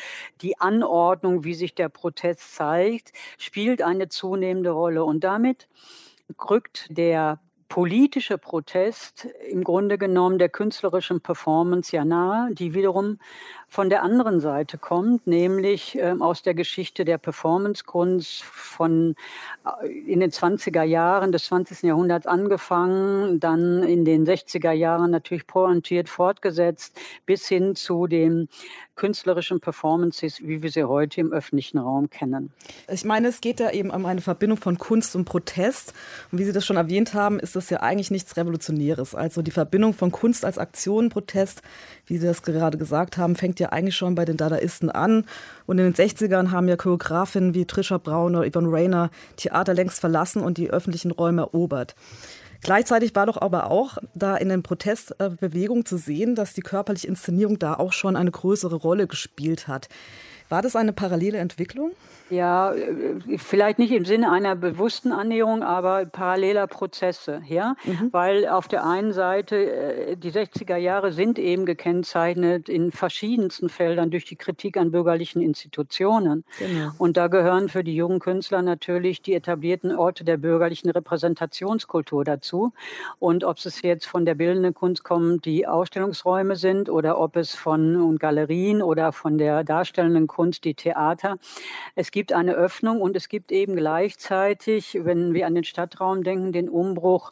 die 0.42 0.58
Anordnung, 0.60 1.44
wie 1.44 1.54
sich 1.54 1.74
der 1.74 1.88
Protest 1.88 2.54
zeigt, 2.54 3.12
spielt 3.38 3.82
eine 3.82 4.08
zunehmende 4.18 4.70
Rolle. 4.70 5.04
Und 5.04 5.24
damit 5.24 5.68
rückt 6.50 6.86
der 6.90 7.40
politische 7.68 8.38
Protest 8.38 9.28
im 9.50 9.62
Grunde 9.62 9.98
genommen 9.98 10.38
der 10.38 10.48
künstlerischen 10.48 11.20
Performance 11.20 11.94
ja 11.94 12.04
nahe, 12.04 12.54
die 12.54 12.74
wiederum 12.74 13.18
von 13.70 13.90
der 13.90 14.02
anderen 14.02 14.40
Seite 14.40 14.78
kommt, 14.78 15.26
nämlich 15.26 15.96
äh, 15.98 16.14
aus 16.18 16.42
der 16.42 16.54
Geschichte 16.54 17.04
der 17.04 17.18
Performancekunst 17.18 18.42
von 18.42 19.14
äh, 19.82 19.86
in 19.88 20.20
den 20.20 20.30
20er 20.30 20.82
Jahren 20.82 21.32
des 21.32 21.44
20. 21.46 21.82
Jahrhunderts 21.82 22.26
angefangen, 22.26 23.40
dann 23.40 23.82
in 23.82 24.06
den 24.06 24.26
60er 24.26 24.72
Jahren 24.72 25.10
natürlich 25.10 25.46
pointiert 25.46 26.08
fortgesetzt, 26.08 26.98
bis 27.26 27.46
hin 27.46 27.74
zu 27.74 28.06
den 28.06 28.48
künstlerischen 28.98 29.60
Performances, 29.60 30.42
wie 30.42 30.62
wir 30.62 30.70
sie 30.70 30.84
heute 30.84 31.20
im 31.20 31.32
öffentlichen 31.32 31.78
Raum 31.78 32.10
kennen. 32.10 32.52
Ich 32.88 33.04
meine, 33.04 33.28
es 33.28 33.40
geht 33.40 33.60
ja 33.60 33.70
eben 33.70 33.90
um 33.90 34.04
eine 34.04 34.20
Verbindung 34.20 34.58
von 34.58 34.76
Kunst 34.76 35.14
und 35.14 35.24
Protest. 35.24 35.94
Und 36.32 36.38
wie 36.38 36.44
Sie 36.44 36.52
das 36.52 36.66
schon 36.66 36.76
erwähnt 36.76 37.14
haben, 37.14 37.38
ist 37.38 37.54
das 37.58 37.70
ja 37.70 37.80
eigentlich 37.80 38.10
nichts 38.10 38.36
Revolutionäres. 38.36 39.14
Also 39.14 39.42
die 39.42 39.50
Verbindung 39.50 39.94
von 39.94 40.10
Kunst 40.10 40.44
als 40.44 40.58
Aktion, 40.58 41.10
Protest, 41.10 41.62
wie 42.06 42.18
Sie 42.18 42.26
das 42.26 42.42
gerade 42.42 42.78
gesagt 42.78 43.18
haben, 43.18 43.36
fängt 43.36 43.60
ja 43.60 43.68
eigentlich 43.70 43.96
schon 43.96 44.14
bei 44.14 44.24
den 44.24 44.36
Dadaisten 44.36 44.90
an. 44.90 45.24
Und 45.66 45.78
in 45.78 45.92
den 45.92 45.94
60ern 45.94 46.50
haben 46.50 46.68
ja 46.68 46.76
Choreografinnen 46.76 47.54
wie 47.54 47.66
Trisha 47.66 47.98
Brown 47.98 48.34
oder 48.36 48.50
Yvonne 48.50 48.70
Rainer 48.70 49.10
Theater 49.36 49.74
längst 49.74 50.00
verlassen 50.00 50.42
und 50.42 50.58
die 50.58 50.70
öffentlichen 50.70 51.10
Räume 51.10 51.42
erobert. 51.42 51.94
Gleichzeitig 52.62 53.14
war 53.14 53.26
doch 53.26 53.40
aber 53.40 53.70
auch 53.70 53.98
da 54.14 54.36
in 54.36 54.48
den 54.48 54.62
Protestbewegungen 54.62 55.86
zu 55.86 55.96
sehen, 55.96 56.34
dass 56.34 56.54
die 56.54 56.60
körperliche 56.60 57.06
Inszenierung 57.06 57.58
da 57.58 57.74
auch 57.74 57.92
schon 57.92 58.16
eine 58.16 58.30
größere 58.30 58.76
Rolle 58.76 59.06
gespielt 59.06 59.68
hat. 59.68 59.88
War 60.48 60.62
das 60.62 60.76
eine 60.76 60.92
parallele 60.92 61.38
Entwicklung? 61.38 61.92
Ja, 62.30 62.72
äh, 62.72 63.38
vielleicht 63.38 63.78
nicht 63.78 63.92
im 63.92 64.04
Sinne 64.04 64.30
einer 64.30 64.54
bewussten 64.54 65.12
Annäherung, 65.12 65.62
aber 65.62 66.04
paralleler 66.06 66.66
Prozesse, 66.66 67.42
ja, 67.48 67.74
mhm. 67.84 68.08
weil 68.12 68.46
auf 68.46 68.68
der 68.68 68.84
einen 68.84 69.12
Seite 69.12 69.56
äh, 69.56 70.16
die 70.16 70.30
60er 70.30 70.76
Jahre 70.76 71.12
sind 71.12 71.38
eben 71.38 71.64
gekennzeichnet 71.64 72.68
in 72.68 72.92
verschiedensten 72.92 73.68
Feldern 73.68 74.10
durch 74.10 74.26
die 74.26 74.36
Kritik 74.36 74.76
an 74.76 74.90
bürgerlichen 74.90 75.40
Institutionen. 75.40 76.44
Genau. 76.58 76.90
Und 76.98 77.16
da 77.16 77.28
gehören 77.28 77.68
für 77.68 77.82
die 77.82 77.94
jungen 77.94 78.18
Künstler 78.18 78.60
natürlich 78.62 79.22
die 79.22 79.34
etablierten 79.34 79.96
Orte 79.96 80.24
der 80.24 80.36
bürgerlichen 80.36 80.90
Repräsentationskultur 80.90 82.24
dazu. 82.24 82.72
Und 83.18 83.44
ob 83.44 83.56
es 83.56 83.82
jetzt 83.82 84.06
von 84.06 84.26
der 84.26 84.34
bildenden 84.34 84.74
Kunst 84.74 85.02
kommt, 85.02 85.44
die 85.46 85.66
Ausstellungsräume 85.66 86.56
sind, 86.56 86.90
oder 86.90 87.18
ob 87.18 87.36
es 87.36 87.54
von 87.54 87.96
und 87.96 88.20
Galerien 88.20 88.82
oder 88.82 89.12
von 89.12 89.38
der 89.38 89.64
darstellenden 89.64 90.26
Kunst, 90.26 90.37
die 90.60 90.74
Theater. 90.74 91.38
Es 91.94 92.10
gibt 92.10 92.32
eine 92.32 92.54
Öffnung 92.54 93.00
und 93.00 93.16
es 93.16 93.28
gibt 93.28 93.52
eben 93.52 93.76
gleichzeitig, 93.76 94.98
wenn 95.02 95.34
wir 95.34 95.46
an 95.46 95.54
den 95.54 95.64
Stadtraum 95.64 96.22
denken, 96.22 96.52
den 96.52 96.68
Umbruch 96.68 97.30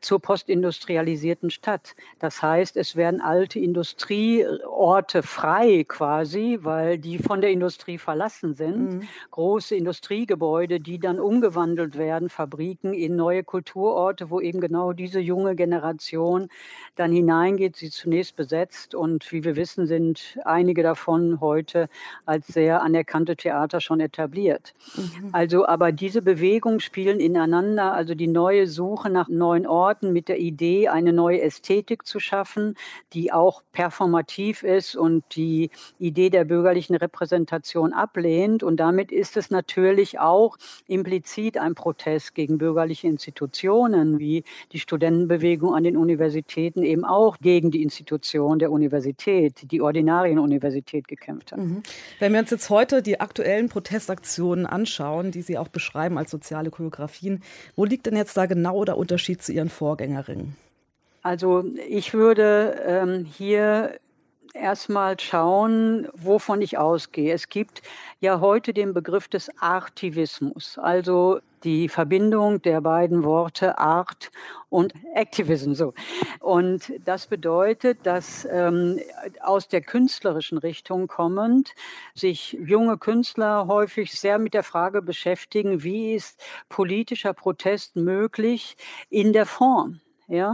zur 0.00 0.20
postindustrialisierten 0.20 1.50
Stadt. 1.50 1.94
Das 2.18 2.42
heißt, 2.42 2.76
es 2.76 2.96
werden 2.96 3.20
alte 3.20 3.58
Industrieorte 3.58 5.22
frei 5.22 5.84
quasi, 5.88 6.58
weil 6.62 6.98
die 6.98 7.18
von 7.18 7.40
der 7.40 7.50
Industrie 7.50 7.98
verlassen 7.98 8.54
sind. 8.54 8.94
Mhm. 8.94 9.08
Große 9.30 9.74
Industriegebäude, 9.74 10.80
die 10.80 10.98
dann 10.98 11.18
umgewandelt 11.18 11.96
werden, 11.96 12.28
Fabriken 12.28 12.92
in 12.92 13.16
neue 13.16 13.44
Kulturorte, 13.44 14.30
wo 14.30 14.40
eben 14.40 14.60
genau 14.60 14.92
diese 14.92 15.20
junge 15.20 15.54
Generation 15.56 16.48
dann 16.96 17.10
hineingeht, 17.12 17.76
sie 17.76 17.90
zunächst 17.90 18.36
besetzt. 18.36 18.94
Und 18.94 19.32
wie 19.32 19.44
wir 19.44 19.56
wissen, 19.56 19.86
sind 19.86 20.38
einige 20.44 20.82
davon 20.82 21.40
heute 21.40 21.88
als 22.26 22.46
sehr 22.48 22.82
anerkannte 22.82 23.36
Theater 23.36 23.80
schon 23.80 24.00
etabliert. 24.00 24.74
Mhm. 24.96 25.30
Also, 25.32 25.66
aber 25.66 25.92
diese 25.92 26.20
Bewegungen 26.20 26.80
spielen 26.80 27.20
ineinander, 27.20 27.94
also 27.94 28.14
die 28.14 28.26
neue 28.26 28.66
Suche 28.66 29.08
nach 29.08 29.28
neuen 29.28 29.66
Orten, 29.66 29.77
Orten 29.78 30.12
mit 30.12 30.28
der 30.28 30.40
Idee, 30.40 30.88
eine 30.88 31.12
neue 31.12 31.40
Ästhetik 31.40 32.04
zu 32.04 32.18
schaffen, 32.18 32.74
die 33.12 33.32
auch 33.32 33.62
performativ 33.70 34.64
ist 34.64 34.96
und 34.96 35.22
die 35.36 35.70
Idee 36.00 36.30
der 36.30 36.44
bürgerlichen 36.44 36.96
Repräsentation 36.96 37.92
ablehnt. 37.92 38.64
Und 38.64 38.78
damit 38.78 39.12
ist 39.12 39.36
es 39.36 39.50
natürlich 39.50 40.18
auch 40.18 40.56
implizit 40.88 41.58
ein 41.58 41.76
Protest 41.76 42.34
gegen 42.34 42.58
bürgerliche 42.58 43.06
Institutionen, 43.06 44.18
wie 44.18 44.42
die 44.72 44.80
Studentenbewegung 44.80 45.74
an 45.74 45.84
den 45.84 45.96
Universitäten 45.96 46.82
eben 46.82 47.04
auch 47.04 47.38
gegen 47.38 47.70
die 47.70 47.82
Institution 47.82 48.58
der 48.58 48.72
Universität, 48.72 49.70
die 49.70 49.80
Ordinarienuniversität 49.80 51.06
gekämpft 51.06 51.52
hat. 51.52 51.60
Mhm. 51.60 51.82
Wenn 52.18 52.32
wir 52.32 52.40
uns 52.40 52.50
jetzt 52.50 52.68
heute 52.68 53.00
die 53.00 53.20
aktuellen 53.20 53.68
Protestaktionen 53.68 54.66
anschauen, 54.66 55.30
die 55.30 55.42
Sie 55.42 55.56
auch 55.56 55.68
beschreiben 55.68 56.18
als 56.18 56.32
soziale 56.32 56.70
Choreografien, 56.70 57.42
wo 57.76 57.84
liegt 57.84 58.06
denn 58.06 58.16
jetzt 58.16 58.36
da 58.36 58.46
genau 58.46 58.84
der 58.84 58.96
Unterschied 58.96 59.42
zu 59.42 59.52
Ihren 59.52 59.67
Ihren 59.68 59.70
Vorgängerinnen? 59.70 60.56
Also 61.22 61.64
ich 61.88 62.14
würde 62.14 62.80
ähm, 62.86 63.24
hier 63.24 63.98
erstmal 64.54 65.18
schauen, 65.20 66.08
wovon 66.14 66.62
ich 66.62 66.78
ausgehe. 66.78 67.32
Es 67.32 67.48
gibt 67.48 67.82
ja 68.20 68.40
heute 68.40 68.72
den 68.72 68.94
Begriff 68.94 69.28
des 69.28 69.50
Artivismus, 69.60 70.78
also 70.78 71.40
die 71.64 71.88
Verbindung 71.88 72.62
der 72.62 72.80
beiden 72.80 73.24
Worte 73.24 73.78
Art 73.78 74.30
und 74.68 74.92
Activism. 75.14 75.72
So. 75.74 75.94
Und 76.40 76.92
das 77.04 77.26
bedeutet, 77.26 77.98
dass 78.04 78.46
ähm, 78.50 79.00
aus 79.40 79.68
der 79.68 79.80
künstlerischen 79.80 80.58
Richtung 80.58 81.08
kommend 81.08 81.74
sich 82.14 82.52
junge 82.52 82.98
Künstler 82.98 83.66
häufig 83.66 84.12
sehr 84.12 84.38
mit 84.38 84.54
der 84.54 84.62
Frage 84.62 85.02
beschäftigen, 85.02 85.82
wie 85.82 86.14
ist 86.14 86.40
politischer 86.68 87.34
Protest 87.34 87.96
möglich 87.96 88.76
in 89.10 89.32
der 89.32 89.46
Form? 89.46 90.00
ja, 90.28 90.52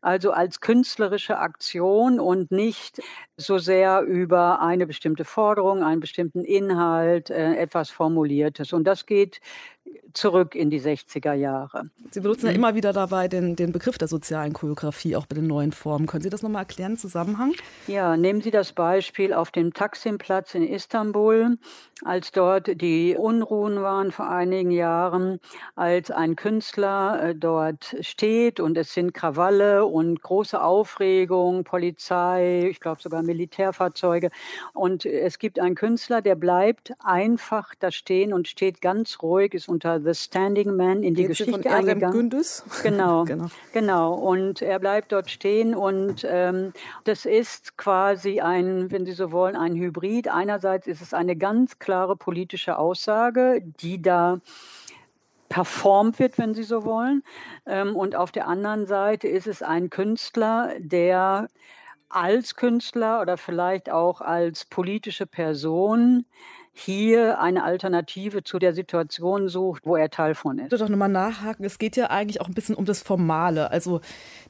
also 0.00 0.30
als 0.30 0.60
künstlerische 0.60 1.38
Aktion 1.38 2.20
und 2.20 2.52
nicht 2.52 3.02
so 3.38 3.58
sehr 3.58 4.02
über 4.02 4.60
eine 4.60 4.86
bestimmte 4.86 5.24
Forderung, 5.24 5.82
einen 5.82 6.00
bestimmten 6.00 6.44
Inhalt, 6.44 7.30
äh, 7.30 7.54
etwas 7.54 7.88
Formuliertes. 7.88 8.72
Und 8.72 8.84
das 8.84 9.06
geht 9.06 9.40
zurück 10.12 10.54
in 10.54 10.70
die 10.70 10.80
60er 10.80 11.34
Jahre. 11.34 11.90
Sie 12.10 12.20
benutzen 12.20 12.46
ja 12.46 12.52
mhm. 12.52 12.58
immer 12.58 12.74
wieder 12.74 12.92
dabei 12.92 13.28
den, 13.28 13.56
den 13.56 13.72
Begriff 13.72 13.98
der 13.98 14.08
sozialen 14.08 14.52
Choreografie, 14.52 15.16
auch 15.16 15.26
bei 15.26 15.34
den 15.34 15.46
neuen 15.46 15.72
Formen. 15.72 16.06
Können 16.06 16.22
Sie 16.22 16.30
das 16.30 16.42
nochmal 16.42 16.62
erklären, 16.62 16.96
Zusammenhang? 16.96 17.52
Ja, 17.86 18.16
nehmen 18.16 18.40
Sie 18.40 18.50
das 18.50 18.72
Beispiel 18.72 19.32
auf 19.32 19.50
dem 19.50 19.72
Taksimplatz 19.72 20.54
in 20.54 20.62
Istanbul, 20.62 21.58
als 22.04 22.32
dort 22.32 22.80
die 22.80 23.16
Unruhen 23.16 23.82
waren 23.82 24.10
vor 24.10 24.28
einigen 24.28 24.70
Jahren, 24.70 25.40
als 25.76 26.10
ein 26.10 26.36
Künstler 26.36 27.22
äh, 27.22 27.34
dort 27.34 27.96
steht 28.00 28.60
und 28.60 28.76
es 28.78 28.94
sind 28.94 29.14
Krawalle 29.14 29.84
und 29.84 30.22
große 30.22 30.60
Aufregung, 30.60 31.64
Polizei, 31.64 32.68
ich 32.70 32.80
glaube 32.80 33.02
sogar 33.02 33.22
Militärfahrzeuge. 33.28 34.30
Und 34.72 35.04
es 35.04 35.38
gibt 35.38 35.60
einen 35.60 35.74
Künstler, 35.74 36.22
der 36.22 36.34
bleibt 36.34 36.92
einfach 36.98 37.74
da 37.78 37.90
stehen 37.90 38.32
und 38.32 38.48
steht 38.48 38.80
ganz 38.80 39.22
ruhig, 39.22 39.54
ist 39.54 39.68
unter 39.68 40.00
The 40.00 40.14
Standing 40.14 40.74
Man 40.76 41.02
in 41.02 41.14
die 41.14 41.22
Geht 41.22 41.28
Geschichte 41.28 41.70
eingegangen. 41.70 42.12
Gündüz? 42.12 42.64
Genau, 42.82 43.24
genau, 43.24 43.46
genau. 43.72 44.14
Und 44.14 44.62
er 44.62 44.78
bleibt 44.78 45.12
dort 45.12 45.30
stehen 45.30 45.74
und 45.74 46.26
ähm, 46.28 46.72
das 47.04 47.26
ist 47.26 47.76
quasi 47.76 48.40
ein, 48.40 48.90
wenn 48.90 49.06
Sie 49.06 49.12
so 49.12 49.30
wollen, 49.30 49.56
ein 49.56 49.76
Hybrid. 49.76 50.28
Einerseits 50.28 50.86
ist 50.86 51.02
es 51.02 51.14
eine 51.14 51.36
ganz 51.36 51.78
klare 51.78 52.16
politische 52.16 52.78
Aussage, 52.78 53.62
die 53.80 54.00
da 54.02 54.40
performt 55.48 56.18
wird, 56.18 56.38
wenn 56.38 56.54
Sie 56.54 56.62
so 56.62 56.84
wollen. 56.84 57.22
Ähm, 57.66 57.96
und 57.96 58.16
auf 58.16 58.32
der 58.32 58.46
anderen 58.46 58.86
Seite 58.86 59.28
ist 59.28 59.46
es 59.46 59.62
ein 59.62 59.90
Künstler, 59.90 60.72
der 60.78 61.48
als 62.10 62.54
Künstler 62.56 63.20
oder 63.20 63.36
vielleicht 63.36 63.90
auch 63.90 64.20
als 64.20 64.64
politische 64.66 65.26
Person 65.26 66.26
hier 66.78 67.40
eine 67.40 67.64
Alternative 67.64 68.44
zu 68.44 68.60
der 68.60 68.72
Situation 68.72 69.48
sucht, 69.48 69.82
wo 69.84 69.96
er 69.96 70.10
Teil 70.10 70.34
von 70.34 70.58
ist. 70.58 70.66
Ich 70.66 70.70
würde 70.70 70.84
doch 70.84 70.90
nochmal 70.90 71.08
nachhaken. 71.08 71.64
Es 71.64 71.78
geht 71.78 71.96
ja 71.96 72.10
eigentlich 72.10 72.40
auch 72.40 72.46
ein 72.46 72.54
bisschen 72.54 72.76
um 72.76 72.84
das 72.84 73.02
Formale. 73.02 73.72
Also 73.72 74.00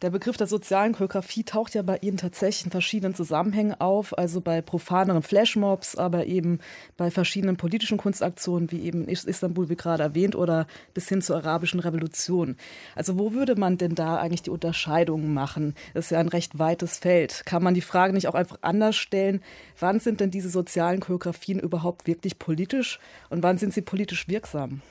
der 0.02 0.10
Begriff 0.10 0.36
der 0.36 0.46
sozialen 0.46 0.92
Choreografie 0.92 1.44
taucht 1.44 1.74
ja 1.74 1.80
bei 1.80 1.96
Ihnen 1.98 2.18
tatsächlich 2.18 2.66
in 2.66 2.70
verschiedenen 2.70 3.14
Zusammenhängen 3.14 3.80
auf. 3.80 4.16
Also 4.16 4.42
bei 4.42 4.60
profaneren 4.60 5.22
Flashmobs, 5.22 5.96
aber 5.96 6.26
eben 6.26 6.60
bei 6.98 7.10
verschiedenen 7.10 7.56
politischen 7.56 7.96
Kunstaktionen, 7.96 8.70
wie 8.70 8.82
eben 8.82 9.08
Istanbul, 9.08 9.70
wie 9.70 9.76
gerade 9.76 10.02
erwähnt, 10.02 10.36
oder 10.36 10.66
bis 10.92 11.08
hin 11.08 11.22
zur 11.22 11.36
arabischen 11.36 11.80
Revolution. 11.80 12.56
Also 12.94 13.18
wo 13.18 13.32
würde 13.32 13.56
man 13.56 13.78
denn 13.78 13.94
da 13.94 14.16
eigentlich 14.18 14.42
die 14.42 14.50
Unterscheidungen 14.50 15.32
machen? 15.32 15.74
Das 15.94 16.06
ist 16.06 16.10
ja 16.10 16.18
ein 16.18 16.28
recht 16.28 16.58
weites 16.58 16.98
Feld. 16.98 17.42
Kann 17.46 17.62
man 17.62 17.72
die 17.72 17.80
Frage 17.80 18.12
nicht 18.12 18.28
auch 18.28 18.34
einfach 18.34 18.58
anders 18.60 18.96
stellen? 18.96 19.40
Wann 19.80 19.98
sind 19.98 20.20
denn 20.20 20.30
diese 20.30 20.50
sozialen 20.50 21.00
Choreografien 21.00 21.58
überhaupt 21.58 22.06
wirklich 22.06 22.17
wirklich 22.18 22.38
politisch 22.38 22.98
und 23.30 23.42
wann 23.42 23.58
sind 23.58 23.72
sie 23.72 23.82
politisch 23.82 24.28
wirksam? 24.28 24.82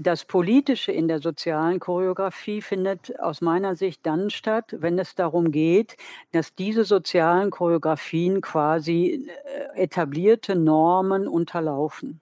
Das 0.00 0.26
Politische 0.26 0.92
in 0.92 1.08
der 1.08 1.20
sozialen 1.20 1.80
Choreografie 1.80 2.60
findet 2.60 3.18
aus 3.20 3.40
meiner 3.40 3.74
Sicht 3.74 4.04
dann 4.04 4.28
statt, 4.28 4.76
wenn 4.78 4.98
es 4.98 5.14
darum 5.14 5.50
geht, 5.50 5.96
dass 6.32 6.54
diese 6.54 6.84
sozialen 6.84 7.50
Choreografien 7.50 8.42
quasi 8.42 9.26
äh, 9.74 9.82
etablierte 9.82 10.56
Normen 10.56 11.26
unterlaufen. 11.26 12.20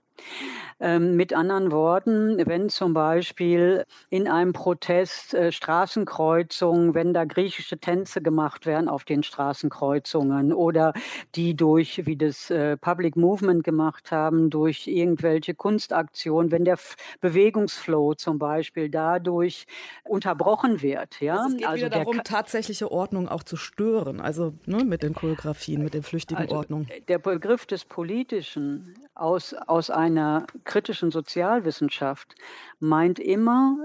Ähm, 0.78 1.16
mit 1.16 1.32
anderen 1.32 1.72
Worten, 1.72 2.36
wenn 2.46 2.68
zum 2.68 2.92
Beispiel 2.92 3.86
in 4.10 4.28
einem 4.28 4.52
Protest 4.52 5.32
äh, 5.32 5.50
Straßenkreuzungen, 5.50 6.94
wenn 6.94 7.14
da 7.14 7.24
griechische 7.24 7.78
Tänze 7.78 8.20
gemacht 8.20 8.66
werden 8.66 8.90
auf 8.90 9.04
den 9.04 9.22
Straßenkreuzungen 9.22 10.52
oder 10.52 10.92
die 11.34 11.56
durch, 11.56 12.04
wie 12.04 12.16
das 12.16 12.50
äh, 12.50 12.76
Public 12.76 13.16
Movement 13.16 13.64
gemacht 13.64 14.12
haben, 14.12 14.50
durch 14.50 14.86
irgendwelche 14.86 15.54
Kunstaktionen, 15.54 16.50
wenn 16.50 16.66
der 16.66 16.78
Bewegungsflow 17.22 18.12
zum 18.12 18.38
Beispiel 18.38 18.90
dadurch 18.90 19.66
unterbrochen 20.04 20.82
wird. 20.82 21.22
Ja? 21.22 21.36
Also 21.36 21.48
es 21.48 21.56
geht 21.56 21.66
also 21.66 21.86
wieder 21.86 21.98
darum, 21.98 22.20
tatsächliche 22.22 22.92
Ordnung 22.92 23.28
auch 23.28 23.44
zu 23.44 23.56
stören, 23.56 24.20
also 24.20 24.52
ne, 24.66 24.84
mit 24.84 25.02
den 25.02 25.14
Choreografien, 25.14 25.82
mit 25.82 25.94
den 25.94 26.02
flüchtigen 26.02 26.44
also 26.44 26.56
Ordnungen. 26.56 26.86
Der 27.08 27.18
Begriff 27.18 27.64
des 27.64 27.86
Politischen 27.86 28.94
aus, 29.14 29.54
aus 29.54 29.88
einer 29.88 30.46
kritischen 30.66 31.10
Sozialwissenschaft 31.10 32.34
meint 32.78 33.18
immer 33.18 33.78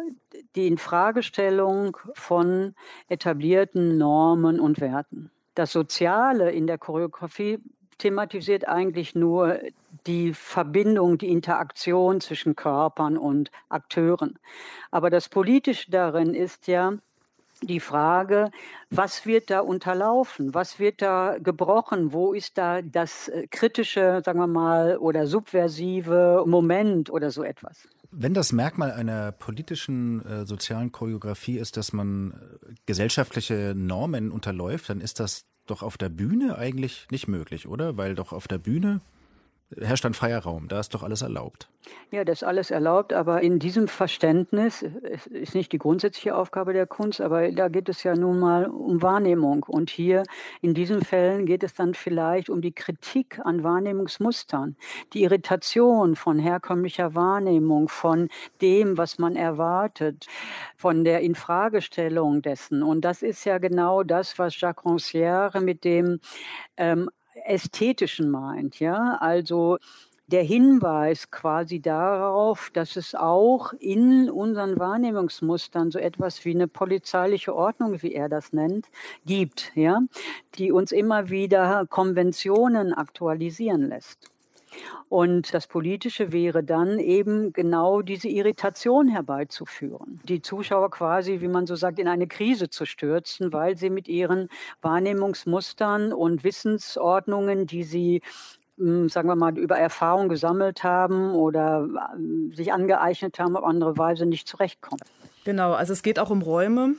die 0.55 0.67
Infragestellung 0.67 1.95
von 2.13 2.75
etablierten 3.07 3.97
Normen 3.97 4.59
und 4.59 4.81
Werten. 4.81 5.31
Das 5.55 5.71
Soziale 5.71 6.51
in 6.51 6.67
der 6.67 6.77
Choreografie 6.77 7.59
thematisiert 7.97 8.67
eigentlich 8.67 9.15
nur 9.15 9.59
die 10.07 10.33
Verbindung, 10.33 11.17
die 11.17 11.29
Interaktion 11.29 12.19
zwischen 12.19 12.55
Körpern 12.55 13.17
und 13.17 13.51
Akteuren. 13.69 14.39
Aber 14.89 15.09
das 15.09 15.29
Politische 15.29 15.91
darin 15.91 16.33
ist 16.33 16.67
ja, 16.67 16.93
die 17.61 17.79
Frage, 17.79 18.49
was 18.89 19.25
wird 19.25 19.49
da 19.49 19.59
unterlaufen? 19.59 20.53
Was 20.53 20.79
wird 20.79 21.01
da 21.01 21.37
gebrochen? 21.39 22.11
Wo 22.11 22.33
ist 22.33 22.57
da 22.57 22.81
das 22.81 23.27
äh, 23.27 23.47
kritische, 23.47 24.21
sagen 24.23 24.39
wir 24.39 24.47
mal, 24.47 24.97
oder 24.97 25.27
subversive 25.27 26.43
Moment 26.45 27.09
oder 27.09 27.31
so 27.31 27.43
etwas? 27.43 27.87
Wenn 28.11 28.33
das 28.33 28.51
Merkmal 28.51 28.91
einer 28.91 29.31
politischen 29.31 30.25
äh, 30.25 30.45
sozialen 30.45 30.91
Choreografie 30.91 31.57
ist, 31.57 31.77
dass 31.77 31.93
man 31.93 32.31
äh, 32.31 32.73
gesellschaftliche 32.85 33.73
Normen 33.75 34.31
unterläuft, 34.31 34.89
dann 34.89 34.99
ist 34.99 35.19
das 35.19 35.45
doch 35.67 35.83
auf 35.83 35.97
der 35.97 36.09
Bühne 36.09 36.57
eigentlich 36.57 37.07
nicht 37.11 37.27
möglich, 37.27 37.67
oder? 37.67 37.95
Weil 37.97 38.15
doch 38.15 38.33
auf 38.33 38.47
der 38.47 38.57
Bühne 38.57 39.01
herrscht 39.79 40.05
ein 40.05 40.13
freier 40.13 40.39
Raum, 40.39 40.67
da 40.67 40.79
ist 40.79 40.93
doch 40.93 41.03
alles 41.03 41.21
erlaubt. 41.21 41.69
Ja, 42.11 42.23
das 42.25 42.41
ist 42.41 42.43
alles 42.43 42.71
erlaubt, 42.71 43.13
aber 43.13 43.41
in 43.41 43.57
diesem 43.57 43.87
Verständnis 43.87 44.83
es 45.03 45.27
ist 45.27 45.55
nicht 45.55 45.71
die 45.71 45.77
grundsätzliche 45.77 46.35
Aufgabe 46.35 46.73
der 46.73 46.85
Kunst, 46.85 47.21
aber 47.21 47.51
da 47.51 47.69
geht 47.69 47.89
es 47.89 48.03
ja 48.03 48.15
nun 48.15 48.39
mal 48.39 48.65
um 48.65 49.01
Wahrnehmung. 49.01 49.63
Und 49.63 49.89
hier 49.89 50.23
in 50.61 50.73
diesen 50.73 51.01
Fällen 51.03 51.45
geht 51.45 51.63
es 51.63 51.73
dann 51.73 51.93
vielleicht 51.93 52.49
um 52.49 52.61
die 52.61 52.73
Kritik 52.73 53.39
an 53.43 53.63
Wahrnehmungsmustern, 53.63 54.75
die 55.13 55.23
Irritation 55.23 56.15
von 56.15 56.37
herkömmlicher 56.37 57.15
Wahrnehmung, 57.15 57.87
von 57.87 58.29
dem, 58.61 58.97
was 58.97 59.17
man 59.17 59.35
erwartet, 59.35 60.27
von 60.75 61.03
der 61.03 61.21
Infragestellung 61.21 62.41
dessen. 62.41 62.83
Und 62.83 63.01
das 63.01 63.21
ist 63.23 63.45
ja 63.45 63.57
genau 63.57 64.03
das, 64.03 64.37
was 64.37 64.59
Jacques 64.59 64.85
Rancière 64.85 65.59
mit 65.61 65.83
dem 65.83 66.19
ähm, 66.77 67.09
Ästhetischen 67.45 68.29
meint, 68.29 68.79
ja, 68.79 69.17
also 69.19 69.77
der 70.27 70.43
Hinweis 70.43 71.29
quasi 71.29 71.81
darauf, 71.81 72.69
dass 72.73 72.95
es 72.95 73.15
auch 73.15 73.73
in 73.73 74.29
unseren 74.29 74.79
Wahrnehmungsmustern 74.79 75.91
so 75.91 75.99
etwas 75.99 76.45
wie 76.45 76.55
eine 76.55 76.67
polizeiliche 76.69 77.53
Ordnung, 77.53 78.01
wie 78.01 78.13
er 78.13 78.29
das 78.29 78.53
nennt, 78.53 78.87
gibt, 79.25 79.71
ja, 79.75 79.99
die 80.55 80.71
uns 80.71 80.91
immer 80.93 81.29
wieder 81.29 81.85
Konventionen 81.87 82.93
aktualisieren 82.93 83.89
lässt. 83.89 84.30
Und 85.09 85.53
das 85.53 85.67
Politische 85.67 86.31
wäre 86.31 86.63
dann 86.63 86.99
eben 86.99 87.53
genau 87.53 88.01
diese 88.01 88.29
Irritation 88.29 89.07
herbeizuführen, 89.07 90.19
die 90.23 90.41
Zuschauer 90.41 90.89
quasi, 90.91 91.41
wie 91.41 91.47
man 91.47 91.67
so 91.67 91.75
sagt, 91.75 91.99
in 91.99 92.07
eine 92.07 92.27
Krise 92.27 92.69
zu 92.69 92.85
stürzen, 92.85 93.53
weil 93.53 93.77
sie 93.77 93.89
mit 93.89 94.07
ihren 94.07 94.49
Wahrnehmungsmustern 94.81 96.13
und 96.13 96.43
Wissensordnungen, 96.43 97.67
die 97.67 97.83
sie 97.83 98.21
hm, 98.77 99.09
sagen 99.09 99.27
wir 99.27 99.35
mal, 99.35 99.57
über 99.57 99.77
Erfahrung 99.77 100.29
gesammelt 100.29 100.83
haben 100.83 101.33
oder 101.35 101.87
hm, 102.15 102.51
sich 102.53 102.73
angeeignet 102.73 103.37
haben, 103.39 103.55
auf 103.55 103.63
andere 103.63 103.97
Weise 103.97 104.25
nicht 104.25 104.47
zurechtkommen. 104.47 105.01
Genau, 105.43 105.73
also 105.73 105.93
es 105.93 106.03
geht 106.03 106.19
auch 106.19 106.29
um 106.29 106.41
Räume. 106.41 106.95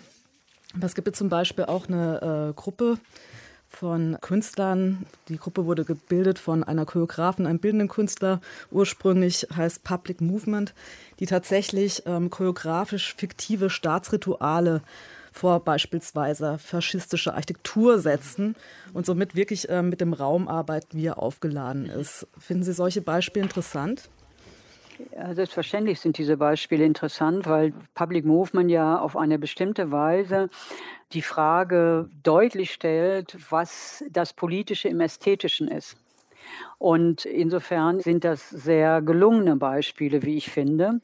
Es 0.80 0.94
gibt 0.94 1.14
zum 1.14 1.28
Beispiel 1.28 1.64
auch 1.66 1.88
eine 1.88 2.50
äh, 2.50 2.52
Gruppe, 2.54 2.98
von 3.72 4.16
Künstlern. 4.20 5.06
Die 5.28 5.38
Gruppe 5.38 5.66
wurde 5.66 5.84
gebildet 5.84 6.38
von 6.38 6.62
einer 6.62 6.86
Choreografin, 6.86 7.46
einem 7.46 7.58
bildenden 7.58 7.88
Künstler. 7.88 8.40
Ursprünglich 8.70 9.46
heißt 9.54 9.82
Public 9.82 10.20
Movement, 10.20 10.74
die 11.18 11.26
tatsächlich 11.26 12.02
ähm, 12.06 12.30
choreografisch 12.30 13.14
fiktive 13.16 13.70
Staatsrituale 13.70 14.82
vor 15.32 15.60
beispielsweise 15.60 16.58
faschistische 16.58 17.34
Architektur 17.34 17.98
setzen 17.98 18.54
und 18.92 19.06
somit 19.06 19.34
wirklich 19.34 19.68
äh, 19.68 19.82
mit 19.82 20.00
dem 20.00 20.12
Raum 20.12 20.46
arbeiten, 20.46 20.98
wie 20.98 21.06
er 21.06 21.18
aufgeladen 21.18 21.86
ist. 21.86 22.26
Finden 22.38 22.64
Sie 22.64 22.74
solche 22.74 23.00
Beispiele 23.00 23.44
interessant? 23.44 24.10
Ja, 25.14 25.34
selbstverständlich 25.34 26.00
sind 26.00 26.18
diese 26.18 26.36
Beispiele 26.36 26.84
interessant, 26.84 27.46
weil 27.46 27.72
Public 27.94 28.24
Movement 28.24 28.70
ja 28.70 28.98
auf 28.98 29.16
eine 29.16 29.38
bestimmte 29.38 29.90
Weise 29.90 30.48
die 31.12 31.22
Frage 31.22 32.08
deutlich 32.22 32.72
stellt, 32.72 33.36
was 33.50 34.04
das 34.10 34.32
Politische 34.32 34.88
im 34.88 35.00
Ästhetischen 35.00 35.68
ist. 35.68 35.96
Und 36.78 37.24
insofern 37.24 38.00
sind 38.00 38.24
das 38.24 38.48
sehr 38.50 39.02
gelungene 39.02 39.56
Beispiele, 39.56 40.22
wie 40.22 40.36
ich 40.36 40.50
finde. 40.50 41.00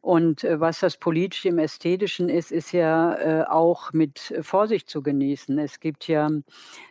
Und 0.00 0.44
äh, 0.44 0.60
was 0.60 0.80
das 0.80 0.96
Politische 0.96 1.48
im 1.48 1.58
Ästhetischen 1.58 2.28
ist, 2.28 2.52
ist 2.52 2.72
ja 2.72 3.14
äh, 3.14 3.44
auch 3.44 3.92
mit 3.92 4.34
Vorsicht 4.42 4.88
zu 4.88 5.02
genießen. 5.02 5.58
Es 5.58 5.80
gibt 5.80 6.06
ja 6.08 6.30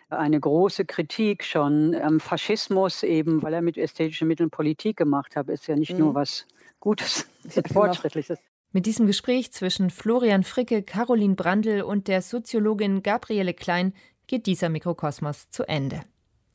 eine 0.10 0.40
große 0.40 0.86
Kritik 0.86 1.44
schon 1.44 1.96
am 1.96 2.20
Faschismus 2.20 3.04
eben, 3.04 3.42
weil 3.44 3.54
er 3.54 3.62
mit 3.62 3.78
ästhetischen 3.78 4.28
Mitteln 4.28 4.50
Politik 4.50 4.98
gemacht 4.98 5.36
hat, 5.36 5.50
ist 5.50 5.68
ja 5.68 5.76
nicht 5.76 5.94
mhm. 5.94 6.00
nur 6.00 6.16
was 6.16 6.46
Gutes, 6.80 7.28
genau. 7.54 7.68
Fortschrittliches. 7.74 8.40
Mit 8.72 8.86
diesem 8.86 9.08
Gespräch 9.08 9.52
zwischen 9.52 9.90
Florian 9.90 10.44
Fricke, 10.44 10.84
Caroline 10.84 11.36
Brandl 11.36 11.82
und 11.82 12.08
der 12.08 12.22
Soziologin 12.22 13.02
Gabriele 13.02 13.54
Klein 13.54 13.94
geht 14.28 14.46
dieser 14.46 14.70
Mikrokosmos 14.70 15.50
zu 15.50 15.64
Ende. 15.64 16.02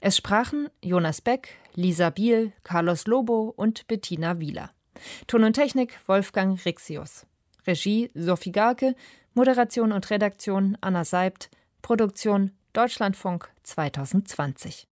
Es 0.01 0.17
sprachen 0.17 0.69
Jonas 0.83 1.21
Beck, 1.21 1.57
Lisa 1.75 2.11
Biel, 2.11 2.53
Carlos 2.65 3.07
Lobo 3.07 3.53
und 3.57 3.87
Bettina 3.87 4.41
Wieler. 4.41 4.71
Ton 5.27 5.45
und 5.45 5.55
Technik 5.55 5.99
Wolfgang 6.07 6.65
Rixius. 6.65 7.27
Regie 7.67 8.11
Sophie 8.15 8.53
Garke, 8.53 8.95
Moderation 9.35 9.93
und 9.93 10.11
Redaktion 10.11 10.77
Anna 10.81 11.05
Seibt, 11.05 11.51
Produktion 11.81 12.53
Deutschlandfunk 12.73 13.51
2020. 13.63 14.92